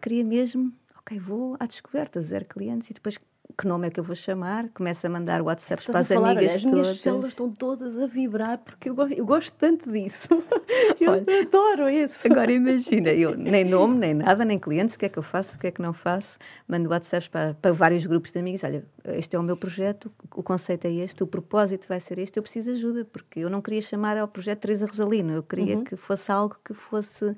Queria 0.02 0.24
mesmo, 0.24 0.74
ok, 0.98 1.20
vou 1.20 1.56
à 1.60 1.66
descoberta, 1.66 2.22
zero 2.22 2.46
clientes 2.46 2.90
e 2.90 2.94
depois 2.94 3.20
que 3.58 3.68
nome 3.68 3.88
é 3.88 3.92
que 3.92 4.00
eu 4.00 4.04
vou 4.04 4.16
chamar? 4.16 4.70
Começa 4.70 5.08
a 5.08 5.10
mandar 5.10 5.42
WhatsApps 5.42 5.86
para 5.86 6.00
as 6.00 6.08
falar, 6.08 6.32
amigas 6.32 6.54
olha, 6.54 6.58
as 6.58 6.64
minhas 6.64 7.00
células 7.00 7.30
estão 7.30 7.52
todas 7.52 7.98
a 8.00 8.08
vibrar 8.08 8.60
porque 8.60 8.90
eu 8.90 8.96
gosto, 8.96 9.14
eu 9.14 9.26
gosto 9.26 9.52
tanto 9.58 9.92
disso. 9.92 10.28
eu 11.00 11.12
olha, 11.12 11.42
adoro 11.42 11.90
isso. 11.90 12.16
Agora 12.26 12.52
imagina, 12.52 13.10
eu 13.10 13.36
nem 13.38 13.66
nome, 13.66 13.98
nem 13.98 14.14
nada, 14.14 14.46
nem 14.46 14.58
clientes, 14.58 14.96
o 14.96 15.00
que 15.00 15.06
é 15.06 15.10
que 15.10 15.20
eu 15.20 15.24
faço, 15.24 15.56
o 15.56 15.60
que 15.60 15.68
é 15.68 15.72
que 15.72 15.82
não 15.82 15.94
faço. 15.94 16.38
Mando 16.68 16.90
WhatsApps 16.90 17.28
para, 17.28 17.54
para 17.56 17.74
vários 17.74 18.06
grupos 18.06 18.32
de 18.32 18.40
amigos. 18.40 18.64
Olha, 18.64 18.86
este 19.06 19.36
é 19.36 19.40
o 19.40 19.44
meu 19.44 19.58
projeto, 19.58 20.12
o 20.34 20.44
conceito 20.44 20.86
é 20.86 20.92
este, 20.92 21.24
o 21.24 21.28
propósito 21.28 21.88
vai 21.88 22.00
ser 22.00 22.20
este, 22.20 22.38
eu 22.38 22.44
preciso 22.44 22.72
de 22.72 22.78
ajuda, 22.78 23.06
porque 23.06 23.40
eu 23.40 23.50
não 23.50 23.62
queria 23.62 23.82
chamar 23.82 24.18
ao 24.18 24.28
projeto 24.28 24.60
Teresa 24.60 24.86
Rosalino, 24.86 25.34
eu 25.34 25.44
queria 25.44 25.78
uhum. 25.78 25.84
que 25.84 25.96
fosse 25.96 26.32
algo 26.32 26.56
que 26.64 26.74
fosse... 26.74 27.36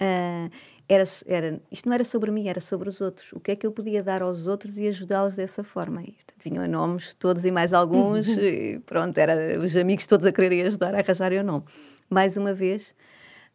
Uh, 0.00 0.50
era, 0.88 1.04
era, 1.26 1.60
isto 1.70 1.86
não 1.86 1.94
era 1.94 2.04
sobre 2.04 2.30
mim, 2.30 2.48
era 2.48 2.60
sobre 2.60 2.88
os 2.88 3.00
outros. 3.00 3.30
O 3.32 3.40
que 3.40 3.50
é 3.50 3.56
que 3.56 3.66
eu 3.66 3.72
podia 3.72 4.02
dar 4.02 4.22
aos 4.22 4.46
outros 4.46 4.78
e 4.78 4.88
ajudá-los 4.88 5.36
dessa 5.36 5.62
forma? 5.62 6.02
E, 6.02 6.12
portanto, 6.12 6.42
vinham 6.42 6.66
nomes 6.66 7.12
todos 7.14 7.44
e 7.44 7.50
mais 7.50 7.74
alguns, 7.74 8.26
e 8.28 8.80
pronto, 8.86 9.18
era 9.18 9.60
os 9.60 9.76
amigos 9.76 10.06
todos 10.06 10.26
a 10.26 10.32
quererem 10.32 10.62
ajudar 10.62 10.94
a 10.94 11.00
arranjarem 11.00 11.40
o 11.40 11.44
nome. 11.44 11.64
Mais 12.08 12.38
uma 12.38 12.54
vez, 12.54 12.94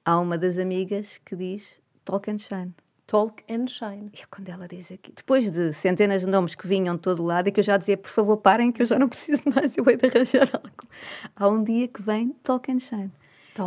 há 0.05 0.19
uma 0.19 0.37
das 0.37 0.59
amigas 0.59 1.19
que 1.25 1.35
diz 1.35 1.81
Talk 2.05 2.29
and 2.29 2.37
Shine. 2.37 2.73
Talk 3.07 3.43
and 3.49 3.67
Shine. 3.67 4.11
E 4.13 4.27
quando 4.27 4.49
ela 4.49 4.67
diz 4.67 4.91
aqui, 4.91 5.11
depois 5.15 5.49
de 5.49 5.73
centenas 5.73 6.21
de 6.21 6.27
nomes 6.27 6.53
que 6.53 6.67
vinham 6.67 6.95
de 6.95 7.01
todo 7.01 7.23
lado, 7.23 7.49
e 7.49 7.51
que 7.51 7.61
eu 7.61 7.63
já 7.63 7.77
dizia, 7.77 7.97
por 7.97 8.09
favor, 8.11 8.37
parem, 8.37 8.71
que 8.71 8.83
eu 8.83 8.85
já 8.85 8.99
não 8.99 9.09
preciso 9.09 9.41
mais, 9.53 9.75
eu 9.75 9.83
hei 9.89 9.97
de 9.97 10.05
arranjar 10.05 10.49
algo. 10.53 10.87
Há 11.35 11.47
um 11.47 11.63
dia 11.63 11.87
que 11.87 12.01
vem 12.01 12.29
Talk 12.43 12.71
and 12.71 12.79
Shine. 12.79 13.11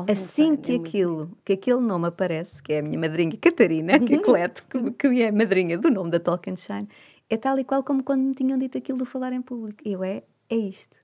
Assim 0.08 0.56
que 0.56 0.76
aquilo, 0.76 1.30
que 1.44 1.52
aquele 1.52 1.80
nome 1.80 2.08
aparece, 2.08 2.62
que 2.62 2.72
é 2.72 2.78
a 2.80 2.82
minha 2.82 2.98
madrinha 2.98 3.36
Catarina, 3.40 3.98
que 3.98 4.14
é 4.14 4.18
Cleto, 4.18 4.64
que, 4.68 4.90
que 4.92 5.22
é 5.22 5.30
madrinha 5.30 5.78
do 5.78 5.90
nome 5.90 6.10
da 6.10 6.18
Tolkienshine, 6.18 6.88
é 7.28 7.36
tal 7.36 7.58
e 7.58 7.64
qual 7.64 7.82
como 7.82 8.02
quando 8.02 8.22
me 8.22 8.34
tinham 8.34 8.58
dito 8.58 8.78
aquilo 8.78 8.98
do 8.98 9.04
falar 9.04 9.32
em 9.32 9.42
público. 9.42 9.80
Eu 9.84 10.02
é, 10.02 10.22
é 10.48 10.56
isto. 10.56 10.96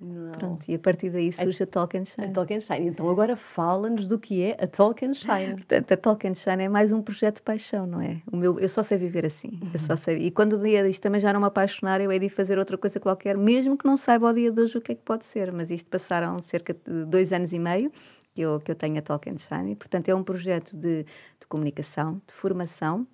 Não. 0.00 0.32
Pronto, 0.32 0.64
e 0.68 0.74
a 0.74 0.78
partir 0.78 1.08
daí 1.10 1.32
surge 1.32 1.62
a, 1.62 1.64
a 1.64 1.66
Tolkienshine. 1.66 2.26
A 2.26 2.30
Tolkienshine. 2.30 2.88
Então 2.88 3.08
agora 3.08 3.36
fala-nos 3.36 4.06
do 4.06 4.18
que 4.18 4.42
é 4.42 4.56
a 4.60 4.66
Tolkienshine. 4.66 5.54
Portanto, 5.54 5.92
a 5.92 5.96
Tolkienshine 5.96 6.64
é 6.64 6.68
mais 6.68 6.92
um 6.92 7.00
projeto 7.00 7.36
de 7.36 7.42
paixão, 7.42 7.86
não 7.86 8.00
é? 8.00 8.20
O 8.30 8.36
meu, 8.36 8.58
eu 8.58 8.68
só 8.68 8.82
sei 8.82 8.98
viver 8.98 9.24
assim. 9.24 9.58
Uhum. 9.62 9.70
Eu 9.72 9.78
só 9.78 9.96
sei, 9.96 10.18
e 10.18 10.30
quando 10.30 10.54
o 10.54 10.62
dia 10.62 10.84
disto 10.84 11.00
também 11.00 11.20
já 11.20 11.32
não 11.32 11.40
me 11.40 11.46
apaixonar, 11.46 12.00
eu 12.00 12.10
hei 12.12 12.18
de 12.18 12.28
fazer 12.28 12.58
outra 12.58 12.76
coisa 12.76 12.98
qualquer, 13.00 13.36
mesmo 13.36 13.78
que 13.78 13.86
não 13.86 13.96
saiba 13.96 14.26
ao 14.26 14.34
dia 14.34 14.50
de 14.50 14.60
hoje 14.60 14.76
o 14.76 14.80
que 14.80 14.92
é 14.92 14.94
que 14.94 15.02
pode 15.02 15.24
ser. 15.26 15.52
Mas 15.52 15.70
isto 15.70 15.88
passaram 15.88 16.42
cerca 16.42 16.74
de 16.74 17.04
dois 17.06 17.32
anos 17.32 17.52
e 17.52 17.58
meio 17.58 17.90
que 18.34 18.40
eu, 18.40 18.60
que 18.60 18.70
eu 18.70 18.74
tenho 18.74 18.98
a 18.98 19.02
Talk 19.02 19.30
and 19.30 19.38
Shine. 19.38 19.76
Portanto, 19.76 20.08
é 20.08 20.14
um 20.14 20.24
projeto 20.24 20.76
de, 20.76 21.04
de 21.04 21.46
comunicação, 21.48 22.20
de 22.26 22.34
formação, 22.34 23.06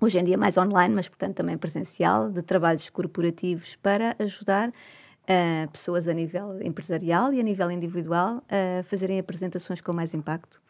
hoje 0.00 0.18
em 0.18 0.24
dia 0.24 0.38
mais 0.38 0.56
online, 0.56 0.94
mas 0.94 1.08
portanto 1.08 1.36
também 1.36 1.58
presencial, 1.58 2.30
de 2.30 2.40
trabalhos 2.40 2.88
corporativos 2.88 3.76
para 3.76 4.16
ajudar 4.18 4.70
uh, 4.70 5.70
pessoas 5.70 6.08
a 6.08 6.14
nível 6.14 6.62
empresarial 6.62 7.34
e 7.34 7.40
a 7.40 7.42
nível 7.42 7.70
individual 7.70 8.42
a 8.48 8.82
fazerem 8.84 9.18
apresentações 9.18 9.80
com 9.80 9.92
mais 9.92 10.14
impacto, 10.14 10.60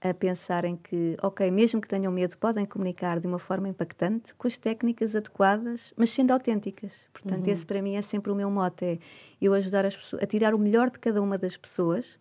a 0.00 0.14
pensarem 0.14 0.76
que, 0.76 1.16
ok, 1.20 1.50
mesmo 1.50 1.80
que 1.80 1.88
tenham 1.88 2.12
medo, 2.12 2.36
podem 2.36 2.64
comunicar 2.64 3.18
de 3.18 3.26
uma 3.26 3.38
forma 3.38 3.68
impactante, 3.68 4.32
com 4.34 4.46
as 4.46 4.56
técnicas 4.56 5.16
adequadas, 5.16 5.92
mas 5.96 6.10
sendo 6.10 6.30
autênticas. 6.30 6.92
Portanto, 7.12 7.46
uhum. 7.46 7.52
esse 7.52 7.66
para 7.66 7.82
mim 7.82 7.96
é 7.96 8.02
sempre 8.02 8.30
o 8.30 8.34
meu 8.34 8.48
mote, 8.48 8.84
é 8.84 8.98
eu 9.40 9.52
ajudar 9.54 9.84
as 9.84 9.96
pessoas 9.96 10.22
a 10.22 10.26
tirar 10.26 10.54
o 10.54 10.58
melhor 10.58 10.90
de 10.90 11.00
cada 11.00 11.20
uma 11.20 11.36
das 11.36 11.56
pessoas 11.56 12.16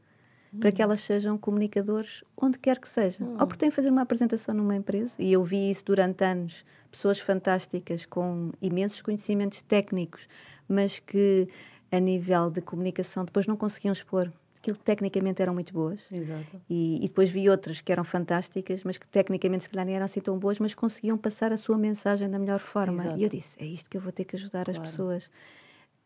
para 0.60 0.72
que 0.72 0.82
elas 0.82 1.02
sejam 1.02 1.38
comunicadores 1.38 2.24
onde 2.36 2.58
quer 2.58 2.80
que 2.80 2.88
seja. 2.88 3.24
Uhum. 3.24 3.34
Ou 3.40 3.48
porque 3.48 3.60
têm 3.60 3.70
que 3.70 3.76
fazer 3.76 3.90
uma 3.90 4.02
apresentação 4.02 4.56
numa 4.56 4.76
empresa, 4.76 5.12
e 5.20 5.34
eu 5.34 5.44
vi 5.44 5.70
isso 5.70 5.86
durante 5.86 6.24
anos, 6.24 6.66
pessoas 6.92 7.20
fantásticas 7.20 8.06
com 8.06 8.52
imensos 8.62 9.02
conhecimentos 9.02 9.62
técnicos, 9.62 10.28
mas 10.68 11.00
que 11.00 11.48
a 11.92 12.00
nível 12.00 12.50
de 12.50 12.62
comunicação 12.62 13.26
depois 13.26 13.48
não 13.48 13.56
conseguiam 13.56 13.94
expor. 13.94 14.32
Aquilo 14.58 14.78
que 14.78 14.84
tecnicamente 14.84 15.42
eram 15.42 15.54
muito 15.54 15.72
boas. 15.72 16.02
Exato. 16.12 16.60
E, 16.70 16.98
e 16.98 17.08
depois 17.08 17.30
vi 17.30 17.50
outras 17.50 17.80
que 17.80 17.92
eram 17.92 18.04
fantásticas, 18.04 18.84
mas 18.84 18.98
que 18.98 19.08
tecnicamente 19.08 19.64
se 19.64 19.70
calhar 19.70 19.86
nem 19.86 19.96
eram 19.96 20.06
assim 20.06 20.20
tão 20.20 20.38
boas, 20.38 20.60
mas 20.60 20.74
conseguiam 20.74 21.18
passar 21.18 21.54
a 21.54 21.58
sua 21.58 21.78
mensagem 21.78 22.30
da 22.30 22.38
melhor 22.38 22.60
forma. 22.60 23.04
Exato. 23.04 23.20
E 23.20 23.24
eu 23.24 23.30
disse, 23.30 23.56
é 23.58 23.66
isto 23.66 23.90
que 23.90 23.96
eu 23.96 24.02
vou 24.02 24.12
ter 24.12 24.26
que 24.26 24.36
ajudar 24.36 24.66
claro. 24.66 24.82
as 24.82 24.90
pessoas. 24.90 25.30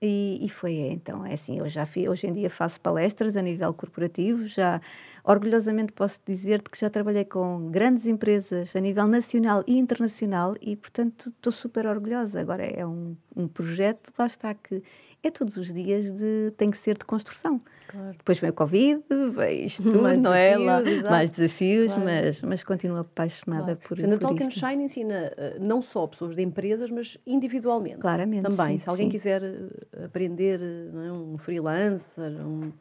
E, 0.04 0.44
e, 0.44 0.50
foi 0.50 0.74
então, 0.78 1.24
é 1.24 1.34
assim, 1.34 1.60
eu 1.60 1.70
já 1.70 1.88
hoje 2.10 2.26
em 2.26 2.34
dia 2.34 2.50
faço 2.50 2.82
palestras 2.82 3.38
a 3.38 3.42
nível 3.42 3.72
corporativo, 3.72 4.48
já 4.48 4.82
orgulhosamente 5.24 5.92
posso 5.92 6.20
dizer-te 6.26 6.72
que 6.72 6.80
já 6.80 6.90
trabalhei 6.90 7.24
com 7.24 7.70
grandes 7.70 8.08
empresas 8.08 8.76
a 8.76 8.80
nível 8.80 9.06
nacional 9.08 9.64
e 9.68 9.78
internacional 9.78 10.56
e, 10.60 10.76
portanto, 10.76 11.30
estou 11.30 11.54
super 11.54 11.86
orgulhosa. 11.86 12.42
Agora 12.42 12.66
é 12.66 12.84
um, 12.84 13.16
um 13.36 13.48
projeto, 13.48 14.12
lá 14.18 14.26
está, 14.26 14.56
que 14.56 14.82
é 15.23 15.29
todos 15.29 15.55
os 15.57 15.71
dias 15.71 16.12
de 16.12 16.51
tem 16.57 16.71
que 16.71 16.77
ser 16.77 16.97
de 16.97 17.05
construção. 17.05 17.62
Claro. 17.88 18.15
Depois 18.17 18.39
vem 18.39 18.49
o 18.49 18.53
Covid, 18.53 19.03
vem 19.36 19.65
isto 19.65 19.84
mais 20.01 20.19
não 20.19 20.34
é? 20.34 20.57
Mais 21.03 21.29
desafios, 21.29 21.93
claro. 21.93 22.05
mas, 22.05 22.41
mas 22.41 22.63
continuo 22.63 22.97
apaixonada 22.97 23.75
claro. 23.75 23.79
por, 23.79 23.97
Portanto, 23.97 24.19
por 24.19 24.25
a 24.25 24.36
Talk 24.38 24.53
Shine 24.53 24.84
ensina 24.86 25.34
eh, 25.38 25.57
não 25.60 25.81
só 25.81 26.07
pessoas 26.07 26.36
de 26.36 26.41
empresas, 26.41 26.89
mas 26.89 27.17
individualmente. 27.25 27.99
Claramente. 27.99 28.43
Também. 28.43 28.77
Sim, 28.77 28.84
Se 28.84 28.89
alguém 28.89 29.07
sim. 29.07 29.12
quiser 29.12 29.43
eh, 29.43 30.05
aprender 30.05 30.60
é, 30.60 31.12
um 31.12 31.38
freelancer, 31.38 32.31
um 32.45 32.71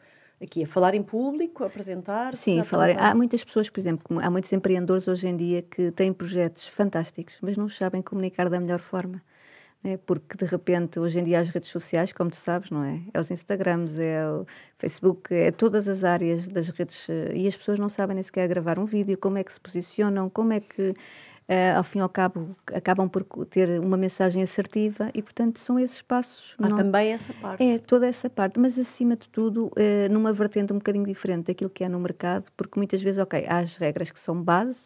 aqui 0.43 0.63
a 0.63 0.67
falar 0.67 0.95
em 0.95 1.03
público, 1.03 1.65
apresentar 1.65 2.35
-se, 2.35 2.45
Sim, 2.45 2.63
falar. 2.65 2.91
Há 2.99 3.15
muitas 3.15 3.45
pessoas, 3.45 3.69
por 3.69 3.79
exemplo, 3.81 4.19
há 4.19 4.31
muitos 4.31 4.51
empreendedores 4.53 5.07
hoje 5.07 5.29
em 5.29 5.37
dia 5.37 5.61
que 5.61 5.91
têm 5.91 6.13
projetos 6.13 6.67
fantásticos, 6.67 7.37
mas 7.43 7.57
não 7.57 7.69
sabem 7.69 8.01
comunicar 8.01 8.49
da 8.49 8.59
melhor 8.59 8.81
forma 8.81 9.21
é? 9.83 9.97
porque 9.97 10.37
de 10.37 10.45
repente 10.45 10.99
hoje 10.99 11.19
em 11.19 11.25
dia 11.25 11.41
as 11.41 11.49
redes 11.49 11.71
sociais, 11.71 12.13
como 12.13 12.31
tu 12.31 12.37
sabes, 12.37 12.71
não 12.71 12.85
é? 12.85 13.01
É 13.13 13.21
os 13.21 13.31
Instagrams, 13.31 13.99
é 13.99 14.27
o 14.29 14.47
Facebook, 14.79 15.35
é 15.35 15.51
todas 15.51 15.89
as 15.89 16.05
áreas 16.05 16.47
das 16.49 16.69
redes 16.69 17.09
eh, 17.09 17.33
e 17.35 17.47
as 17.47 17.57
pessoas 17.57 17.79
não 17.79 17.89
sabem 17.89 18.15
nem 18.15 18.23
sequer 18.23 18.49
gravar 18.49 18.79
um 18.79 18.85
vídeo, 18.85 19.17
como 19.19 19.39
é 19.39 19.45
que 19.45 19.53
se 19.53 19.61
posicionam, 19.61 20.29
como 20.29 20.53
é 20.53 20.61
que 20.61 20.95
uh, 21.51 21.77
ao 21.77 21.83
fim 21.83 21.99
e 21.99 22.03
ao 22.03 22.09
cabo, 22.09 22.57
acabam 22.73 23.09
por 23.09 23.25
ter 23.47 23.81
uma 23.81 23.97
mensagem 23.97 24.43
assertiva 24.43 25.11
e, 25.13 25.21
portanto, 25.21 25.59
são 25.59 25.79
esses 25.79 26.01
passos. 26.01 26.55
Há 26.59 26.69
não... 26.69 26.77
também 26.77 27.13
essa 27.13 27.35
parte. 27.35 27.63
É, 27.63 27.79
toda 27.79 28.07
essa 28.07 28.31
parte, 28.31 28.59
mas 28.59 28.79
acima 28.79 29.17
de 29.17 29.29
tudo, 29.29 29.67
uh, 29.67 30.13
numa 30.13 30.33
vertente 30.33 30.73
um 30.73 30.77
bocadinho 30.77 31.05
diferente 31.05 31.47
daquilo 31.47 31.71
que 31.71 31.83
é 31.83 31.89
no 31.89 31.99
mercado, 31.99 32.45
porque 32.57 32.79
muitas 32.79 33.03
vezes, 33.03 33.21
ok, 33.21 33.45
há 33.49 33.59
as 33.59 33.77
regras 33.77 34.11
que 34.11 34.21
são 34.21 34.41
base, 34.41 34.85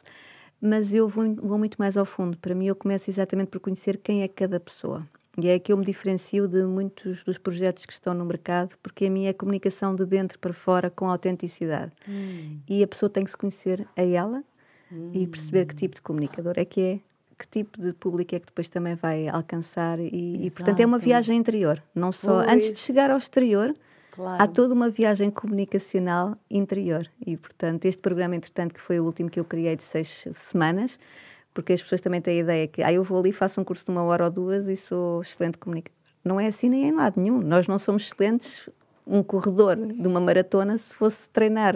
mas 0.64 0.94
eu 0.94 1.07
vou, 1.07 1.35
vou 1.35 1.59
muito 1.59 1.77
mais 1.77 1.94
ao 1.94 2.07
fundo. 2.07 2.38
Para 2.38 2.55
mim, 2.55 2.66
eu 2.66 2.74
começo 2.74 3.11
exatamente 3.11 3.48
por 3.48 3.61
conhecer 3.61 3.98
quem 3.98 4.22
é 4.22 4.29
cada 4.29 4.59
pessoa. 4.59 5.07
E 5.37 5.48
é 5.48 5.59
que 5.59 5.70
eu 5.70 5.77
me 5.77 5.85
diferencio 5.85 6.48
de 6.48 6.62
muitos 6.62 7.22
dos 7.22 7.37
projetos 7.37 7.85
que 7.85 7.92
estão 7.92 8.14
no 8.14 8.24
mercado, 8.24 8.74
porque 8.83 9.05
a 9.05 9.11
minha 9.11 9.29
é 9.29 9.31
a 9.33 9.35
comunicação 9.35 9.94
de 9.94 10.07
dentro 10.07 10.38
para 10.38 10.55
fora 10.55 10.88
com 10.88 11.11
autenticidade. 11.11 11.92
Hum. 12.09 12.61
E 12.66 12.83
a 12.83 12.87
pessoa 12.87 13.11
tem 13.11 13.24
que 13.24 13.31
se 13.31 13.37
conhecer 13.37 13.87
a 13.94 14.03
ela 14.03 14.42
hum. 14.90 15.11
e 15.12 15.27
perceber 15.27 15.66
que 15.66 15.74
tipo 15.74 15.96
de 15.96 16.03
comunicador 16.03 16.55
é 16.57 16.64
que 16.64 16.81
é, 16.81 16.98
que 17.38 17.46
tipo 17.48 17.83
de 17.83 17.92
público 17.92 18.35
é 18.35 18.38
que 18.38 18.46
depois 18.46 18.68
também 18.68 18.94
vai 18.94 19.29
alcançar. 19.29 19.98
E, 19.98 20.46
e 20.46 20.50
portanto, 20.50 20.81
é 20.81 20.87
uma 20.87 20.98
viagem 20.98 21.37
interior. 21.37 21.83
Não 21.94 22.11
só 22.11 22.37
pois. 22.37 22.48
antes 22.48 22.72
de 22.72 22.79
chegar 22.79 23.11
ao 23.11 23.18
exterior, 23.18 23.74
Claro. 24.14 24.40
Há 24.40 24.46
toda 24.46 24.72
uma 24.72 24.88
viagem 24.88 25.29
comunicacional 25.29 26.37
interior 26.48 27.05
e, 27.27 27.37
portanto, 27.37 27.85
este 27.85 28.00
programa, 28.00 28.37
entretanto, 28.37 28.72
que 28.72 28.81
foi 28.81 29.00
o 29.00 29.05
último 29.05 29.29
que 29.29 29.40
eu 29.40 29.44
criei 29.44 29.74
de 29.74 29.83
seis 29.83 30.29
semanas, 30.48 31.00
porque 31.53 31.72
as 31.72 31.83
pessoas 31.83 32.00
também 32.00 32.20
têm 32.20 32.38
a 32.38 32.42
ideia 32.42 32.68
que 32.68 32.81
ah, 32.81 32.92
eu 32.92 33.03
vou 33.03 33.18
ali, 33.18 33.33
faço 33.33 33.61
um 33.61 33.64
curso 33.64 33.85
de 33.85 33.90
uma 33.90 34.05
hora 34.05 34.27
ou 34.27 34.31
duas 34.31 34.68
e 34.68 34.77
sou 34.77 35.20
excelente 35.20 35.59
comunicador. 35.59 35.98
Não 36.24 36.38
é 36.38 36.46
assim 36.46 36.68
nem 36.68 36.85
em 36.85 36.92
lado 36.92 37.20
nenhum. 37.20 37.40
Nós 37.40 37.66
não 37.66 37.77
somos 37.77 38.05
excelentes. 38.05 38.68
Um 39.05 39.22
corredor 39.22 39.77
de 39.77 40.07
uma 40.07 40.20
maratona, 40.20 40.79
se 40.79 40.94
fosse 40.94 41.29
treinar 41.29 41.74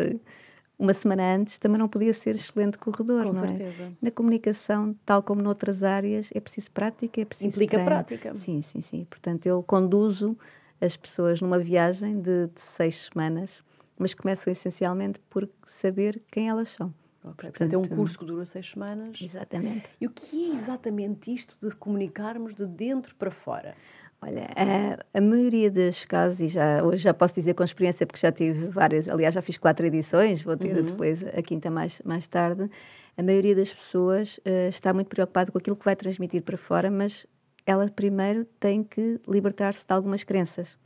uma 0.79 0.95
semana 0.95 1.35
antes, 1.35 1.59
também 1.59 1.77
não 1.77 1.89
podia 1.89 2.15
ser 2.15 2.37
excelente 2.37 2.79
corredor. 2.79 3.25
Com 3.25 3.33
não 3.33 3.45
é? 3.45 3.49
certeza. 3.49 3.83
É? 3.83 3.91
Na 4.01 4.11
comunicação, 4.13 4.97
tal 5.05 5.23
como 5.25 5.43
noutras 5.43 5.83
áreas, 5.83 6.31
é 6.33 6.41
preciso 6.41 6.71
prática, 6.71 7.21
é 7.21 7.25
preciso. 7.25 7.49
Implica 7.49 7.73
treino. 7.73 7.91
prática. 7.91 8.35
Sim, 8.37 8.63
sim, 8.63 8.81
sim. 8.81 9.07
Portanto, 9.11 9.45
eu 9.45 9.63
conduzo 9.63 10.39
as 10.81 10.97
pessoas 10.97 11.41
numa 11.41 11.59
viagem 11.59 12.21
de, 12.21 12.47
de 12.47 12.61
seis 12.61 13.09
semanas, 13.13 13.63
mas 13.99 14.15
começam 14.15 14.53
essencialmente 14.53 15.19
por 15.29 15.49
saber 15.67 16.23
quem 16.31 16.49
elas 16.49 16.71
são. 16.71 16.93
Okay, 17.25 17.51
portanto, 17.51 17.75
é 17.75 17.79
um 17.79 17.85
curso 17.85 18.19
que 18.19 18.25
dura 18.25 18.45
seis 18.47 18.71
semanas. 18.71 19.19
Exatamente. 19.21 19.89
E 20.01 20.07
o 20.07 20.11
que 20.11 20.53
é 20.53 20.57
exatamente 20.57 21.35
isto 21.35 21.59
de 21.61 21.75
comunicarmos 21.75 22.55
de 22.55 22.65
dentro 22.67 23.15
para 23.17 23.31
fora? 23.31 23.75
Olha, 24.21 24.49
a, 24.57 25.19
a, 25.19 25.21
maioria 25.21 25.71
dos 25.71 26.05
casos, 26.05 26.41
e 26.41 26.49
já, 26.49 26.83
hoje 26.83 27.05
já 27.05 27.15
posso 27.15 27.35
dizer 27.35 27.55
com 27.55 27.63
experiência, 27.63 28.05
porque 28.05 28.21
já 28.21 28.33
tive 28.33 28.67
várias, 28.67 29.09
aliás, 29.09 29.33
já 29.33 29.41
fiz 29.41 29.57
quatro 29.57 29.87
edições, 29.87 30.43
vou 30.43 30.57
ter 30.57 30.77
uhum. 30.77 30.87
depois 30.87 31.25
a 31.27 31.41
quinta 31.41 31.71
mais, 31.71 32.03
mais 32.05 32.27
tarde. 32.27 32.69
A 33.17 33.23
maioria 33.23 33.55
das 33.55 33.73
pessoas 33.73 34.39
uh, 34.39 34.69
está 34.69 34.93
muito 34.93 35.09
preocupada 35.09 35.53
com 35.53 35.59
aquilo 35.59 35.77
que 35.77 35.85
vai 35.85 35.95
transmitir 35.95 36.43
para 36.43 36.57
fora, 36.57 36.91
mas 36.91 37.27
ela 37.71 37.87
primeiro 37.91 38.47
tem 38.59 38.83
que 38.83 39.21
libertar-se 39.29 39.87
de 39.87 39.93
algumas 39.93 40.25
crenças. 40.25 40.79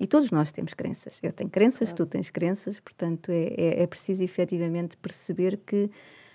E 0.00 0.06
todos 0.06 0.30
nós 0.30 0.50
temos 0.50 0.72
crenças. 0.72 1.18
Eu 1.22 1.30
tenho 1.30 1.50
crenças, 1.50 1.90
claro. 1.90 2.06
tu 2.06 2.06
tens 2.06 2.30
crenças, 2.30 2.80
portanto 2.80 3.30
é, 3.30 3.52
é, 3.54 3.82
é, 3.82 3.86
preciso 3.86 4.22
efetivamente 4.22 4.96
perceber 4.96 5.58
que 5.58 5.90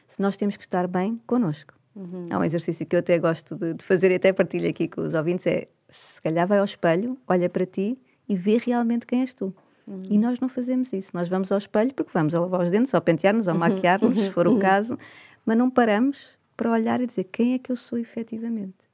se 0.07 0.21
nós 0.21 0.37
temos 0.37 0.55
que 0.55 0.63
estar 0.63 0.87
bem 0.87 1.19
connosco. 1.25 1.73
Uhum. 1.95 2.27
Há 2.29 2.37
um 2.37 2.43
exercício 2.43 2.85
que 2.85 2.95
eu 2.95 2.99
até 2.99 3.17
gosto 3.17 3.55
de, 3.55 3.73
de, 3.73 3.83
fazer 3.83 4.11
e 4.11 4.15
até 4.15 4.31
partilho 4.31 4.69
aqui 4.69 4.87
com 4.87 5.01
os 5.01 5.15
ouvintes: 5.15 5.47
é 5.47 5.67
se 5.89 6.21
calhar 6.21 6.47
vai 6.47 6.59
ao 6.59 6.65
espelho, 6.65 7.17
olha 7.27 7.49
para 7.49 7.65
ti 7.65 7.97
e 8.29 8.35
vê 8.35 8.57
realmente 8.57 9.07
quem 9.07 9.21
és 9.21 9.33
tu. 9.33 9.51
Uhum. 9.87 10.03
E 10.11 10.19
nós 10.19 10.39
não 10.39 10.47
fazemos 10.47 10.93
isso. 10.93 11.09
Nós 11.11 11.27
vamos 11.27 11.51
ao 11.51 11.57
espelho 11.57 11.91
porque 11.91 12.11
vamos 12.13 12.35
a 12.35 12.39
lavar 12.39 12.61
os 12.61 12.69
dentes, 12.69 12.93
ou 12.93 13.01
pentear-nos, 13.01 13.47
ou 13.47 13.53
uhum. 13.53 13.59
maquiar-nos, 13.59 14.15
se 14.15 14.31
for 14.31 14.45
o 14.45 14.51
uhum. 14.51 14.59
caso, 14.59 14.99
mas 15.43 15.57
não 15.57 15.71
paramos 15.71 16.37
para 16.55 16.71
olhar 16.71 17.01
e 17.01 17.07
dizer 17.07 17.23
quem 17.23 17.55
é 17.55 17.57
que 17.57 17.71
eu 17.71 17.75
sou 17.75 17.97
efetivamente. 17.97 18.86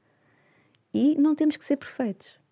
E 0.94 1.16
não 1.18 1.36
temos 1.36 1.58
que 1.58 1.66
ser 1.66 1.78
perfeitos 1.78 2.43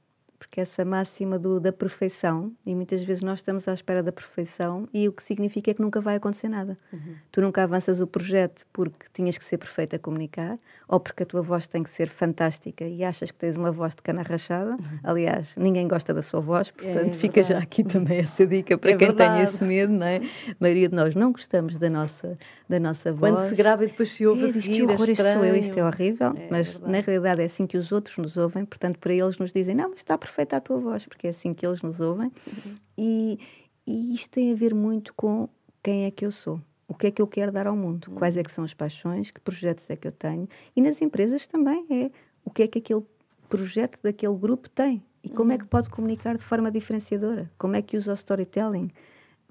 porque 0.42 0.60
essa 0.60 0.84
máxima 0.84 1.38
do, 1.38 1.60
da 1.60 1.72
perfeição, 1.72 2.52
e 2.66 2.74
muitas 2.74 3.04
vezes 3.04 3.22
nós 3.22 3.38
estamos 3.38 3.68
à 3.68 3.74
espera 3.76 4.02
da 4.02 4.12
perfeição, 4.12 4.90
e 4.92 5.08
o 5.08 5.12
que 5.12 5.22
significa 5.22 5.70
é 5.70 5.74
que 5.76 5.82
nunca 5.82 6.02
vai 6.02 6.16
acontecer 6.16 6.50
nada. 6.50 6.76
Uhum. 6.92 7.14
Tu 7.32 7.42
nunca 7.42 7.62
avanças 7.62 8.02
o 8.02 8.08
projeto 8.08 8.66
porque 8.74 9.06
tinhas 9.14 9.38
que 9.38 9.46
ser 9.46 9.60
perfeita 9.60 9.98
a 9.98 10.00
comunicar, 10.00 10.58
ou 10.88 11.00
porque 11.00 11.22
a 11.22 11.26
tua 11.28 11.44
voz 11.44 11.68
tem 11.68 11.84
que 11.84 11.92
ser 11.92 12.10
fantástica 12.10 12.84
e 12.84 13.04
achas 13.04 13.30
que 13.30 13.38
tens 13.38 13.56
uma 13.56 13.72
voz 13.72 13.94
de 13.94 14.02
cana 14.02 14.24
rachada. 14.24 14.72
Uhum. 14.72 15.00
Aliás, 15.04 15.54
ninguém 15.56 15.88
gosta 15.88 16.12
da 16.12 16.24
sua 16.24 16.40
voz, 16.40 16.70
é 16.70 16.82
portanto, 16.82 17.14
é, 17.14 17.18
fica 17.20 17.44
já 17.44 17.60
aqui 17.60 17.84
também 17.84 18.18
essa 18.18 18.44
dica 18.44 18.76
para 18.80 18.90
é 18.90 18.98
quem 18.98 19.10
verdade. 19.10 19.36
tem 19.36 19.44
esse 19.44 19.64
medo, 19.64 19.94
não 19.94 20.08
é? 20.08 20.18
A 20.50 20.56
maioria 20.60 20.90
de 20.90 20.96
nós 20.96 21.14
não 21.14 21.32
gostamos 21.32 21.78
da 21.78 21.90
nossa, 21.90 22.36
da 22.68 22.80
nossa 22.80 23.14
voz. 23.14 23.36
Quando 23.36 23.50
se 23.50 23.56
grava 23.56 23.84
e 23.84 23.88
depois 23.88 24.12
se 24.12 24.26
ouve 24.26 24.42
é, 24.42 24.46
a 24.46 24.54
seguir, 24.54 24.74
que 24.74 24.82
horror, 24.82 25.08
é 25.08 25.12
isto 25.12 25.34
sou 25.34 25.46
eu, 25.46 25.56
isto 25.56 25.78
é 25.78 25.86
horrível, 25.86 26.34
é 26.36 26.48
mas 26.50 26.72
verdade. 26.72 26.92
na 26.92 27.00
realidade 27.00 27.42
é 27.44 27.46
assim 27.46 27.68
que 27.68 27.78
os 27.78 27.92
outros 27.92 28.18
nos 28.18 28.38
ouvem, 28.38 28.66
portanto, 28.66 28.98
para 28.98 29.14
eles 29.14 29.38
nos 29.38 29.54
dizem, 29.54 29.76
não, 29.76 29.92
mas 29.92 30.00
está 30.00 30.18
perfeito 30.18 30.31
perfeita 30.32 30.58
a 30.58 30.62
tua 30.62 30.78
voz, 30.78 31.06
porque 31.06 31.28
é 31.28 31.30
assim 31.32 31.54
que 31.54 31.66
eles 31.66 31.82
nos 31.82 32.00
ouvem. 32.00 32.32
Uhum. 32.48 32.76
E, 32.98 33.40
e 33.86 34.16
isto 34.16 34.30
tem 34.30 34.52
a 34.52 34.56
ver 34.56 34.74
muito 34.74 35.14
com 35.14 35.50
quem 35.84 36.06
é 36.06 36.12
que 36.12 36.26
eu 36.26 36.32
sou. 36.32 36.62
O 36.88 36.94
que 36.94 37.08
é 37.08 37.12
que 37.12 37.22
eu 37.22 37.28
quero 37.28 37.52
dar 37.52 37.68
ao 37.68 37.76
mundo? 37.76 38.08
Uhum. 38.10 38.16
Quais 38.16 38.36
é 38.38 38.44
que 38.44 38.52
são 38.52 38.64
as 38.64 38.74
paixões? 38.74 39.32
Que 39.32 39.40
projetos 39.40 39.90
é 39.90 39.96
que 39.96 40.08
eu 40.08 40.12
tenho? 40.12 40.48
E 40.76 40.82
nas 40.82 41.02
empresas 41.02 41.46
também 41.48 41.86
é 41.90 42.12
o 42.44 42.50
que 42.50 42.64
é 42.64 42.68
que 42.68 42.80
aquele 42.80 43.04
projeto 43.50 44.00
daquele 44.02 44.36
grupo 44.36 44.70
tem 44.70 45.04
e 45.24 45.30
como 45.30 45.50
uhum. 45.50 45.56
é 45.56 45.58
que 45.58 45.66
pode 45.66 45.90
comunicar 45.90 46.38
de 46.38 46.44
forma 46.44 46.72
diferenciadora? 46.72 47.52
Como 47.58 47.76
é 47.76 47.82
que 47.82 47.98
usa 47.98 48.12
o 48.12 48.16
storytelling? 48.16 48.90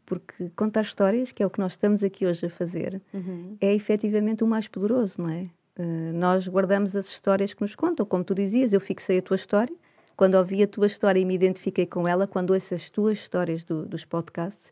Porque 0.05 0.51
contar 0.57 0.83
histórias, 0.83 1.31
que 1.31 1.43
é 1.43 1.47
o 1.47 1.51
que 1.51 1.61
nós 1.61 1.73
estamos 1.73 2.03
aqui 2.03 2.27
hoje 2.27 2.47
a 2.47 2.51
fazer, 2.51 3.01
uhum. 3.15 3.57
é 3.61 3.73
efetivamente 3.73 4.43
o 4.43 4.47
mais 4.47 4.67
poderoso, 4.67 5.23
não 5.23 5.31
é? 5.31 5.49
Uh, 5.79 6.13
nós 6.13 6.49
guardamos 6.49 6.97
as 6.97 7.07
histórias 7.07 7.55
que 7.55 7.63
nos 7.63 7.77
contam, 7.77 8.05
como 8.05 8.25
tu 8.25 8.35
dizias, 8.35 8.73
eu 8.73 8.81
fixei 8.81 9.19
a 9.19 9.23
tua 9.23 9.37
história, 9.37 9.75
quando 10.21 10.35
ouvi 10.35 10.63
a 10.63 10.69
tua 10.69 10.87
história 10.87 11.19
e 11.19 11.25
me 11.25 11.35
identifiquei 11.35 11.87
com 11.87 12.07
ela, 12.07 12.27
quando 12.27 12.51
ouço 12.51 12.75
as 12.75 12.91
tuas 12.91 13.17
histórias 13.17 13.65
do, 13.65 13.87
dos 13.87 14.05
podcasts 14.05 14.71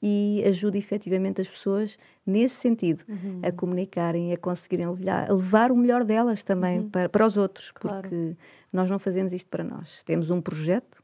e 0.00 0.40
ajudo 0.46 0.76
efetivamente 0.76 1.40
as 1.40 1.48
pessoas 1.48 1.98
nesse 2.24 2.54
sentido, 2.60 3.02
uhum. 3.08 3.40
a 3.42 3.50
comunicarem, 3.50 4.32
a 4.32 4.36
conseguirem 4.36 4.88
levar, 4.88 5.28
a 5.28 5.34
levar 5.34 5.72
o 5.72 5.76
melhor 5.76 6.04
delas 6.04 6.44
também 6.44 6.78
uhum. 6.78 6.90
para, 6.90 7.08
para 7.08 7.26
os 7.26 7.36
outros, 7.36 7.72
porque 7.72 7.88
claro. 7.88 8.36
nós 8.72 8.88
não 8.88 9.00
fazemos 9.00 9.32
isto 9.32 9.50
para 9.50 9.64
nós. 9.64 10.04
Temos 10.04 10.30
um 10.30 10.40
projeto, 10.40 11.02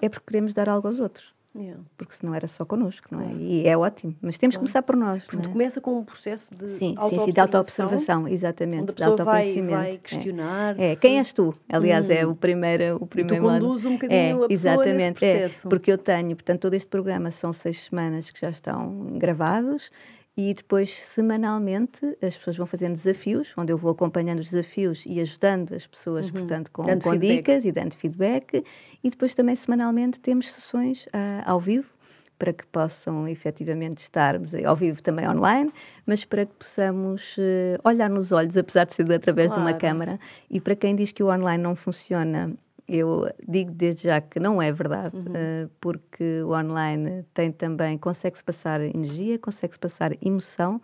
é 0.00 0.08
porque 0.08 0.24
queremos 0.24 0.54
dar 0.54 0.66
algo 0.66 0.88
aos 0.88 0.98
outros. 0.98 1.34
Yeah. 1.56 1.80
Porque 1.96 2.14
senão 2.14 2.34
era 2.34 2.46
só 2.46 2.64
connosco, 2.64 3.08
não 3.10 3.20
é? 3.20 3.32
E 3.32 3.66
é 3.66 3.76
ótimo. 3.76 4.14
Mas 4.20 4.38
temos 4.38 4.54
claro. 4.54 4.66
que 4.66 4.72
começar 4.72 4.82
por 4.82 4.96
nós. 4.96 5.24
Portanto, 5.24 5.48
é? 5.48 5.52
começa 5.52 5.80
com 5.80 5.98
um 5.98 6.04
processo 6.04 6.54
de 6.54 6.70
sim, 6.70 6.94
sim, 7.08 7.18
sim, 7.20 7.32
de 7.32 7.40
auto-observação, 7.40 8.28
exatamente. 8.28 8.92
Onde 8.92 9.02
a 9.02 9.10
de 9.10 9.22
vai, 9.22 9.62
vai 9.62 9.90
é. 9.92 9.96
questionar. 9.96 10.78
É. 10.78 10.92
é. 10.92 10.96
Quem 10.96 11.18
és 11.18 11.32
tu? 11.32 11.54
Aliás, 11.68 12.08
hum. 12.08 12.12
é 12.12 12.26
o 12.26 12.34
primeiro, 12.34 12.96
o 13.00 13.06
primeiro 13.06 13.44
tu 13.44 13.50
conduz 13.50 13.84
um 13.84 13.94
bocadinho 13.94 14.18
é, 14.18 14.30
a 14.30 14.34
pessoa 14.34 14.52
exatamente, 14.52 15.24
é, 15.24 15.50
porque 15.68 15.90
eu 15.90 15.98
tenho, 15.98 16.36
portanto, 16.36 16.60
todo 16.60 16.74
este 16.74 16.88
programa 16.88 17.30
são 17.30 17.52
seis 17.52 17.84
semanas 17.84 18.30
que 18.30 18.40
já 18.40 18.50
estão 18.50 19.18
gravados 19.18 19.90
e 20.40 20.54
depois, 20.54 20.90
semanalmente, 20.90 21.98
as 22.22 22.36
pessoas 22.36 22.56
vão 22.56 22.64
fazendo 22.64 22.94
desafios, 22.94 23.52
onde 23.56 23.72
eu 23.72 23.76
vou 23.76 23.90
acompanhando 23.90 24.38
os 24.38 24.50
desafios 24.50 25.02
e 25.04 25.20
ajudando 25.20 25.74
as 25.74 25.84
pessoas, 25.84 26.26
uhum. 26.26 26.32
portanto, 26.32 26.70
com, 26.70 26.84
com 27.00 27.16
dicas 27.16 27.64
e 27.64 27.72
dando 27.72 27.96
feedback. 27.96 28.64
E 29.02 29.10
depois 29.10 29.34
também, 29.34 29.56
semanalmente, 29.56 30.20
temos 30.20 30.52
sessões 30.52 31.06
uh, 31.06 31.42
ao 31.44 31.58
vivo, 31.58 31.90
para 32.38 32.52
que 32.52 32.64
possam 32.66 33.26
efetivamente 33.26 33.98
estarmos 33.98 34.54
ao 34.54 34.76
vivo 34.76 35.02
também 35.02 35.28
online, 35.28 35.72
mas 36.06 36.24
para 36.24 36.46
que 36.46 36.52
possamos 36.54 37.36
uh, 37.36 37.80
olhar 37.82 38.08
nos 38.08 38.30
olhos, 38.30 38.56
apesar 38.56 38.84
de 38.84 38.94
ser 38.94 39.12
através 39.12 39.48
claro. 39.48 39.64
de 39.64 39.68
uma 39.68 39.76
câmara. 39.76 40.20
E 40.48 40.60
para 40.60 40.76
quem 40.76 40.94
diz 40.94 41.10
que 41.10 41.20
o 41.20 41.34
online 41.34 41.60
não 41.60 41.74
funciona, 41.74 42.56
eu 42.88 43.30
digo 43.46 43.70
desde 43.70 44.04
já 44.04 44.20
que 44.20 44.40
não 44.40 44.62
é 44.62 44.72
verdade, 44.72 45.16
uhum. 45.16 45.24
uh, 45.24 45.70
porque 45.80 46.42
o 46.42 46.52
online 46.52 47.24
tem 47.34 47.52
também, 47.52 47.98
consegue-se 47.98 48.42
passar 48.42 48.80
energia, 48.80 49.38
consegue-se 49.38 49.78
passar 49.78 50.12
emoção 50.24 50.80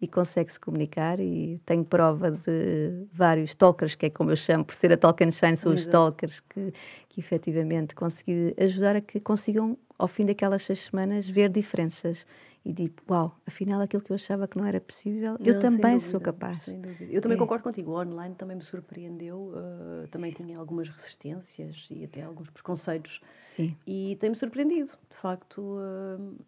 e 0.00 0.08
consegue-se 0.08 0.58
comunicar 0.58 1.20
e 1.20 1.60
tenho 1.64 1.84
prova 1.84 2.30
de 2.32 3.06
vários 3.12 3.54
talkers, 3.54 3.94
que 3.94 4.06
é 4.06 4.10
como 4.10 4.30
eu 4.30 4.36
chamo, 4.36 4.64
por 4.64 4.74
ser 4.74 4.92
a 4.92 4.96
Talk 4.96 5.22
and 5.22 5.30
Shine, 5.30 5.56
são 5.56 5.72
os 5.72 5.86
talkers 5.86 6.40
que, 6.40 6.72
que 7.08 7.20
efetivamente 7.20 7.94
conseguir 7.94 8.54
ajudar 8.58 8.96
a 8.96 9.00
que 9.00 9.20
consigam, 9.20 9.78
ao 9.96 10.08
fim 10.08 10.26
daquelas 10.26 10.62
seis 10.62 10.80
semanas, 10.80 11.28
ver 11.28 11.48
diferenças 11.48 12.26
e 12.64 12.72
digo, 12.72 12.94
uau, 13.10 13.36
afinal 13.46 13.82
aquilo 13.82 14.02
que 14.02 14.10
eu 14.10 14.14
achava 14.14 14.48
que 14.48 14.56
não 14.56 14.64
era 14.64 14.80
possível, 14.80 15.36
não, 15.38 15.46
eu 15.46 15.58
também 15.58 15.94
dúvida, 15.94 16.10
sou 16.10 16.20
capaz. 16.20 16.66
Eu 17.10 17.20
também 17.20 17.36
é. 17.36 17.38
concordo 17.38 17.62
contigo, 17.62 17.90
o 17.90 18.00
online 18.00 18.34
também 18.36 18.56
me 18.56 18.62
surpreendeu, 18.62 19.52
uh, 19.54 20.08
também 20.08 20.32
tinha 20.32 20.58
algumas 20.58 20.88
resistências 20.88 21.86
e 21.90 22.04
até 22.04 22.22
alguns 22.22 22.48
preconceitos. 22.48 23.20
Sim. 23.50 23.76
E 23.86 24.16
tem-me 24.18 24.34
surpreendido, 24.34 24.92
de 25.10 25.16
facto. 25.18 25.60
Uh, 25.60 26.38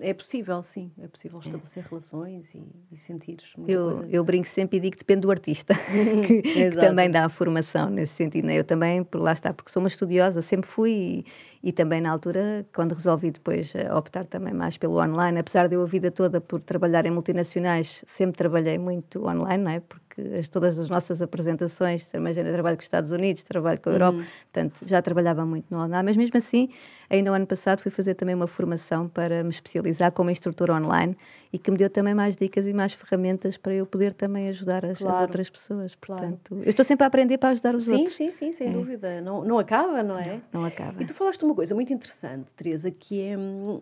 é 0.00 0.14
possível, 0.14 0.62
sim, 0.62 0.90
é 1.02 1.08
possível 1.08 1.38
estabelecer 1.40 1.84
é. 1.84 1.86
relações 1.88 2.46
e, 2.54 2.62
e 2.92 2.96
sentir 2.98 3.38
eu, 3.66 3.96
coisa. 3.96 4.08
eu 4.10 4.24
brinco 4.24 4.48
sempre 4.48 4.78
e 4.78 4.80
digo 4.80 4.96
que 4.96 5.00
depende 5.00 5.22
do 5.22 5.30
artista, 5.30 5.74
que, 6.26 6.42
que, 6.42 6.70
também 6.72 7.10
dá 7.10 7.24
a 7.24 7.28
formação 7.28 7.90
nesse 7.90 8.14
sentido. 8.14 8.46
Né? 8.46 8.58
Eu 8.58 8.64
também, 8.64 9.02
por 9.02 9.20
lá 9.20 9.32
está, 9.32 9.52
porque 9.52 9.70
sou 9.70 9.82
uma 9.82 9.88
estudiosa, 9.88 10.42
sempre 10.42 10.68
fui 10.68 11.24
E 11.62 11.72
também 11.72 12.00
na 12.00 12.10
altura, 12.10 12.64
quando 12.74 12.94
resolvi 12.94 13.30
depois 13.30 13.74
eh, 13.74 13.92
optar 13.92 14.24
também 14.26 14.54
mais 14.54 14.76
pelo 14.76 15.02
online, 15.02 15.38
apesar 15.38 15.68
de 15.68 15.74
eu 15.74 15.82
a 15.82 15.86
vida 15.86 16.10
toda 16.10 16.40
por 16.40 16.60
trabalhar 16.60 17.04
em 17.04 17.10
multinacionais, 17.10 18.04
sempre 18.06 18.36
trabalhei 18.36 18.78
muito 18.78 19.26
online, 19.26 19.64
não 19.64 19.70
é? 19.70 19.80
Porque 19.80 20.08
as, 20.38 20.48
todas 20.48 20.78
as 20.78 20.88
nossas 20.88 21.20
apresentações, 21.20 22.08
imagina, 22.14 22.52
trabalho 22.52 22.76
com 22.76 22.80
os 22.80 22.86
Estados 22.86 23.10
Unidos, 23.10 23.42
trabalho 23.42 23.80
com 23.80 23.90
a 23.90 23.92
Europa, 23.92 24.18
uhum. 24.18 24.24
portanto, 24.52 24.76
já 24.86 25.02
trabalhava 25.02 25.44
muito 25.44 25.66
no 25.70 25.78
online, 25.78 26.04
mas 26.04 26.16
mesmo 26.16 26.38
assim, 26.38 26.68
ainda 27.10 27.30
o 27.30 27.34
ano 27.34 27.46
passado 27.46 27.80
fui 27.80 27.90
fazer 27.90 28.14
também 28.14 28.34
uma 28.34 28.46
formação 28.46 29.08
para 29.08 29.42
me 29.42 29.50
especializar 29.50 30.12
como 30.12 30.30
instrutora 30.30 30.74
online 30.74 31.16
e 31.52 31.58
que 31.58 31.70
me 31.70 31.76
deu 31.76 31.88
também 31.88 32.14
mais 32.14 32.36
dicas 32.36 32.66
e 32.66 32.72
mais 32.72 32.92
ferramentas 32.92 33.56
para 33.56 33.72
eu 33.72 33.86
poder 33.86 34.12
também 34.12 34.48
ajudar 34.48 34.84
as, 34.84 34.98
claro. 34.98 35.16
as 35.16 35.22
outras 35.22 35.50
pessoas. 35.50 35.94
Portanto, 35.94 36.48
claro. 36.48 36.64
eu 36.64 36.70
estou 36.70 36.84
sempre 36.84 37.04
a 37.04 37.06
aprender 37.06 37.38
para 37.38 37.50
ajudar 37.50 37.74
os 37.74 37.84
sim, 37.84 37.92
outros. 37.92 38.14
Sim, 38.14 38.30
sim, 38.32 38.52
sem 38.52 38.68
é. 38.68 38.70
dúvida. 38.70 39.20
Não, 39.20 39.44
não 39.44 39.58
acaba, 39.58 40.02
não 40.02 40.18
é? 40.18 40.40
Não, 40.52 40.60
não 40.60 40.64
acaba. 40.64 41.02
E 41.02 41.06
tu 41.06 41.14
falaste 41.14 41.42
uma 41.42 41.54
coisa 41.54 41.74
muito 41.74 41.92
interessante, 41.92 42.50
Teresa, 42.56 42.90
que 42.90 43.20
é 43.20 43.38
hum, 43.38 43.80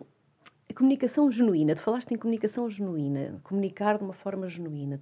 a 0.69 0.73
comunicação 0.73 1.29
genuína. 1.29 1.75
Tu 1.75 1.81
falaste 1.81 2.11
em 2.11 2.17
comunicação 2.17 2.69
genuína, 2.69 3.39
comunicar 3.43 3.97
de 3.97 4.03
uma 4.03 4.13
forma 4.13 4.47
genuína. 4.47 5.01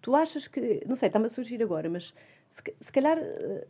Tu 0.00 0.14
achas 0.14 0.46
que, 0.46 0.82
não 0.86 0.96
sei, 0.96 1.08
está-me 1.08 1.26
a 1.26 1.28
surgir 1.28 1.62
agora, 1.62 1.90
mas 1.90 2.14
se, 2.80 2.92
calhar, 2.92 3.18
eh, 3.18 3.66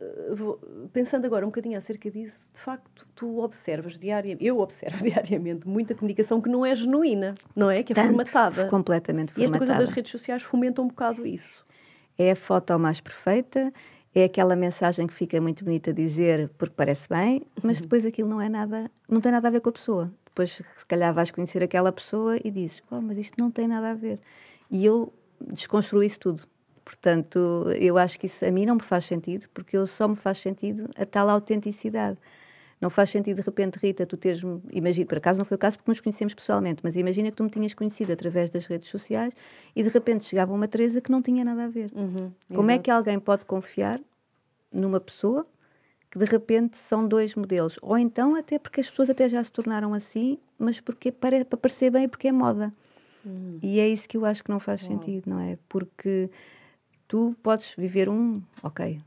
pensando 0.91 1.25
agora 1.25 1.45
um 1.45 1.49
bocadinho 1.49 1.77
acerca 1.77 2.09
disso, 2.09 2.49
de 2.53 2.59
facto, 2.59 3.07
tu 3.15 3.39
observas 3.39 3.97
diariamente, 3.97 4.45
eu 4.45 4.59
observo 4.59 4.97
diariamente 5.03 5.67
muita 5.67 5.95
comunicação 5.95 6.41
que 6.41 6.49
não 6.49 6.65
é 6.65 6.75
genuína, 6.75 7.35
não 7.55 7.69
é? 7.69 7.83
Que 7.83 7.93
é 7.93 7.95
Tanto, 7.95 8.07
formatada. 8.07 8.67
Completamente 8.67 9.33
formatada. 9.33 9.41
E 9.41 9.45
esta 9.45 9.57
coisa 9.57 9.85
das 9.85 9.95
redes 9.95 10.11
sociais 10.11 10.43
fomenta 10.43 10.81
um 10.81 10.87
bocado 10.87 11.25
isso. 11.25 11.65
É 12.17 12.31
a 12.31 12.35
foto 12.35 12.77
mais 12.77 12.99
perfeita, 12.99 13.71
é 14.13 14.23
aquela 14.23 14.55
mensagem 14.55 15.07
que 15.07 15.13
fica 15.13 15.39
muito 15.39 15.63
bonita 15.63 15.91
a 15.91 15.93
dizer 15.93 16.49
porque 16.57 16.73
parece 16.75 17.07
bem, 17.07 17.43
mas 17.63 17.77
uhum. 17.77 17.83
depois 17.83 18.05
aquilo 18.05 18.29
não 18.29 18.41
é 18.41 18.49
nada, 18.49 18.91
não 19.07 19.21
tem 19.21 19.31
nada 19.31 19.47
a 19.47 19.51
ver 19.51 19.61
com 19.61 19.69
a 19.69 19.73
pessoa. 19.73 20.11
Depois, 20.25 20.51
se 20.51 20.85
calhar, 20.87 21.13
vais 21.13 21.31
conhecer 21.31 21.61
aquela 21.63 21.91
pessoa 21.91 22.37
e 22.43 22.49
dizes, 22.49 22.81
oh, 22.89 23.01
mas 23.01 23.17
isto 23.17 23.39
não 23.39 23.51
tem 23.51 23.67
nada 23.67 23.91
a 23.91 23.93
ver. 23.93 24.19
E 24.69 24.85
eu 24.85 25.11
desconstruo 25.51 26.03
isso 26.03 26.19
tudo. 26.19 26.43
Portanto, 26.89 27.67
eu 27.79 27.99
acho 27.99 28.19
que 28.19 28.25
isso 28.25 28.43
a 28.43 28.49
mim 28.49 28.65
não 28.65 28.73
me 28.73 28.81
faz 28.81 29.05
sentido, 29.05 29.47
porque 29.53 29.77
eu 29.77 29.85
só 29.85 30.07
me 30.07 30.15
faz 30.15 30.39
sentido 30.39 30.89
a 30.97 31.05
tal 31.05 31.29
autenticidade. 31.29 32.17
Não 32.81 32.89
faz 32.89 33.11
sentido, 33.11 33.35
de 33.35 33.41
repente, 33.43 33.75
Rita, 33.75 34.07
tu 34.07 34.17
teres. 34.17 34.41
Imagina, 34.71 35.05
por 35.05 35.19
acaso 35.19 35.37
não 35.37 35.45
foi 35.45 35.53
o 35.53 35.57
caso 35.59 35.77
porque 35.77 35.91
nos 35.91 36.01
conhecemos 36.01 36.33
pessoalmente, 36.33 36.79
mas 36.83 36.95
imagina 36.95 37.29
que 37.29 37.37
tu 37.37 37.43
me 37.43 37.49
tinhas 37.51 37.75
conhecido 37.75 38.11
através 38.11 38.49
das 38.49 38.65
redes 38.65 38.89
sociais 38.89 39.35
e 39.75 39.83
de 39.83 39.89
repente 39.89 40.25
chegava 40.25 40.51
uma 40.51 40.67
Teresa 40.67 40.99
que 40.99 41.11
não 41.11 41.21
tinha 41.21 41.45
nada 41.45 41.65
a 41.65 41.67
ver. 41.67 41.91
Uhum, 41.93 42.31
Como 42.55 42.71
é 42.71 42.79
que 42.79 42.89
alguém 42.89 43.19
pode 43.19 43.45
confiar 43.45 44.01
numa 44.71 44.99
pessoa 44.99 45.45
que 46.09 46.17
de 46.17 46.25
repente 46.25 46.75
são 46.79 47.07
dois 47.07 47.35
modelos? 47.35 47.77
Ou 47.83 47.99
então, 47.99 48.33
até 48.33 48.57
porque 48.57 48.81
as 48.81 48.89
pessoas 48.89 49.11
até 49.11 49.29
já 49.29 49.43
se 49.43 49.51
tornaram 49.51 49.93
assim, 49.93 50.39
mas 50.57 50.79
porque 50.79 51.11
para, 51.11 51.45
para 51.45 51.57
parecer 51.57 51.91
bem, 51.91 52.09
porque 52.09 52.29
é 52.29 52.31
moda. 52.31 52.73
Uhum. 53.23 53.59
E 53.61 53.79
é 53.79 53.87
isso 53.87 54.09
que 54.09 54.17
eu 54.17 54.25
acho 54.25 54.43
que 54.43 54.49
não 54.49 54.59
faz 54.59 54.81
sentido, 54.81 55.29
não 55.29 55.39
é? 55.39 55.55
Porque 55.67 56.31
tu 57.09 57.35
podes 57.43 57.73
viver 57.75 58.07
um, 58.07 58.41
ok, 58.63 59.01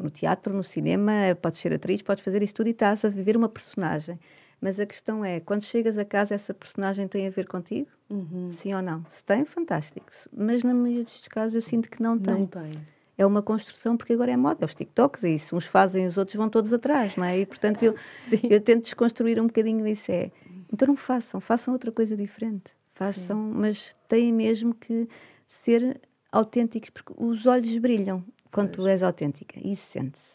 no 0.00 0.08
teatro, 0.08 0.54
no 0.54 0.64
cinema, 0.64 1.12
podes 1.42 1.60
ser 1.60 1.74
atriz, 1.74 2.00
podes 2.00 2.24
fazer 2.24 2.42
isso 2.42 2.54
tudo 2.54 2.68
e 2.68 2.70
estás 2.70 3.04
a 3.04 3.08
viver 3.08 3.36
uma 3.36 3.48
personagem. 3.48 4.18
Mas 4.60 4.78
a 4.78 4.86
questão 4.86 5.24
é, 5.24 5.40
quando 5.40 5.64
chegas 5.64 5.98
a 5.98 6.04
casa, 6.04 6.34
essa 6.34 6.54
personagem 6.54 7.08
tem 7.08 7.26
a 7.26 7.30
ver 7.30 7.48
contigo? 7.48 7.88
Uhum. 8.08 8.52
Sim 8.52 8.72
ou 8.74 8.80
não? 8.80 9.04
Se 9.10 9.22
tem, 9.24 9.44
fantástico. 9.44 10.06
Mas 10.32 10.62
na 10.62 10.72
maioria 10.72 11.04
dos 11.04 11.26
casos 11.26 11.56
eu 11.56 11.60
sinto 11.60 11.90
que 11.90 12.00
não 12.00 12.16
tem. 12.16 12.40
Não 12.40 12.46
tem. 12.46 12.80
É 13.18 13.26
uma 13.26 13.42
construção, 13.42 13.96
porque 13.96 14.12
agora 14.12 14.30
é 14.30 14.36
moda, 14.36 14.64
é 14.64 14.64
os 14.64 14.74
TikToks, 14.74 15.24
é 15.24 15.30
isso. 15.30 15.56
Uns 15.56 15.66
fazem, 15.66 16.06
os 16.06 16.16
outros 16.16 16.36
vão 16.36 16.48
todos 16.48 16.72
atrás, 16.72 17.16
não 17.16 17.24
é? 17.24 17.40
E 17.40 17.44
portanto 17.44 17.82
eu, 17.82 17.96
eu 18.48 18.60
tento 18.60 18.84
desconstruir 18.84 19.40
um 19.40 19.48
bocadinho 19.48 19.84
isso. 19.86 20.12
É, 20.12 20.30
então 20.72 20.86
não 20.86 20.96
façam, 20.96 21.40
façam 21.40 21.74
outra 21.74 21.90
coisa 21.90 22.16
diferente. 22.16 22.70
Façam, 22.94 23.52
Sim. 23.52 23.58
mas 23.58 23.96
têm 24.08 24.32
mesmo 24.32 24.74
que 24.74 25.08
ser 25.48 26.00
autênticos, 26.32 26.90
porque 26.90 27.12
os 27.16 27.46
olhos 27.46 27.76
brilham 27.78 28.24
quando 28.50 28.68
pois. 28.68 28.76
tu 28.76 28.86
és 28.86 29.02
autêntica, 29.02 29.60
isso 29.62 29.86
sente-se. 29.92 30.32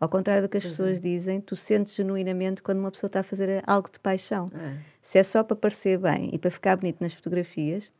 Ao 0.00 0.08
contrário 0.08 0.42
do 0.42 0.48
que 0.48 0.56
as 0.56 0.64
pois 0.64 0.74
pessoas 0.74 0.98
é. 0.98 1.00
dizem, 1.00 1.40
tu 1.40 1.54
sentes 1.54 1.94
genuinamente 1.94 2.62
quando 2.62 2.78
uma 2.78 2.90
pessoa 2.90 3.08
está 3.08 3.20
a 3.20 3.22
fazer 3.22 3.62
algo 3.66 3.90
de 3.90 4.00
paixão. 4.00 4.50
É. 4.54 4.76
Se 5.02 5.18
é 5.18 5.22
só 5.22 5.44
para 5.44 5.54
parecer 5.54 5.98
bem 5.98 6.30
e 6.32 6.38
para 6.38 6.50
ficar 6.50 6.76
bonito 6.76 7.00
nas 7.00 7.14
fotografias, 7.14 7.90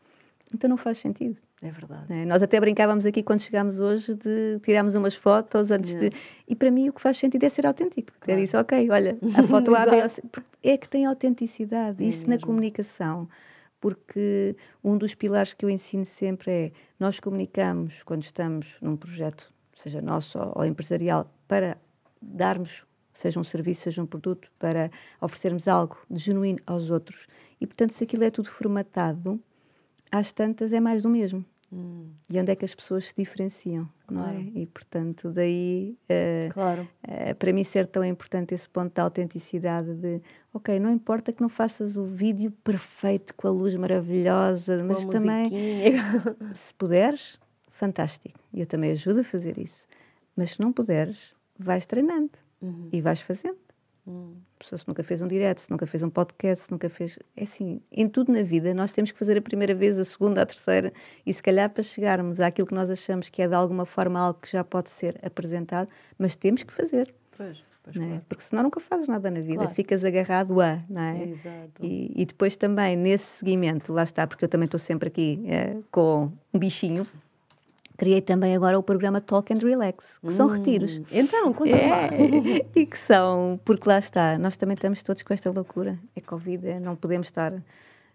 então 0.53 0.69
não 0.69 0.77
faz 0.77 0.99
sentido. 0.99 1.37
É 1.63 1.71
verdade. 1.71 2.13
É? 2.13 2.27
Nós 2.27 2.43
até 2.43 2.61
brincávamos 2.61 3.07
aqui 3.07 3.23
quando 3.23 3.41
chegámos 3.41 3.81
hoje 3.81 4.15
de 4.15 4.61
tirarmos 4.63 4.95
umas 4.95 5.15
fotos 5.15 5.71
antes 5.71 5.95
de. 5.95 6.11
E 6.47 6.55
para 6.55 6.71
mim 6.71 6.91
o 6.91 6.93
que 6.93 7.01
faz 7.01 7.17
sentido 7.17 7.43
é 7.45 7.49
ser 7.49 7.67
autêntico. 7.67 8.13
É 8.21 8.25
claro. 8.25 8.41
É 8.41 8.45
isso, 8.45 8.59
ok, 8.59 8.91
olha, 8.91 9.17
a 9.35 9.43
foto 9.49 9.75
A, 9.75 9.87
B, 9.87 9.97
é 10.63 10.77
que 10.77 10.87
tem 10.87 11.07
autenticidade. 11.07 12.05
É 12.05 12.09
isso 12.09 12.29
mesmo. 12.29 12.35
na 12.35 12.39
comunicação 12.39 13.27
porque 13.85 14.57
um 14.83 14.97
dos 14.97 15.15
pilares 15.15 15.53
que 15.53 15.63
eu 15.63 15.69
ensino 15.69 16.07
sempre 16.07 16.51
é 16.51 16.73
nós 16.99 17.21
comunicamos 17.21 18.03
quando 18.03 18.23
estamos 18.23 18.79
num 18.81 18.97
projeto, 18.97 19.53
seja 19.77 20.01
nosso 20.01 20.39
ou 20.55 20.65
empresarial, 20.65 21.31
para 21.47 21.77
darmos, 22.19 22.87
seja 23.13 23.39
um 23.39 23.45
serviço, 23.45 23.83
seja 23.83 24.03
um 24.03 24.07
produto, 24.07 24.51
para 24.59 24.91
oferecermos 25.21 25.69
algo 25.69 25.99
de 26.09 26.19
genuíno 26.19 26.61
aos 26.67 26.89
outros. 26.89 27.27
E, 27.61 27.67
portanto, 27.67 27.93
se 27.93 28.05
aquilo 28.05 28.25
é 28.25 28.31
tudo 28.31 28.49
formatado, 28.49 29.39
às 30.11 30.33
tantas 30.33 30.73
é 30.73 30.81
mais 30.81 31.03
do 31.03 31.11
mesmo. 31.11 31.45
Hum. 31.75 32.13
E 32.31 32.39
onde 32.39 32.53
é 32.53 32.57
que 32.57 32.65
as 32.65 32.73
pessoas 32.73 33.07
se 33.07 33.15
diferenciam, 33.17 33.89
claro. 34.07 34.33
não 34.33 34.39
é? 34.39 34.43
E, 34.55 34.67
portanto, 34.67 35.33
daí, 35.33 35.99
uh, 36.05 36.53
claro. 36.53 36.89
uh, 37.03 37.35
para 37.35 37.53
mim 37.53 37.65
ser 37.65 37.89
tão 37.89 38.05
importante 38.05 38.55
esse 38.55 38.69
ponto 38.69 38.95
da 38.95 39.03
autenticidade 39.03 39.93
de, 39.95 40.23
ok, 40.53 40.79
não 40.79 40.89
importa 40.89 41.33
que 41.33 41.43
não 41.43 41.49
faças 41.49 41.97
o 41.97 42.05
vídeo 42.05 42.53
perfeito, 42.63 43.35
com 43.35 43.49
a 43.49 43.51
luz 43.51 43.75
maravilhosa, 43.75 44.79
com 44.79 44.85
mas 44.85 45.05
também, 45.07 45.51
se 46.55 46.73
puderes, 46.75 47.41
fantástico. 47.73 48.39
E 48.53 48.61
eu 48.61 48.67
também 48.67 48.93
ajudo 48.93 49.21
a 49.21 49.25
fazer 49.25 49.59
isso. 49.59 49.85
Mas 50.37 50.53
se 50.53 50.61
não 50.61 50.73
puderes, 50.73 51.35
vais 51.59 51.85
treinando 51.87 52.31
uhum. 52.63 52.89
e 52.93 53.01
vais 53.01 53.21
fazendo. 53.21 53.59
Hum. 54.07 54.35
Pessoa 54.59 54.79
se 54.79 54.87
nunca 54.87 55.03
fez 55.03 55.23
um 55.23 55.29
direto, 55.29 55.61
se 55.61 55.71
nunca 55.71 55.87
fez 55.87 56.03
um 56.03 56.11
podcast, 56.11 56.65
se 56.65 56.71
nunca 56.71 56.89
fez. 56.89 57.19
É 57.37 57.45
assim, 57.45 57.81
em 57.91 58.09
tudo 58.09 58.33
na 58.33 58.43
vida 58.43 58.75
nós 58.75 58.93
temos 58.93 59.11
que 59.13 59.19
fazer 59.19 59.39
a 59.39 59.43
primeira 59.43 59.75
vez, 59.75 59.99
a 59.99 60.05
segunda, 60.05 60.43
a 60.43 60.47
terceira, 60.47 60.93
e 61.25 61.33
se 61.33 61.43
calhar 61.43 61.71
para 61.71 61.83
chegarmos 61.83 62.39
àquilo 62.41 62.67
que 62.67 62.75
nós 62.75 62.91
achamos 62.91 63.29
que 63.29 63.41
é 63.43 63.49
de 63.49 63.55
alguma 63.55 63.87
forma 63.87 64.21
algo 64.21 64.39
que 64.41 64.51
já 64.51 64.63
pode 64.63 64.91
ser 64.91 65.19
apresentado, 65.23 65.89
mas 66.19 66.37
temos 66.37 66.63
que 66.63 66.73
fazer. 66.73 67.15
Pois. 67.37 67.63
Pois 67.85 67.97
é? 67.97 68.01
claro. 68.01 68.25
Porque 68.29 68.43
senão 68.43 68.63
nunca 68.63 68.81
fazes 68.81 69.09
nada 69.09 69.31
na 69.31 69.41
vida, 69.41 69.59
claro. 69.59 69.75
ficas 69.75 70.03
agarrado 70.03 70.59
a, 70.61 70.81
não 70.89 71.03
é? 71.03 71.25
Exato. 71.25 71.85
E, 71.85 72.13
e, 72.17 72.25
depois 72.25 72.57
também, 72.57 72.97
nesse 72.97 73.27
seguimento, 73.39 73.93
lá 73.93 74.03
está, 74.03 74.27
porque 74.27 74.47
eu 74.47 74.49
também 74.49 74.65
estou 74.65 74.81
sempre 74.81 75.09
aqui 75.09 75.45
é, 75.47 75.77
com 75.91 76.33
um 76.53 76.59
bichinho, 76.59 77.07
Criei 77.97 78.21
também 78.21 78.57
agora 78.57 78.79
o 78.79 78.83
programa 78.83 79.21
Talk 79.21 79.53
and 79.53 79.59
Relax, 79.59 80.05
que 80.21 80.27
hum, 80.27 80.31
são 80.31 80.49
retiros. 80.49 81.01
Então, 81.13 81.53
conta 81.53 81.71
é, 81.71 82.67
E 82.75 82.87
que 82.87 82.99
são, 82.99 83.61
porque 83.65 83.89
lá 83.89 83.99
está, 83.99 84.37
nós 84.37 84.57
também 84.57 84.75
estamos 84.75 85.03
todos 85.03 85.23
com 85.23 85.33
esta 85.33 85.51
loucura. 85.51 85.99
É 86.17 86.21
Covid, 86.21 86.67
é, 86.67 86.81
não 86.81 86.97
podemos 86.97 87.29
estar 87.29 87.53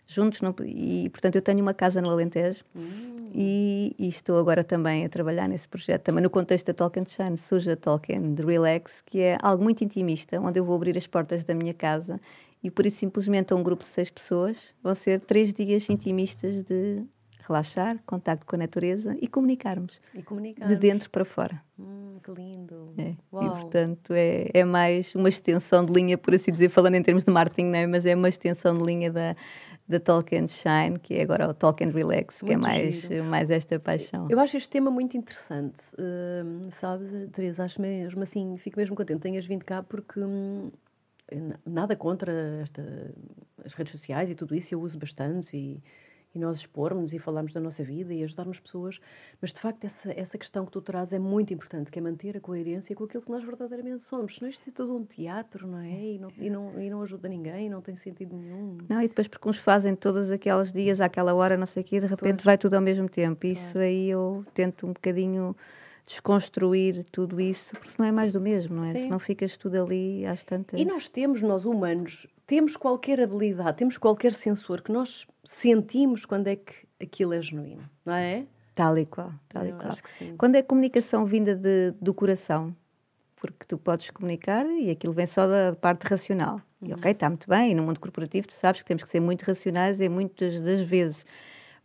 juntos. 0.06 0.42
Não, 0.42 0.54
e, 0.66 1.10
portanto, 1.10 1.36
eu 1.36 1.42
tenho 1.42 1.62
uma 1.62 1.74
casa 1.74 2.02
no 2.02 2.10
Alentejo 2.10 2.64
hum. 2.76 3.30
e, 3.34 3.96
e, 3.98 4.10
estou 4.10 4.38
agora 4.38 4.66
também 4.66 5.06
a 5.06 5.10
trabalhar 5.10 5.48
nesse 5.48 5.68
projeto. 5.68 6.04
Também 6.04 6.24
no 6.24 6.30
contexto 6.30 6.66
da 6.66 6.74
Talk 6.74 7.00
and 7.00 7.06
Shine, 7.08 7.38
surge 7.38 7.72
a 7.72 7.78
Talk 7.78 8.14
and 8.14 8.36
Relax, 8.46 9.02
que 9.06 9.22
é 9.22 9.38
algo 9.42 9.64
muito 9.64 9.82
intimista, 9.84 10.42
onde 10.42 10.60
eu 10.60 10.66
vou 10.66 10.76
abrir 10.76 10.98
as 10.98 11.08
portas 11.08 11.44
da 11.46 11.54
minha 11.54 11.74
casa 11.74 12.20
e, 12.62 12.70
por 12.70 12.86
isso, 12.86 12.98
simplesmente 12.98 13.54
a 13.54 13.56
um 13.56 13.64
grupo 13.64 13.84
de 13.84 13.90
seis 13.90 14.10
pessoas, 14.10 14.74
vão 14.84 14.94
ser 14.94 15.22
três 15.22 15.54
dias 15.54 15.90
intimistas 15.90 16.64
de 16.66 17.04
relaxar, 17.50 17.98
contacto 18.06 18.46
com 18.46 18.56
a 18.56 18.60
natureza 18.60 19.18
e 19.20 19.28
comunicarmos. 19.28 20.00
E 20.14 20.22
comunicarmos. 20.22 20.78
De 20.78 20.80
dentro 20.80 21.10
para 21.10 21.26
fora. 21.26 21.62
Hum, 21.78 22.20
que 22.24 22.32
lindo. 22.32 22.94
É. 22.98 23.10
E, 23.12 23.16
portanto, 23.32 24.14
é, 24.14 24.48
é 24.54 24.64
mais 24.64 25.14
uma 25.16 25.28
extensão 25.28 25.84
de 25.84 25.92
linha, 25.92 26.18
por 26.18 26.36
assim 26.36 26.52
dizer, 26.52 26.70
falando 26.70 26.96
em 26.96 27.04
termos 27.04 27.24
de 27.24 27.32
marketing, 27.32 27.66
não 27.66 27.80
é? 27.80 27.88
mas 27.88 28.06
é 28.06 28.16
uma 28.16 28.30
extensão 28.30 28.78
de 28.78 28.84
linha 28.84 29.12
da, 29.12 29.36
da 29.88 30.00
Talk 30.00 30.36
and 30.36 30.48
Shine, 30.48 31.00
que 31.02 31.16
é 31.16 31.24
agora 31.24 31.50
o 31.50 31.54
Talk 31.54 31.84
and 31.84 31.92
Relax, 31.92 32.42
que 32.42 32.54
é 32.54 32.58
mais, 32.58 33.10
mais 33.26 33.50
esta 33.50 33.80
paixão. 33.80 34.28
Eu 34.30 34.40
acho 34.40 34.56
este 34.56 34.70
tema 34.70 34.92
muito 34.92 35.18
interessante, 35.18 35.80
uh, 35.94 36.72
sabes, 36.80 37.10
Teresa? 37.32 37.64
Acho 37.64 37.82
mesmo 37.82 38.22
assim, 38.22 38.58
fico 38.58 38.80
mesmo 38.80 38.96
contente 38.96 39.22
tenhas 39.22 39.46
vindo 39.46 39.66
cá 39.66 39.82
porque. 39.82 40.20
Hum, 40.20 40.72
nada 41.66 41.96
contra 41.96 42.32
esta, 42.62 43.14
as 43.64 43.74
redes 43.74 43.92
sociais 43.92 44.30
e 44.30 44.36
tudo 44.36 44.56
isso, 44.56 44.74
eu 44.74 44.82
uso 44.82 44.98
bastante 44.98 45.56
e 45.56 45.84
e 46.34 46.40
nós 46.40 46.58
expormos 46.58 47.14
e 47.14 47.20
falarmos 47.20 47.54
da 47.54 47.60
nossa 47.60 47.84
vida 47.84 48.14
e 48.14 48.24
ajudarmos 48.24 48.60
pessoas, 48.60 49.00
mas 49.42 49.52
de 49.52 49.60
facto 49.60 49.84
essa, 49.84 50.12
essa 50.12 50.38
questão 50.38 50.66
que 50.66 50.72
tu 50.72 50.82
traz 50.82 51.12
é 51.12 51.20
muito 51.20 51.54
importante, 51.54 51.90
que 51.90 51.98
é 51.98 52.02
manter 52.02 52.38
a 52.38 52.40
coerência 52.40 52.96
com 52.96 53.04
aquilo 53.04 53.24
que 53.24 53.32
nós 53.32 53.44
verdadeiramente 53.44 54.06
somos. 54.06 54.36
Senão 54.36 54.50
isto 54.50 54.62
é 54.68 54.72
tudo 54.72 54.96
um 54.96 55.04
teatro, 55.04 55.68
não 55.68 55.80
é? 55.80 56.14
E 56.14 56.20
não, 56.20 56.30
e 56.38 56.50
não, 56.50 56.82
e 56.82 56.90
não 56.90 57.02
ajuda 57.02 57.28
ninguém, 57.28 57.70
não 57.70 57.82
tem 57.82 57.96
sentido 57.98 58.36
nenhum. 58.36 58.78
Não, 58.88 59.02
e 59.02 59.08
depois 59.08 59.28
porque 59.28 59.50
uns 59.50 59.58
fazem 59.58 59.96
todos 59.96 60.30
aqueles 60.30 60.72
dias, 60.72 61.02
àquela 61.02 61.34
hora, 61.34 61.58
não 61.58 61.66
sei 61.66 61.82
o 61.82 61.86
quê, 61.86 62.00
de 62.00 62.08
repente 62.08 62.36
pois. 62.36 62.46
vai 62.46 62.58
tudo 62.58 62.76
ao 62.76 62.82
mesmo 62.82 63.10
tempo. 63.10 63.48
Isso 63.48 63.78
aí 63.78 64.10
eu 64.10 64.46
tento 64.54 64.86
um 64.86 64.94
bocadinho 64.94 65.56
desconstruir 66.06 67.04
tudo 67.12 67.40
isso, 67.40 67.72
porque 67.76 67.92
senão 67.92 68.10
é 68.10 68.12
mais 68.12 68.34
do 68.34 68.42
mesmo, 68.42 68.78
não 68.78 68.84
é? 68.84 68.94
Sim. 68.94 69.04
Senão 69.04 69.20
ficas 69.20 69.56
tudo 69.58 69.84
ali 69.84 70.26
às 70.26 70.44
tantas. 70.44 70.80
E 70.80 70.84
nós 70.84 71.08
temos, 71.08 71.42
nós 71.42 71.66
humanos, 71.66 72.28
temos 72.50 72.76
qualquer 72.76 73.22
habilidade, 73.22 73.78
temos 73.78 73.96
qualquer 73.96 74.34
sensor 74.34 74.82
que 74.82 74.92
nós 74.92 75.28
sentimos 75.62 76.26
quando 76.26 76.48
é 76.48 76.56
que 76.56 76.74
aquilo 77.00 77.32
é 77.32 77.40
genuíno, 77.40 77.88
não 78.04 78.16
é? 78.16 78.48
Tal 78.74 78.98
e 78.98 79.06
qual, 79.06 79.32
tal 79.48 79.68
e 79.68 79.72
qual. 79.72 79.96
Quando 80.36 80.56
é 80.56 80.64
comunicação 80.64 81.28
vinda 81.28 81.56
de, 81.56 81.94
do 82.02 82.12
coração, 82.12 82.76
porque 83.36 83.66
tu 83.68 83.78
podes 83.78 84.10
comunicar 84.10 84.66
e 84.66 84.90
aquilo 84.90 85.14
vem 85.14 85.28
só 85.28 85.48
da 85.48 85.76
parte 85.76 86.08
racional. 86.08 86.60
E 86.82 86.92
ok, 86.92 87.12
está 87.12 87.30
muito 87.30 87.48
bem, 87.48 87.72
e 87.72 87.76
no 87.76 87.84
mundo 87.84 88.00
corporativo 88.00 88.48
tu 88.48 88.54
sabes 88.54 88.82
que 88.82 88.88
temos 88.88 89.04
que 89.04 89.10
ser 89.10 89.20
muito 89.20 89.44
racionais 89.44 90.02
em 90.02 90.10
muitas 90.10 90.60
das 90.60 90.82
vezes, 90.82 91.24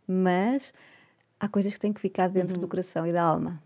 mas 0.07 0.73
há 1.39 1.47
coisas 1.47 1.75
que 1.75 1.79
têm 1.79 1.93
que 1.93 2.01
ficar 2.01 2.27
dentro 2.27 2.57
do 2.59 2.67
coração 2.67 3.05
e 3.05 3.13
da 3.13 3.21
alma. 3.21 3.61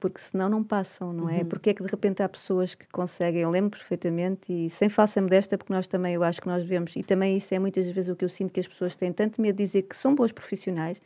Porque 0.00 0.20
senão 0.20 0.48
não 0.48 0.62
passam, 0.62 1.12
não 1.12 1.28
é? 1.28 1.44
Porque 1.44 1.70
é 1.70 1.74
que 1.74 1.82
de 1.82 1.88
repente 1.88 2.22
há 2.22 2.28
pessoas 2.28 2.74
que 2.74 2.86
conseguem, 2.88 3.42
eu 3.42 3.50
lembro 3.50 3.78
perfeitamente, 3.78 4.52
e 4.52 4.70
sem 4.70 4.88
falsa 4.88 5.20
modéstia, 5.20 5.56
porque 5.58 5.72
nós 5.72 5.86
também, 5.86 6.14
eu 6.14 6.22
acho 6.22 6.40
que 6.40 6.46
nós 6.46 6.62
devemos, 6.62 6.94
e 6.96 7.02
também 7.02 7.36
isso 7.36 7.54
é 7.54 7.58
muitas 7.58 7.90
vezes 7.90 8.10
o 8.10 8.16
que 8.16 8.24
eu 8.24 8.28
sinto 8.28 8.52
que 8.52 8.60
as 8.60 8.68
pessoas 8.68 8.96
têm 8.96 9.12
tanto 9.12 9.40
medo 9.40 9.56
de 9.56 9.64
dizer 9.64 9.82
que 9.82 9.96
são 9.96 10.14
boas 10.14 10.32
profissionais, 10.32 11.00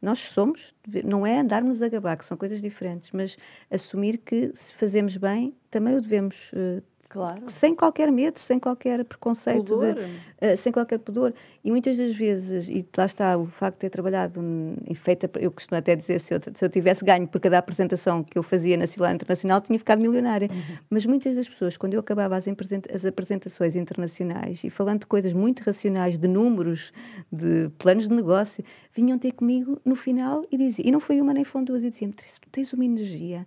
nós 0.00 0.18
somos, 0.18 0.74
não 1.04 1.26
é 1.26 1.40
andarmos 1.40 1.80
a 1.80 1.88
gabar, 1.88 2.16
que 2.18 2.24
são 2.26 2.36
coisas 2.36 2.60
diferentes, 2.60 3.10
mas 3.10 3.38
assumir 3.70 4.18
que 4.18 4.52
se 4.54 4.74
fazemos 4.74 5.16
bem, 5.16 5.54
também 5.70 5.96
o 5.96 6.00
devemos 6.00 6.50
eh, 6.54 6.82
Claro. 7.14 7.48
sem 7.48 7.74
qualquer 7.76 8.10
medo, 8.10 8.40
sem 8.40 8.58
qualquer 8.58 9.04
preconceito, 9.04 9.62
de- 9.94 10.00
eh, 10.40 10.56
sem 10.56 10.72
qualquer 10.72 10.98
pudor. 10.98 11.32
E 11.64 11.70
muitas 11.70 11.96
das 11.96 12.14
vezes, 12.14 12.68
e 12.68 12.84
lá 12.96 13.06
está 13.06 13.38
o 13.38 13.46
facto 13.46 13.76
de 13.76 13.80
ter 13.82 13.90
trabalhado 13.90 14.40
hum, 14.40 14.74
e 14.90 14.94
feita, 14.96 15.30
eu 15.38 15.50
costumo 15.52 15.78
até 15.78 15.94
dizer, 15.94 16.18
se 16.20 16.34
eu, 16.34 16.40
se 16.52 16.64
eu 16.64 16.68
tivesse 16.68 17.04
ganho 17.04 17.26
por 17.28 17.40
cada 17.40 17.56
apresentação 17.56 18.24
que 18.24 18.36
eu 18.36 18.42
fazia 18.42 18.76
nacional 18.76 19.12
e 19.12 19.14
internacional, 19.14 19.60
tinha 19.60 19.78
ficado 19.78 20.00
milionária. 20.00 20.50
Mas 20.90 21.06
muitas 21.06 21.36
das 21.36 21.48
pessoas, 21.48 21.76
quando 21.76 21.94
eu 21.94 22.00
acabava 22.00 22.36
as, 22.36 22.44
as 22.92 23.04
apresentações 23.06 23.76
internacionais 23.76 24.62
e 24.64 24.68
falando 24.68 25.00
de 25.00 25.06
coisas 25.06 25.32
muito 25.32 25.60
racionais, 25.62 26.18
de 26.18 26.26
números, 26.26 26.92
de 27.30 27.70
planos 27.78 28.08
de 28.08 28.14
negócio, 28.14 28.64
vinham 28.92 29.16
ter 29.18 29.32
comigo 29.32 29.80
no 29.84 29.94
final 29.94 30.44
e 30.50 30.58
diziam, 30.58 30.88
e 30.88 30.90
não 30.90 30.98
foi 31.00 31.20
uma 31.20 31.32
nem 31.32 31.44
foram 31.44 31.64
duas, 31.64 31.82
e 31.84 31.90
diziam-me, 31.90 32.14
tu 32.14 32.24
tens 32.50 32.72
uma 32.72 32.84
energia, 32.84 33.46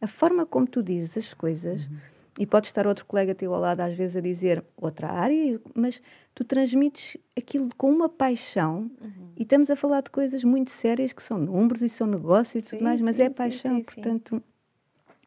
a 0.00 0.06
forma 0.06 0.44
como 0.44 0.66
tu 0.66 0.82
dizes 0.82 1.16
as 1.16 1.32
coisas, 1.34 1.88
e 2.38 2.46
pode 2.46 2.66
estar 2.66 2.86
outro 2.86 3.06
colega 3.06 3.34
teu 3.34 3.54
ao 3.54 3.60
lado 3.60 3.80
às 3.80 3.94
vezes 3.94 4.16
a 4.16 4.20
dizer 4.20 4.62
outra 4.76 5.10
área, 5.10 5.60
mas 5.74 6.00
tu 6.34 6.44
transmites 6.44 7.16
aquilo 7.36 7.70
com 7.76 7.90
uma 7.90 8.08
paixão 8.08 8.90
e 9.36 9.42
estamos 9.42 9.70
a 9.70 9.76
falar 9.76 10.02
de 10.02 10.10
coisas 10.10 10.44
muito 10.44 10.70
sérias 10.70 11.12
que 11.12 11.22
são 11.22 11.38
números 11.38 11.82
e 11.82 11.88
são 11.88 12.06
negócios 12.06 12.66
e 12.66 12.68
tudo 12.68 12.78
Sim, 12.78 12.84
mais, 12.84 13.00
mas 13.00 13.16
sim, 13.16 13.22
é 13.22 13.28
sim, 13.28 13.34
paixão, 13.34 13.76
sim, 13.78 13.82
portanto, 13.82 14.42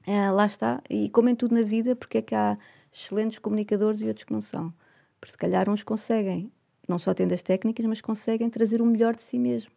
ah, 0.07 0.32
lá 0.32 0.45
está. 0.45 0.82
E 0.89 1.10
como 1.10 1.30
em 1.30 1.36
tudo 1.36 1.53
na 1.55 1.62
vida, 1.62 1.95
porque 1.95 2.20
é 2.20 2.22
que 2.22 2.36
há 2.36 2.57
excelentes 2.91 3.39
comunicadores 3.39 4.01
e 4.01 4.07
outros 4.07 4.24
que 4.24 4.34
não 4.34 4.41
são? 4.41 4.74
Porque 5.20 5.32
se 5.32 5.38
calhar 5.38 5.70
uns 5.70 5.84
conseguem, 5.84 6.51
não 6.88 6.97
só 6.97 7.14
tendo 7.14 7.34
as 7.34 7.41
técnicas, 7.41 7.86
mas 7.86 8.01
conseguem 8.01 8.49
trazer 8.49 8.82
o 8.82 8.86
melhor 8.86 9.16
de 9.16 9.22
si 9.22 9.38
mesmo. 9.38 9.72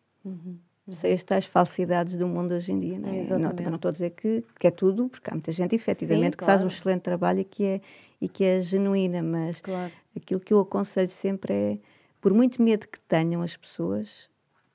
Sem 0.91 1.12
as 1.12 1.22
tais 1.22 1.47
falsidades 1.47 2.16
do 2.16 2.26
mundo 2.26 2.53
hoje 2.55 2.72
em 2.72 2.80
dia. 2.80 2.99
Não, 2.99 3.09
é? 3.09 3.39
não, 3.39 3.51
também 3.51 3.66
não 3.66 3.76
estou 3.76 3.89
a 3.91 3.93
dizer 3.93 4.11
que, 4.11 4.45
que 4.59 4.66
é 4.66 4.70
tudo, 4.70 5.09
porque 5.09 5.30
há 5.30 5.33
muita 5.33 5.53
gente, 5.53 5.74
efetivamente, 5.76 6.37
que 6.37 6.45
faz 6.45 6.61
um 6.61 6.64
claro. 6.64 6.74
excelente 6.76 7.03
trabalho 7.03 7.41
e 7.41 7.45
que, 7.45 7.64
é, 7.64 7.80
e 8.20 8.28
que 8.28 8.43
é 8.43 8.61
genuína, 8.62 9.22
mas 9.22 9.61
Claro. 9.61 9.93
aquilo 10.16 10.41
que 10.41 10.53
eu 10.53 10.59
aconselho 10.61 11.09
sempre 11.09 11.55
é, 11.55 11.78
por 12.20 12.35
muito 12.35 12.61
medo 12.61 12.89
que 12.89 12.99
tenham 13.01 13.43
as 13.43 13.57
pessoas, 13.57 14.28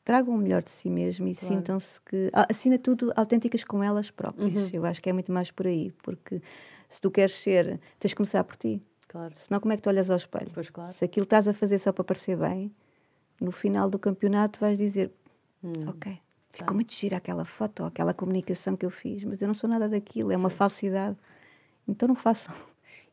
tragam 0.05 0.33
o 0.33 0.37
melhor 0.37 0.63
de 0.63 0.71
si 0.71 0.89
mesmo 0.89 1.27
e 1.27 1.35
Claro. 1.35 1.55
sintam-se 1.55 1.99
que, 2.01 2.31
acima 2.33 2.77
de 2.77 2.83
tudo, 2.83 3.11
autênticas 3.13 3.65
com 3.65 3.83
elas 3.83 4.09
próprias. 4.09 4.55
Uhum. 4.55 4.69
Eu 4.71 4.85
acho 4.85 5.01
que 5.01 5.09
é 5.09 5.13
muito 5.13 5.31
mais 5.33 5.51
por 5.51 5.67
aí, 5.67 5.91
porque 6.01 6.41
se 6.89 7.01
tu 7.01 7.11
queres 7.11 7.33
ser, 7.33 7.81
tens 7.99 8.11
de 8.11 8.15
começar 8.15 8.41
por 8.45 8.55
ti. 8.55 8.81
Claro. 9.09 9.33
Senão, 9.35 9.59
como 9.59 9.73
é 9.73 9.75
que 9.75 9.83
tu 9.83 9.89
olhas 9.89 10.09
ao 10.09 10.15
espelho? 10.15 10.51
Pois 10.53 10.69
claro. 10.69 10.93
Se 10.93 11.03
aquilo 11.03 11.25
estás 11.25 11.47
a 11.49 11.53
fazer 11.53 11.79
só 11.79 11.91
para 11.91 12.05
parecer 12.05 12.37
bem, 12.37 12.71
no 13.41 13.51
final 13.51 13.89
do 13.89 13.99
campeonato 13.99 14.59
vais 14.59 14.77
dizer: 14.77 15.11
Hum. 15.63 15.87
Ok, 15.87 16.11
ficou 16.51 16.67
Tá. 16.69 16.73
muito 16.73 16.93
gira 16.93 17.17
aquela 17.17 17.45
foto, 17.45 17.83
aquela 17.83 18.13
comunicação 18.13 18.75
que 18.75 18.85
eu 18.85 18.89
fiz, 18.89 19.23
mas 19.23 19.41
eu 19.41 19.47
não 19.47 19.55
sou 19.55 19.69
nada 19.69 19.87
daquilo, 19.89 20.31
é 20.31 20.37
uma 20.37 20.49
falsidade. 20.49 21.17
Então 21.87 22.07
não 22.07 22.15
façam. 22.15 22.53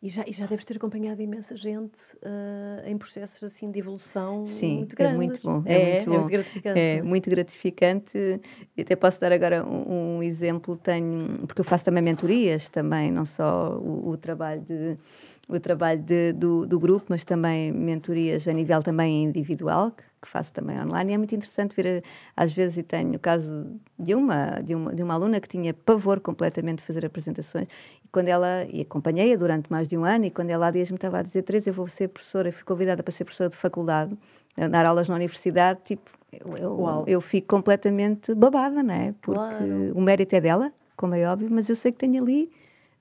E 0.02 0.08
já, 0.10 0.22
e 0.26 0.32
já 0.32 0.44
deves 0.44 0.66
ter 0.66 0.76
acompanhado 0.76 1.22
imensa 1.22 1.56
gente 1.56 1.92
ah, 2.22 2.82
em 2.86 2.98
processos 2.98 3.42
assim 3.42 3.70
de 3.70 3.78
evolução 3.78 4.44
Sim, 4.44 4.76
muito 4.78 4.92
é 4.92 4.96
grandes. 4.96 5.16
muito 5.16 5.42
bom, 5.42 5.62
é 5.64 5.78
muito 5.78 6.10
bom. 6.10 6.26
gratificante. 6.26 6.78
É 6.78 7.02
muito 7.02 7.30
gratificante. 7.30 8.40
E 8.76 8.82
até 8.82 8.94
posso 8.96 9.18
dar 9.18 9.32
agora 9.32 9.64
um, 9.64 10.16
um 10.18 10.22
exemplo. 10.22 10.76
Tenho, 10.76 11.46
porque 11.46 11.60
eu 11.60 11.64
faço 11.64 11.84
também 11.84 12.02
mentorias, 12.02 12.68
também, 12.68 13.10
não 13.10 13.24
só 13.24 13.78
o, 13.78 14.10
o 14.10 14.16
trabalho 14.18 14.60
de 14.60 14.98
o 15.46 15.60
trabalho 15.60 16.00
de- 16.02 16.32
do, 16.32 16.64
do 16.66 16.80
grupo, 16.80 17.06
mas 17.10 17.22
também 17.22 17.70
mentorias 17.70 18.48
a 18.48 18.52
nível 18.52 18.82
também 18.82 19.24
individual, 19.24 19.92
que, 20.24 20.28
faço 20.28 20.52
também 20.52 20.80
online. 20.80 21.12
E 21.12 21.14
é 21.14 21.18
muito 21.18 21.34
interessante 21.34 21.74
ver, 21.76 21.86
eh, 21.86 22.02
às 22.36 22.52
vezes, 22.52 22.78
e 22.78 22.82
tenho 22.82 23.14
o 23.14 23.18
caso 23.18 23.66
de 23.98 24.14
uma, 24.14 24.60
de 24.62 24.74
uma, 24.74 24.94
de 24.94 25.02
uma 25.02 25.14
aluna 25.14 25.40
que 25.40 25.48
tinha 25.48 25.74
pavor 25.74 26.20
completamente 26.20 26.78
de 26.78 26.86
fazer 26.86 27.04
apresentações. 27.04 27.68
E 28.04 28.08
quando 28.08 28.28
ela, 28.28 28.64
e 28.70 28.80
acompanhei-a 28.80 29.36
durante 29.36 29.70
mais 29.70 29.86
de 29.86 29.96
um 29.96 30.04
ano, 30.04 30.24
e 30.24 30.30
quando 30.30 30.50
ela 30.50 30.68
há 30.68 30.70
dias 30.70 30.90
me 30.90 30.96
estava 30.96 31.18
a 31.18 31.22
dizer, 31.22 31.42
Teresa, 31.42 31.70
eu 31.70 31.74
vou 31.74 31.86
ser 31.88 32.08
professora, 32.08 32.48
eu 32.48 32.52
fui 32.52 32.64
convidada 32.64 33.02
para 33.02 33.12
ser 33.12 33.24
professora 33.24 33.50
de 33.50 33.56
faculdade, 33.56 34.16
a 34.56 34.68
dar 34.68 34.86
aulas 34.86 35.08
na 35.08 35.14
universidade, 35.14 35.80
tipo, 35.84 36.10
eu, 36.32 36.56
eu, 36.56 37.04
eu 37.06 37.20
fico 37.20 37.48
completamente 37.48 38.34
babada, 38.34 38.82
não 38.82 38.94
é? 38.94 39.14
Porque 39.20 39.38
Claro. 39.38 39.92
o 39.94 40.00
mérito 40.00 40.34
é 40.34 40.40
dela, 40.40 40.72
como 40.96 41.14
é 41.14 41.24
óbvio, 41.26 41.48
mas 41.50 41.68
eu 41.68 41.76
sei 41.76 41.92
que 41.92 41.98
tenho 41.98 42.22
ali, 42.22 42.50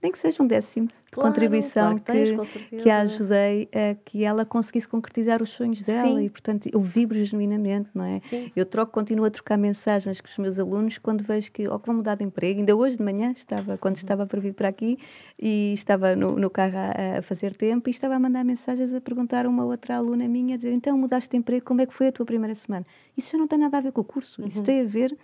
nem 0.03 0.11
que 0.11 0.19
seja 0.19 0.43
um 0.43 0.47
décimo 0.47 0.87
de 0.87 0.93
Claro, 1.13 1.29
contribuição 1.29 1.99
claro 1.99 1.99
que 1.99 2.11
tens, 2.11 2.81
que, 2.81 2.89
a 2.89 3.01
ajudei 3.01 3.69
a 3.71 3.95
que 4.03 4.23
ela 4.23 4.43
conseguisse 4.45 4.87
concretizar 4.87 5.41
os 5.41 5.49
sonhos 5.49 5.81
dela 5.81 6.19
Sim. 6.19 6.25
e, 6.25 6.29
portanto, 6.29 6.69
eu 6.71 6.81
vibro 6.81 7.23
genuinamente, 7.23 7.89
não 7.93 8.03
é? 8.03 8.19
Sim. 8.29 8.51
Eu 8.55 8.65
troco, 8.65 8.91
continuo 8.91 9.25
a 9.25 9.29
trocar 9.29 9.57
mensagens 9.57 10.19
com 10.19 10.27
os 10.27 10.37
meus 10.37 10.59
alunos 10.59 10.97
quando 10.97 11.23
vejo 11.23 11.51
que, 11.51 11.67
ou 11.67 11.79
que 11.79 11.85
vão 11.85 11.95
mudar 11.97 12.15
de 12.15 12.23
emprego. 12.23 12.59
Ainda 12.59 12.75
hoje 12.75 12.97
de 12.97 13.03
manhã, 13.03 13.31
estava, 13.31 13.77
quando 13.77 13.97
estava 13.97 14.25
para 14.25 14.39
vir 14.39 14.53
para 14.53 14.67
aqui, 14.67 14.97
e 15.39 15.73
estava 15.73 16.15
no, 16.15 16.37
no 16.37 16.49
carro 16.49 16.77
a, 16.77 17.19
a 17.19 17.21
fazer 17.21 17.55
tempo, 17.55 17.87
e 17.87 17.91
estava 17.91 18.15
a 18.15 18.19
mandar 18.19 18.43
mensagens 18.43 18.93
a 18.93 18.99
perguntar 18.99 19.45
a 19.45 19.49
uma 19.49 19.63
outra 19.63 19.95
aluna 19.95 20.27
minha, 20.27 20.55
a 20.55 20.57
dizer, 20.57 20.73
então 20.73 20.97
mudaste 20.97 21.29
de 21.29 21.37
emprego, 21.37 21.63
como 21.63 21.81
é 21.81 21.85
que 21.85 21.93
foi 21.93 22.07
a 22.07 22.11
tua 22.11 22.25
primeira 22.25 22.55
semana? 22.55 22.85
Isso 23.15 23.31
já 23.31 23.37
não 23.37 23.47
tem 23.47 23.59
nada 23.59 23.77
a 23.77 23.81
ver 23.81 23.91
com 23.91 24.01
o 24.01 24.03
curso, 24.03 24.45
isso 24.45 24.63
tem 24.63 24.81
a 24.81 24.83
ver 24.83 25.15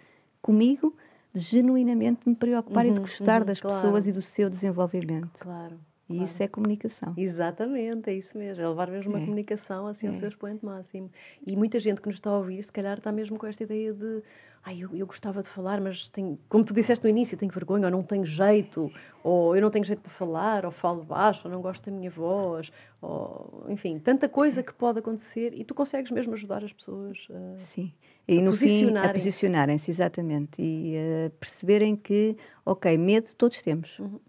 comigo 0.42 0.96
genuinamente 1.40 2.28
me 2.28 2.36
preocupar 2.36 2.86
e 2.86 2.90
de 2.92 2.96
Uhum, 3.00 3.02
gostar 3.02 3.42
uhum, 3.42 3.48
das 3.48 3.60
claro. 3.60 3.76
pessoas 3.76 4.08
e 4.08 4.12
do 4.12 4.22
seu 4.22 4.50
desenvolvimento. 4.50 5.32
Claro. 5.40 5.80
E 6.10 6.16
claro. 6.16 6.24
isso 6.30 6.42
é 6.44 6.48
comunicação. 6.48 7.14
Exatamente, 7.16 8.10
é 8.10 8.14
isso 8.14 8.36
mesmo. 8.38 8.64
É 8.64 8.68
levar 8.68 8.90
mesmo 8.90 9.16
a 9.16 9.20
É. 9.20 9.22
comunicação 9.22 9.88
assim 9.88 10.08
ao 10.08 10.14
É. 10.14 10.18
seu 10.18 10.28
expoente 10.28 10.66
máximo. 10.66 11.10
E 11.46 11.56
muita 11.56 11.80
gente 11.80 12.02
que 12.02 12.08
nos 12.08 12.18
está 12.18 12.32
a 12.32 12.38
ouvir, 12.38 12.62
se 12.64 12.72
calhar, 12.72 12.98
está 12.98 13.12
mesmo 13.12 13.38
com 13.38 13.46
esta 13.46 13.64
ideia 13.64 13.94
de 13.94 14.22
ai, 14.64 14.80
eu, 14.84 14.90
eu 14.94 15.08
gostava 15.08 15.42
de 15.42 15.48
falar, 15.48 15.80
mas 15.80 16.10
tenho, 16.10 16.38
como 16.50 16.66
tu 16.66 16.74
disseste 16.74 17.04
no 17.04 17.10
início, 17.10 17.38
tenho 17.38 17.52
vergonha, 17.52 17.86
ou 17.86 17.92
não 17.92 18.04
tenho 18.04 18.26
jeito, 18.26 18.92
ou 19.24 19.56
eu 19.56 19.62
não 19.62 19.70
tenho 19.70 19.86
jeito 19.86 20.02
para 20.02 20.12
falar, 20.12 20.66
ou 20.66 20.72
falo 20.72 21.02
baixo, 21.04 21.48
ou 21.48 21.52
não 21.54 21.62
gosto 21.62 21.90
da 21.90 21.96
minha 21.96 22.12
voz, 22.12 22.70
ou 23.02 23.66
enfim, 23.70 24.00
tanta 24.00 24.28
coisa 24.28 24.62
que 24.62 24.74
pode 24.74 25.00
acontecer 25.00 25.54
e 25.54 25.64
tu 25.64 25.74
consegues 25.74 26.12
mesmo 26.12 26.34
ajudar 26.34 26.64
as 26.64 26.74
pessoas. 26.74 27.26
a- 27.32 27.56
Sim. 27.58 27.94
E 28.32 28.42
no 28.42 28.54
fim, 28.54 28.96
a 28.98 29.10
posicionarem-se. 29.10 29.90
exatamente. 29.92 30.52
E 30.62 30.96
a 31.26 31.30
perceberem 31.40 31.96
que, 31.96 32.36
ok, 32.66 32.98
medo 32.98 33.28
todos 33.38 33.62
temos. 33.62 33.98
Uhum. 34.00 34.20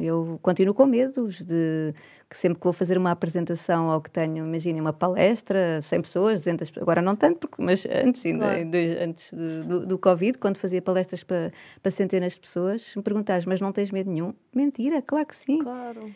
Eu 0.00 0.38
continuo 0.42 0.74
com 0.74 0.86
medos 0.86 1.42
de 1.42 1.92
que 2.30 2.36
sempre 2.36 2.58
que 2.60 2.64
vou 2.64 2.72
fazer 2.72 2.96
uma 2.96 3.10
apresentação 3.10 3.88
ou 3.88 4.00
que 4.00 4.10
tenho, 4.10 4.46
imaginem, 4.46 4.80
uma 4.80 4.92
palestra, 4.92 5.80
100 5.82 6.02
pessoas, 6.02 6.38
200 6.40 6.68
pessoas, 6.70 6.82
agora 6.82 7.02
não 7.02 7.16
tanto, 7.16 7.38
porque, 7.48 7.60
mas 7.60 7.84
antes, 7.86 8.24
ainda, 8.24 8.44
Claro. 8.44 8.70
dois- 8.70 8.96
antes 9.00 9.30
de- 9.32 9.62
do, 9.66 9.86
do 9.86 9.98
Covid, 9.98 10.38
quando 10.38 10.56
fazia 10.58 10.80
palestras 10.80 11.24
para, 11.24 11.50
para 11.82 11.90
centenas 11.90 12.34
de 12.34 12.40
pessoas, 12.40 12.82
se 12.82 12.96
me 12.96 13.02
perguntares, 13.02 13.44
mas 13.44 13.60
não 13.60 13.72
tens 13.72 13.90
medo 13.90 14.08
nenhum? 14.10 14.32
Mentira, 14.54 15.02
claro 15.02 15.26
que 15.26 15.34
sim. 15.34 15.58
Claro. 15.58 16.12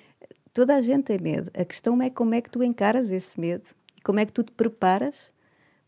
Toda 0.55 0.76
a 0.76 0.82
gente 0.82 1.05
tem 1.05 1.18
medo. 1.18 1.51
A 1.59 1.64
questão 1.64 2.01
é 2.03 2.11
como 2.11 2.34
é 2.34 2.40
que 2.43 2.51
tu 2.51 2.62
encaras 2.62 3.11
esse 3.11 3.40
medo 3.40 3.64
como 4.05 4.18
é 4.20 4.26
que 4.26 4.32
tu 4.32 4.43
te 4.45 4.53
preparas 4.53 5.32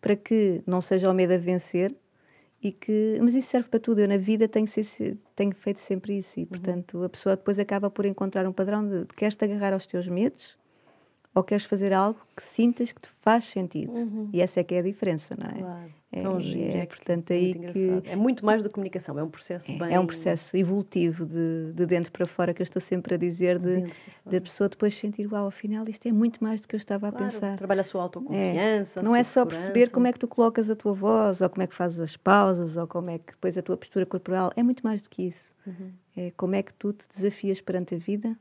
para 0.04 0.16
que 0.16 0.60
não 0.66 0.82
seja 0.82 1.10
o 1.10 1.14
medo 1.14 1.32
a 1.32 1.38
vencer 1.38 1.94
e 2.62 2.70
que. 2.70 3.18
Mas 3.22 3.34
isso 3.34 3.48
serve 3.48 3.70
para 3.70 3.80
tudo. 3.80 4.00
Eu 4.02 4.08
na 4.08 4.18
vida 4.18 4.46
tenho, 4.46 4.66
se- 4.68 5.16
tenho 5.34 5.54
feito 5.54 5.80
sempre 5.80 6.18
isso 6.18 6.38
e, 6.38 6.44
portanto, 6.44 7.02
a 7.02 7.08
pessoa 7.08 7.36
depois 7.36 7.58
acaba 7.58 7.88
por 7.88 8.04
encontrar 8.04 8.46
um 8.46 8.52
padrão 8.52 8.86
de 8.86 9.06
queres-te 9.16 9.42
agarrar 9.42 9.72
aos 9.72 9.86
teus 9.86 10.06
medos 10.06 10.58
ou 11.34 11.42
queres 11.42 11.64
fazer 11.64 11.92
algo 11.92 12.20
que 12.36 12.42
sintas 12.42 12.92
que 12.92 13.00
te 13.00 13.08
faz 13.20 13.44
sentido. 13.44 13.92
Uhum. 13.92 14.30
E 14.32 14.40
essa 14.40 14.60
é 14.60 14.64
que 14.64 14.74
é 14.74 14.78
a 14.78 14.82
diferença, 14.82 15.34
não 15.36 15.46
é? 15.46 15.58
Claro. 15.58 16.04
É, 16.12 16.22
Tão 16.22 16.38
é, 16.38 16.78
é 16.78 16.86
portanto, 16.86 17.32
aí 17.32 17.54
que... 17.72 18.02
É 18.04 18.14
muito 18.14 18.46
mais 18.46 18.62
da 18.62 18.70
comunicação, 18.70 19.18
é 19.18 19.22
um 19.24 19.28
processo 19.28 19.68
é, 19.68 19.76
bem... 19.76 19.94
É 19.94 19.98
um 19.98 20.06
processo 20.06 20.56
evolutivo 20.56 21.26
de, 21.26 21.72
de 21.72 21.86
dentro 21.86 22.12
para 22.12 22.24
fora 22.24 22.54
que 22.54 22.62
eu 22.62 22.64
estou 22.64 22.80
sempre 22.80 23.16
a 23.16 23.18
dizer, 23.18 23.58
de, 23.58 23.92
de 24.24 24.36
a 24.36 24.40
pessoa 24.40 24.68
depois 24.68 24.94
sentir, 24.94 25.26
uau, 25.26 25.48
afinal 25.48 25.88
isto 25.88 26.06
é 26.06 26.12
muito 26.12 26.42
mais 26.42 26.60
do 26.60 26.68
que 26.68 26.76
eu 26.76 26.78
estava 26.78 27.10
claro, 27.10 27.26
a 27.26 27.30
pensar. 27.30 27.58
Trabalha 27.58 27.80
a 27.80 27.84
sua 27.84 28.02
autoconfiança, 28.02 29.00
é. 29.00 29.02
Não 29.02 29.16
é 29.16 29.24
só 29.24 29.44
perceber 29.44 29.90
como 29.90 30.06
é 30.06 30.12
que 30.12 30.20
tu 30.20 30.28
colocas 30.28 30.70
a 30.70 30.76
tua 30.76 30.92
voz, 30.92 31.40
ou 31.40 31.50
como 31.50 31.64
é 31.64 31.66
que 31.66 31.74
fazes 31.74 31.98
as 31.98 32.16
pausas, 32.16 32.76
ou 32.76 32.86
como 32.86 33.10
é 33.10 33.18
que 33.18 33.32
depois 33.32 33.58
a 33.58 33.62
tua 33.62 33.76
postura 33.76 34.06
corporal, 34.06 34.52
é 34.54 34.62
muito 34.62 34.84
mais 34.84 35.02
do 35.02 35.10
que 35.10 35.24
isso. 35.26 35.52
Uhum. 35.66 35.90
É 36.16 36.32
como 36.36 36.54
é 36.54 36.62
que 36.62 36.72
tu 36.74 36.92
te 36.92 37.04
desafias 37.12 37.60
perante 37.60 37.96
a 37.96 37.98
vida, 37.98 38.36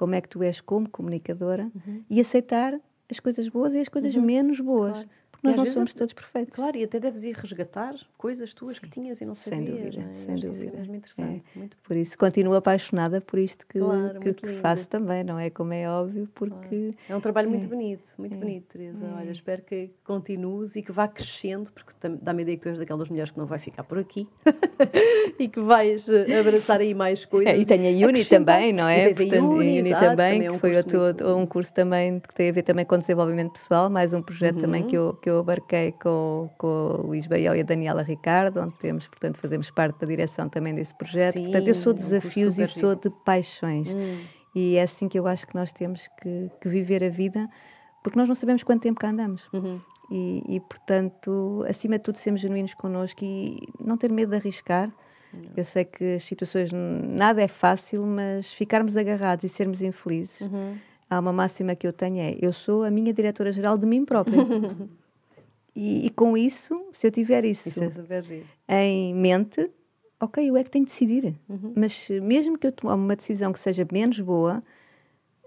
como 0.00 0.14
é 0.14 0.20
que 0.22 0.30
tu 0.30 0.42
és 0.42 0.62
como 0.62 0.88
comunicadora 0.88 1.70
uhum. 1.74 2.02
e 2.08 2.18
aceitar 2.18 2.80
as 3.10 3.20
coisas 3.20 3.46
boas 3.48 3.74
e 3.74 3.80
as 3.80 3.88
coisas 3.90 4.14
uhum. 4.14 4.22
menos 4.22 4.58
boas. 4.58 4.92
Claro. 4.92 5.10
Porque 5.40 5.56
nós 5.56 5.68
não 5.68 5.74
somos 5.74 5.94
todos 5.94 6.12
perfeitos. 6.12 6.54
Claro, 6.54 6.76
e 6.76 6.84
até 6.84 7.00
deves 7.00 7.22
ir 7.24 7.34
resgatar 7.34 7.94
coisas 8.18 8.52
tuas 8.52 8.76
Sim. 8.76 8.82
que 8.82 8.90
tinhas 8.90 9.20
e 9.20 9.24
não 9.24 9.34
sabias. 9.34 9.64
Sem 9.64 9.74
dúvida, 9.74 10.00
é? 10.00 10.14
sem 10.14 10.36
dúvida. 10.36 10.72
É 10.74 10.78
mesmo 10.78 10.96
interessante. 10.96 11.42
É. 11.54 11.58
Muito 11.58 11.76
por 11.78 11.96
isso 11.96 12.18
continuo 12.18 12.54
apaixonada 12.54 13.20
por 13.20 13.38
isto 13.38 13.66
que, 13.66 13.78
claro, 13.78 14.20
que, 14.20 14.34
que 14.34 14.52
faço 14.60 14.86
também, 14.86 15.24
não 15.24 15.38
é? 15.38 15.48
Como 15.48 15.72
é 15.72 15.88
óbvio, 15.88 16.28
porque... 16.34 16.94
Claro. 16.96 16.96
É 17.08 17.16
um 17.16 17.20
trabalho 17.20 17.48
muito 17.48 17.64
é. 17.64 17.68
bonito, 17.68 18.04
muito 18.18 18.34
é. 18.34 18.38
bonito, 18.38 18.66
Teresa. 18.72 19.06
É. 19.06 19.14
Olha, 19.18 19.30
espero 19.30 19.62
que 19.62 19.90
continues 20.04 20.76
e 20.76 20.82
que 20.82 20.92
vá 20.92 21.08
crescendo, 21.08 21.70
porque 21.72 21.92
dá-me 22.20 22.40
a 22.40 22.42
ideia 22.42 22.56
que 22.58 22.62
tu 22.62 22.68
és 22.68 22.78
daquelas 22.78 23.08
mulheres 23.08 23.30
que 23.30 23.38
não 23.38 23.46
vai 23.46 23.58
ficar 23.58 23.84
por 23.84 23.98
aqui 23.98 24.28
e 25.38 25.48
que 25.48 25.60
vais 25.60 26.06
eh, 26.08 26.38
abraçar 26.38 26.80
aí 26.80 26.92
mais 26.92 27.24
coisas. 27.24 27.58
e 27.58 27.64
tenho 27.64 28.04
a 28.04 28.08
Uni 28.08 28.24
também, 28.24 28.72
não 28.72 28.86
é? 28.86 29.14
Portanto, 29.14 29.34
a 29.34 29.46
Uni, 29.46 29.78
a 29.78 29.80
Uni 29.80 29.90
também, 29.90 30.08
também 30.08 30.46
é 30.46 30.50
um 30.50 30.54
que 30.54 30.60
foi 30.60 30.76
outro, 30.76 31.36
um 31.36 31.46
curso 31.46 31.72
também 31.72 32.20
que 32.20 32.34
tem 32.34 32.50
a 32.50 32.52
ver 32.52 32.62
também 32.62 32.84
com 32.84 32.98
desenvolvimento 32.98 33.52
pessoal, 33.52 33.88
mais 33.88 34.12
um 34.12 34.20
projeto 34.20 34.56
uhum. 34.56 34.60
também 34.60 34.86
que 34.86 34.96
eu, 34.96 35.14
que 35.14 35.29
eu 35.29 35.29
abarquei 35.38 35.92
com 35.92 36.50
com, 36.58 36.66
o 36.66 37.06
Luís 37.08 37.26
Baião 37.26 37.54
e 37.54 37.60
a 37.60 37.62
Daniela 37.62 38.02
Ricardo, 38.02 38.60
onde 38.60 38.74
temos, 38.76 39.06
portanto, 39.06 39.38
fazemos 39.38 39.70
parte 39.70 40.00
da 40.00 40.06
direção 40.06 40.48
também 40.48 40.74
desse 40.74 40.94
projeto. 40.94 41.36
Sim, 41.36 41.44
portanto, 41.44 41.68
eu 41.68 41.74
sou 41.74 41.92
de 41.92 42.00
desafios 42.00 42.58
e 42.58 42.66
sou 42.66 42.94
de 42.94 43.10
paixões. 43.24 43.92
Hum. 43.92 44.20
E 44.54 44.76
é 44.76 44.82
assim 44.82 45.08
que 45.08 45.18
eu 45.18 45.26
acho 45.26 45.46
que 45.46 45.54
nós 45.54 45.72
temos 45.72 46.08
que, 46.20 46.50
que, 46.60 46.68
viver 46.68 47.04
a 47.04 47.08
vida, 47.08 47.48
porque 48.02 48.18
nós 48.18 48.28
não 48.28 48.34
sabemos 48.34 48.62
quanto 48.62 48.82
tempo 48.82 48.98
cá 48.98 49.10
andamos. 49.10 49.42
Uhum. 49.52 49.80
E, 50.10 50.56
e, 50.56 50.60
portanto, 50.60 51.64
acima 51.68 51.96
de 51.96 52.02
tudo, 52.02 52.18
sermos 52.18 52.40
genuínos 52.40 52.74
connosco 52.74 53.24
e 53.24 53.68
não 53.78 53.96
ter 53.96 54.10
medo 54.10 54.30
de 54.30 54.36
arriscar. 54.36 54.90
Não. 55.32 55.52
Eu 55.56 55.64
sei 55.64 55.84
que 55.84 56.16
as 56.16 56.24
situações, 56.24 56.70
nada 56.72 57.40
é 57.40 57.46
fácil, 57.46 58.04
mas 58.04 58.52
ficarmos 58.52 58.96
agarrados 58.96 59.44
e 59.44 59.48
sermos 59.48 59.80
infelizes. 59.80 60.40
Uhum. 60.40 60.76
Há 61.08 61.18
uma 61.18 61.32
máxima 61.32 61.76
que 61.76 61.86
eu 61.86 61.92
tenho 61.92 62.18
é: 62.18 62.36
eu 62.40 62.52
sou 62.52 62.84
a 62.84 62.90
minha 62.90 63.12
diretora-geral 63.12 63.78
de 63.78 63.86
mim 63.86 64.04
própria. 64.04 64.38
E, 65.74 66.06
e, 66.06 66.10
com 66.10 66.36
isso, 66.36 66.88
se 66.92 67.06
eu 67.06 67.10
tiver 67.10 67.44
isso, 67.44 67.68
isso 67.68 67.80
é 68.66 68.84
em 68.84 69.14
mente, 69.14 69.70
ok, 70.20 70.48
eu 70.48 70.56
é 70.56 70.64
que 70.64 70.70
tenho 70.70 70.84
de 70.84 70.90
decidir. 70.90 71.34
Uhum. 71.48 71.72
Mas 71.76 72.08
mesmo 72.08 72.58
que 72.58 72.66
eu 72.66 72.72
tome 72.72 72.92
uma 72.94 73.16
decisão 73.16 73.52
que 73.52 73.58
seja 73.58 73.86
menos 73.90 74.18
boa, 74.20 74.62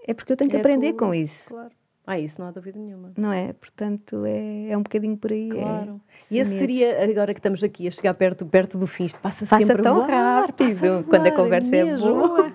é 0.06 0.14
porque 0.14 0.32
eu 0.32 0.36
tenho 0.36 0.50
que 0.50 0.56
é 0.56 0.60
aprender 0.60 0.92
tu, 0.92 0.98
com 0.98 1.14
isso. 1.14 1.44
Claro. 1.46 1.70
Ah, 2.06 2.18
isso 2.18 2.38
não 2.38 2.48
há 2.48 2.50
dúvida 2.50 2.78
nenhuma. 2.78 3.12
Não 3.16 3.32
é? 3.32 3.54
Portanto, 3.54 4.26
é, 4.26 4.68
é 4.68 4.76
um 4.76 4.82
bocadinho 4.82 5.16
por 5.16 5.32
aí. 5.32 5.50
É 5.50 5.54
claro. 5.54 6.00
É, 6.10 6.34
e 6.34 6.38
esse 6.38 6.58
seria, 6.58 7.02
agora 7.02 7.32
que 7.32 7.40
estamos 7.40 7.64
aqui 7.64 7.88
a 7.88 7.90
chegar 7.90 8.12
perto, 8.12 8.44
perto 8.44 8.76
do 8.76 8.86
fim, 8.86 9.06
isto 9.06 9.18
passa, 9.20 9.46
passa 9.46 9.64
sempre 9.64 9.82
tão 9.82 10.00
rápido 10.00 10.80
passa 10.80 11.04
quando 11.08 11.26
a 11.26 11.32
conversa 11.32 11.74
é, 11.74 11.78
é 11.78 11.96
boa. 11.96 12.50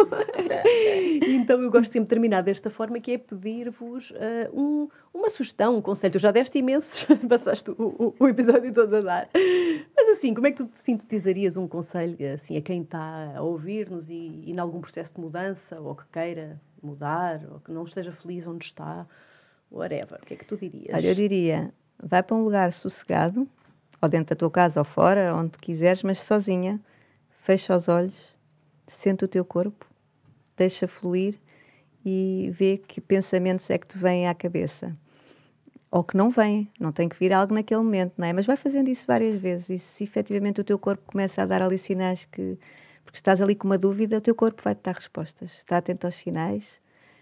então 1.26 1.60
eu 1.64 1.72
gosto 1.72 1.91
sempre 1.91 2.06
de 2.06 2.10
terminar 2.10 2.43
desta 2.43 2.70
forma, 2.70 3.00
que 3.00 3.12
é 3.12 3.18
pedir-vos 3.18 4.12
uh, 4.12 4.16
um, 4.54 4.88
uma 5.12 5.32
sugestão, 5.32 5.78
um 5.78 5.82
conselho. 5.82 6.14
Tu 6.14 6.20
já 6.20 6.32
deste 6.32 6.60
imensos, 6.60 7.08
passaste 7.28 7.72
o, 7.72 7.76
o, 7.78 8.16
o, 8.20 8.28
episódio 8.28 8.72
todo 8.72 8.97
a 8.97 9.02
dar. 9.02 9.30
Mas 9.95 10.10
assim, 10.10 10.32
como 10.32 10.45
é 10.45 10.52
que 10.52 10.64
tu 10.64 10.70
sintetizarias 10.84 11.58
um 11.58 11.68
conselho 11.68 12.16
assim, 12.36 12.56
a 12.56 12.62
quem 12.62 12.84
está 12.84 13.34
a 13.36 13.41
ouvir-nos 13.41 14.12
e, 14.12 14.43
e 14.45 14.52
em 14.52 14.60
algum 14.60 14.80
processo 14.80 15.12
de 15.16 15.22
mudança, 15.22 15.80
ou 15.80 15.95
que 15.95 16.04
queira 16.12 16.62
mudar, 16.84 17.41
ou 17.52 17.60
que 17.60 17.72
não 17.72 17.84
esteja 17.84 18.12
feliz 18.12 18.45
onde 18.45 18.66
está? 18.66 19.08
Whatever. 19.72 20.20
O 20.22 20.26
que 20.26 20.34
é 20.34 20.38
que 20.38 20.45
tu 20.45 20.57
dirias? 20.57 20.93
Olha, 20.93 21.07
eu 21.07 21.15
diria, 21.15 21.74
vai 22.01 22.24
para 22.24 22.36
um 22.36 22.43
lugar 22.43 22.74
sossegado, 22.74 23.47
ou 24.01 24.09
dentro 24.09 24.36
da 24.36 24.39
tua 24.39 24.51
casa 24.51 24.80
ou 24.80 24.86
fora, 24.86 25.36
onde 25.36 25.57
quiseres, 25.57 26.03
mas 26.03 26.20
sozinha. 26.22 26.80
Fecha 27.41 27.76
os 27.76 27.88
olhos, 27.88 28.36
sente 28.88 29.26
o 29.26 29.28
teu 29.28 29.43
corpo, 29.43 29.86
deixa 30.55 30.88
fluir 30.88 31.36
e 32.05 32.49
vê 32.53 32.78
que 32.78 33.01
pensamentos 33.01 33.70
é 33.70 33.78
que 33.78 33.88
te 33.88 33.97
vêm 33.97 34.28
à 34.28 34.36
cabeça. 34.36 34.95
Ou 35.91 36.03
que 36.03 36.15
não 36.15 36.30
vêm, 36.30 36.70
não 36.80 36.91
tem 36.91 37.09
que 37.09 37.17
vir 37.17 37.34
algo 37.34 37.53
naquele 37.53 37.82
momento, 37.82 38.13
não 38.17 38.28
é? 38.28 38.34
Mas 38.34 38.45
vai 38.45 38.55
fazendo 38.55 38.89
isso 38.89 39.05
várias 39.07 39.34
vezes 39.36 39.70
e 39.70 39.80
se 39.80 40.03
efetivamente 40.03 40.61
o 40.61 40.63
teu 40.63 40.78
corpo 40.78 41.03
começa 41.11 41.41
a 41.41 41.45
dar 41.45 41.61
ali 41.61 41.78
sinais 41.78 42.26
que. 42.26 42.59
Porque 43.03 43.17
estás 43.17 43.41
ali 43.41 43.55
com 43.55 43.67
uma 43.67 43.78
dúvida, 43.78 44.17
o 44.17 44.22
teu 44.22 44.36
corpo 44.36 44.61
vai-te 44.63 44.84
dar 44.84 44.93
respostas. 44.93 45.51
Está 45.51 45.78
atento 45.78 46.05
aos 46.05 46.13
sinais 46.13 46.63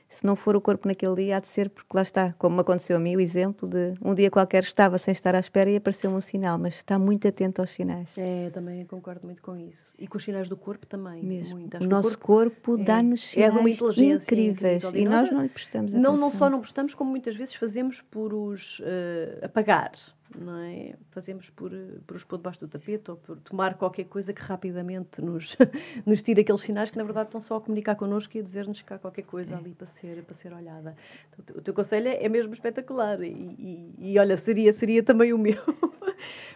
se 0.09 0.25
não 0.25 0.35
for 0.35 0.55
o 0.55 0.61
corpo 0.61 0.87
naquele 0.87 1.15
dia, 1.15 1.37
há 1.37 1.39
de 1.39 1.47
ser 1.47 1.69
porque 1.69 1.89
lá 1.93 2.01
está, 2.01 2.33
como 2.37 2.59
aconteceu 2.61 2.97
a 2.97 2.99
mim, 2.99 3.15
o 3.15 3.19
exemplo 3.19 3.67
de 3.67 3.93
um 4.01 4.13
dia 4.13 4.31
qualquer 4.31 4.63
estava 4.63 4.97
sem 4.97 5.11
estar 5.11 5.35
à 5.35 5.39
espera 5.39 5.69
e 5.69 5.75
apareceu 5.75 6.09
um 6.11 6.21
sinal, 6.21 6.57
mas 6.57 6.75
está 6.75 6.97
muito 6.97 7.27
atento 7.27 7.61
aos 7.61 7.71
sinais. 7.71 8.09
É, 8.17 8.49
também 8.49 8.85
concordo 8.85 9.25
muito 9.25 9.41
com 9.41 9.55
isso. 9.57 9.93
E 9.97 10.07
com 10.07 10.17
os 10.17 10.23
sinais 10.23 10.47
do 10.49 10.57
corpo 10.57 10.85
também. 10.85 11.23
Mesmo. 11.23 11.57
Muito. 11.57 11.77
O 11.77 11.87
nosso 11.87 12.17
corpo, 12.17 12.55
corpo 12.61 12.81
é, 12.81 12.85
dá-nos 12.85 13.25
sinais 13.27 13.97
é 13.97 14.03
incríveis 14.05 14.83
e, 14.93 15.05
nós 15.05 15.31
não 15.31 15.43
lhe 15.43 15.49
prestamos 15.49 15.91
atenção. 15.91 16.11
Não, 16.11 16.17
não 16.17 16.31
só 16.31 16.49
não 16.49 16.59
prestamos, 16.59 16.93
como 16.93 17.11
muitas 17.11 17.35
vezes 17.35 17.55
fazemos 17.55 18.01
por 18.01 18.33
os 18.33 18.79
uh, 18.79 19.45
apagar 19.45 19.91
não 20.35 20.59
é? 20.59 20.95
Fazemos 21.11 21.49
por, 21.51 21.71
por 22.05 22.15
os 22.15 22.23
pôr 22.23 22.37
debaixo 22.37 22.59
do 22.59 22.67
tapete 22.67 23.11
ou 23.11 23.17
por 23.17 23.37
tomar 23.39 23.75
qualquer 23.75 24.05
coisa 24.05 24.33
que 24.33 24.41
rapidamente 24.41 25.21
nos, 25.21 25.55
nos 26.05 26.21
tire 26.21 26.41
aqueles 26.41 26.61
sinais 26.61 26.89
que, 26.89 26.97
na 26.97 27.03
verdade, 27.03 27.27
estão 27.27 27.41
só 27.41 27.57
a 27.57 27.61
comunicar 27.61 27.95
connosco 27.95 28.35
e 28.35 28.39
a 28.39 28.43
dizer-nos 28.43 28.81
que 28.81 28.93
há 28.93 28.97
qualquer 28.97 29.23
coisa 29.23 29.53
é. 29.53 29.57
ali 29.57 29.73
para 29.73 29.87
ser, 29.87 30.23
para 30.23 30.35
ser 30.35 30.53
olhada. 30.53 30.95
Então, 31.39 31.57
o 31.57 31.61
teu 31.61 31.73
conselho 31.73 32.07
é, 32.07 32.23
é 32.23 32.29
mesmo 32.29 32.53
espetacular 32.53 33.21
e, 33.21 33.27
e, 33.27 33.93
e, 33.99 34.19
olha, 34.19 34.37
seria, 34.37 34.73
seria 34.73 35.03
também 35.03 35.33
o 35.33 35.37
meu. 35.39 35.61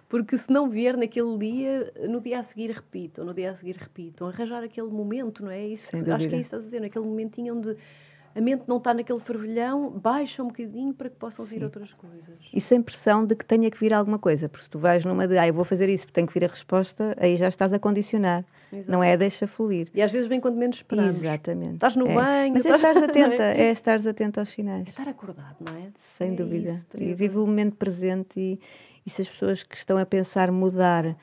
Porque 0.09 0.37
se 0.37 0.51
não 0.51 0.69
vier 0.69 0.97
naquele 0.97 1.37
dia, 1.37 1.93
no 2.09 2.19
dia 2.19 2.39
a 2.39 2.43
seguir 2.43 2.71
repitam, 2.71 3.23
no 3.23 3.33
dia 3.33 3.51
a 3.51 3.55
seguir 3.55 3.77
repitam, 3.77 4.27
arranjar 4.27 4.61
aquele 4.61 4.89
momento, 4.89 5.43
não 5.43 5.51
é? 5.51 5.65
Isso, 5.65 5.89
acho 5.95 6.27
que 6.27 6.35
é 6.35 6.39
isso 6.39 6.49
que 6.49 6.55
estás 6.55 6.63
a 6.63 6.65
dizer, 6.65 6.81
naquele 6.81 7.05
momentinho 7.05 7.55
onde 7.55 7.77
a 8.33 8.41
mente 8.41 8.63
não 8.67 8.77
está 8.77 8.93
naquele 8.93 9.19
fervilhão, 9.19 9.89
baixa 9.89 10.41
um 10.41 10.47
bocadinho 10.47 10.93
para 10.93 11.09
que 11.09 11.15
possam 11.15 11.43
vir 11.43 11.59
Sim. 11.59 11.65
outras 11.65 11.93
coisas. 11.93 12.39
E 12.53 12.61
sem 12.61 12.81
pressão 12.81 13.25
de 13.25 13.35
que 13.35 13.45
tenha 13.45 13.69
que 13.69 13.77
vir 13.77 13.93
alguma 13.93 14.17
coisa, 14.17 14.47
porque 14.47 14.63
se 14.63 14.69
tu 14.69 14.79
vais 14.79 15.03
numa 15.03 15.27
de, 15.27 15.37
ah, 15.37 15.47
eu 15.47 15.53
vou 15.53 15.65
fazer 15.65 15.89
isso 15.89 16.05
porque 16.05 16.15
tem 16.15 16.25
que 16.25 16.33
vir 16.33 16.45
a 16.45 16.47
resposta, 16.47 17.15
aí 17.19 17.35
já 17.35 17.47
estás 17.47 17.73
a 17.73 17.79
condicionar. 17.79 18.45
Exato. 18.71 18.91
Não 18.91 19.03
é 19.03 19.17
deixa 19.17 19.47
fluir. 19.47 19.89
E 19.93 20.01
às 20.01 20.11
vezes 20.11 20.27
vem 20.27 20.39
quando 20.39 20.55
menos 20.55 20.77
esperamos. 20.77 21.17
Exatamente. 21.17 21.73
Estás 21.73 21.95
no 21.95 22.07
é. 22.07 22.15
banho. 22.15 22.53
Mas 22.53 22.65
é 22.65 22.69
estás 22.69 22.97
atenta, 23.03 23.43
é? 23.43 23.61
é 23.63 23.71
estares 23.71 24.07
atenta 24.07 24.39
aos 24.39 24.49
sinais. 24.49 24.87
É 24.87 24.89
estar 24.89 25.07
acordado, 25.09 25.57
não 25.59 25.75
é? 25.75 25.89
Sem 26.17 26.31
é 26.31 26.35
dúvida. 26.35 26.71
Isso, 26.71 26.85
e 26.97 27.13
vive 27.13 27.37
o 27.37 27.45
momento 27.45 27.75
presente 27.75 28.39
e, 28.39 28.59
e, 29.05 29.09
se 29.09 29.23
as 29.23 29.27
pessoas 29.27 29.63
que 29.63 29.75
estão 29.75 29.97
a 29.97 30.05
pensar 30.05 30.51
mudar 30.51 31.05
uh, 31.05 31.15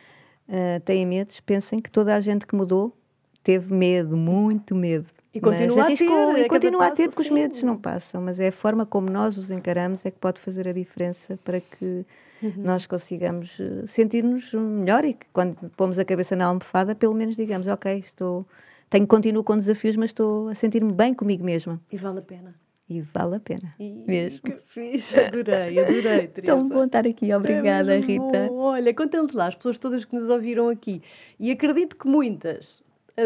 têm 0.85 1.07
medos, 1.07 1.41
pensem 1.41 1.81
que 1.81 1.91
toda 1.91 2.15
a 2.15 2.21
gente 2.21 2.47
que 2.47 2.55
mudou 2.55 2.95
teve 3.43 3.73
medo, 3.73 4.15
muito 4.15 4.75
medo. 4.75 5.07
E 5.35 5.41
continua 5.41 5.85
a 5.85 5.87
ter. 5.87 6.05
E 6.05 6.41
é 6.41 6.49
continua 6.49 6.87
a 6.87 6.91
ter, 6.91 7.09
porque 7.09 7.23
os 7.23 7.31
medos 7.31 7.63
não 7.63 7.77
passam, 7.77 8.23
mas 8.23 8.41
é 8.41 8.49
a 8.49 8.53
forma 8.53 8.87
como 8.87 9.11
nós 9.11 9.37
os 9.37 9.51
encaramos 9.51 10.05
é 10.05 10.11
que 10.11 10.19
pode 10.19 10.41
fazer 10.41 10.67
a 10.67 10.73
diferença 10.73 11.39
para 11.45 11.61
que 11.61 12.05
uhum. 12.43 12.53
nós 12.57 12.87
consigamos 12.87 13.57
eh, 13.61 13.87
sentir-nos 13.87 14.53
melhor 14.53 15.05
e 15.05 15.15
que 15.15 15.27
quando 15.33 15.71
pomos 15.77 15.99
a 15.99 16.05
cabeça 16.05 16.35
na 16.35 16.47
almofada, 16.47 16.95
pelo 16.95 17.15
menos 17.15 17.37
digamos, 17.37 17.67
ok, 17.67 17.99
estou, 17.99 18.47
tenho, 18.89 19.07
continuo 19.07 19.45
com 19.45 19.57
desafios, 19.57 19.97
mas 19.97 20.11
estou 20.11 20.49
a 20.49 20.55
sentir-me 20.55 20.93
bem 20.93 21.13
comigo 21.13 21.45
mesma. 21.45 21.81
E 21.93 21.97
vale 21.97 22.21
a 22.21 22.23
pena. 22.23 22.55
E 22.89 23.03
vale 23.03 23.37
a 23.37 23.41
pena. 23.41 23.75
E, 23.79 23.93
mesmo. 24.07 24.41
Que 24.41 24.57
fixe, 24.67 25.15
adorei, 25.21 25.79
adorei, 25.79 26.27
Teresa. 26.33 26.55
Tão 26.55 26.67
bom 26.67 26.85
estar 26.85 27.07
aqui, 27.07 27.35
obrigada, 27.35 27.95
é 27.95 28.01
Rita. 28.01 28.47
Bom. 28.49 28.61
Olha, 28.61 28.95
contamos 28.95 29.35
lá 29.35 29.49
as 29.49 29.55
pessoas 29.55 29.77
todas 29.77 30.07
que 30.07 30.17
nos 30.17 30.31
ouviram 30.31 30.71
aqui. 30.71 31.03
E 31.39 31.51
acredito 31.51 31.97
que 31.97 32.09
muitas 32.09 32.83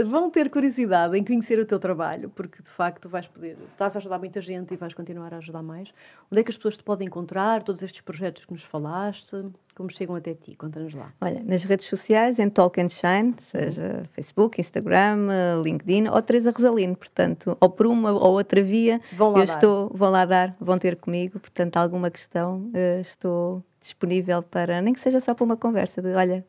vão 0.07 0.31
ter 0.31 0.49
curiosidade 0.49 1.19
em 1.19 1.25
conhecer 1.25 1.59
o 1.59 1.67
teu 1.67 1.79
trabalho, 1.79 2.31
porque 2.31 2.63
de 2.63 2.71
facto 2.71 3.09
vais 3.09 3.27
poder, 3.27 3.57
estás 3.73 3.95
a 3.95 3.99
ajudar 3.99 4.19
muita 4.19 4.41
gente 4.41 4.73
e 4.73 4.77
vais 4.77 4.95
continuar 4.95 5.35
a 5.35 5.39
ajudar 5.39 5.63
mais. 5.63 5.93
Onde 6.31 6.41
é 6.41 6.45
que 6.45 6.51
as 6.51 6.57
pessoas 6.57 6.77
te 6.77 6.83
podem 6.83 7.07
encontrar? 7.07 7.63
Todos 7.63 7.83
estes 7.83 8.01
projetos 8.01 8.45
que 8.45 8.53
nos 8.53 8.63
falaste, 8.63 9.45
como 9.75 9.91
chegam 9.91 10.15
até 10.17 10.35
ti? 10.35 10.55
Conta-nos 10.55 10.95
lá. 10.95 11.13
Olha, 11.21 11.43
nas 11.45 11.65
redes 11.65 11.87
sociais, 11.87 12.39
em 12.39 12.49
Talk 12.49 12.81
and 12.81 12.89
Shine, 12.89 13.35
seja 13.39 14.05
Facebook, 14.13 14.61
Instagram, 14.61 15.29
LinkedIn 15.63 16.09
ou 16.09 16.23
Teresa 16.23 16.51
Rosalino, 16.51 16.97
portanto, 16.97 17.57
ou 17.61 17.69
por 17.69 17.87
uma 17.87 18.13
ou 18.13 18.33
outra 18.33 18.63
via, 18.63 19.01
vão 19.13 19.33
lá 19.33 19.41
eu 19.41 19.47
dar. 19.47 19.55
estou, 19.55 19.91
vão 19.95 20.11
lá 20.11 20.25
dar, 20.25 20.57
vão 20.61 20.79
ter 20.79 20.97
comigo, 20.97 21.39
portanto, 21.39 21.77
alguma 21.77 22.11
questão, 22.11 22.71
eh, 22.75 23.01
estou 23.01 23.63
disponível 23.81 24.43
para, 24.43 24.81
nem 24.81 24.95
que 24.95 25.01
seja 25.01 25.21
só 25.21 25.35
para 25.35 25.45
uma 25.45 25.57
conversa 25.57 26.01
de, 26.01 26.15
olha, 26.15 26.45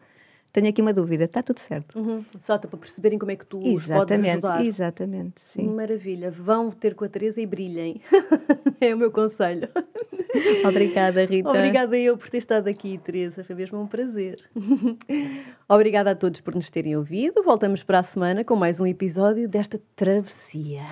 tenho 0.53 0.69
aqui 0.69 0.83
uma 0.83 0.93
dúvida, 0.93 1.23
está 1.23 1.41
tudo 1.41 1.59
certo. 1.59 1.97
Uhum. 1.97 2.23
Só 2.45 2.59
para 2.59 2.77
perceberem 2.77 3.17
como 3.17 3.31
é 3.31 3.35
que 3.35 3.45
tu 3.45 3.59
exatamente, 3.65 3.81
os 3.81 4.05
podes 4.05 4.29
ajudar. 4.29 4.65
Exatamente, 4.65 5.33
sim. 5.47 5.67
Maravilha. 5.67 6.29
Vão 6.29 6.69
ter 6.69 6.93
com 6.93 7.03
a 7.03 7.09
Teresa 7.09 7.41
e 7.41 7.45
brilhem. 7.47 7.99
é 8.79 8.93
o 8.93 8.97
meu 8.97 9.11
conselho. 9.11 9.67
Obrigada, 10.63 11.25
Rita. 11.25 11.49
Obrigada 11.49 11.97
eu 11.97 12.15
por 12.15 12.29
ter 12.29 12.37
estado 12.37 12.67
aqui, 12.67 12.99
Teresa. 12.99 13.43
Foi 13.43 13.55
mesmo 13.55 13.81
um 13.81 13.87
prazer. 13.87 14.39
Obrigada 15.67 16.11
a 16.11 16.15
todos 16.15 16.39
por 16.39 16.53
nos 16.53 16.69
terem 16.69 16.95
ouvido. 16.95 17.41
Voltamos 17.41 17.83
para 17.83 17.99
a 17.99 18.03
semana 18.03 18.43
com 18.43 18.55
mais 18.55 18.79
um 18.79 18.85
episódio 18.85 19.49
desta 19.49 19.81
travessia. 19.95 20.83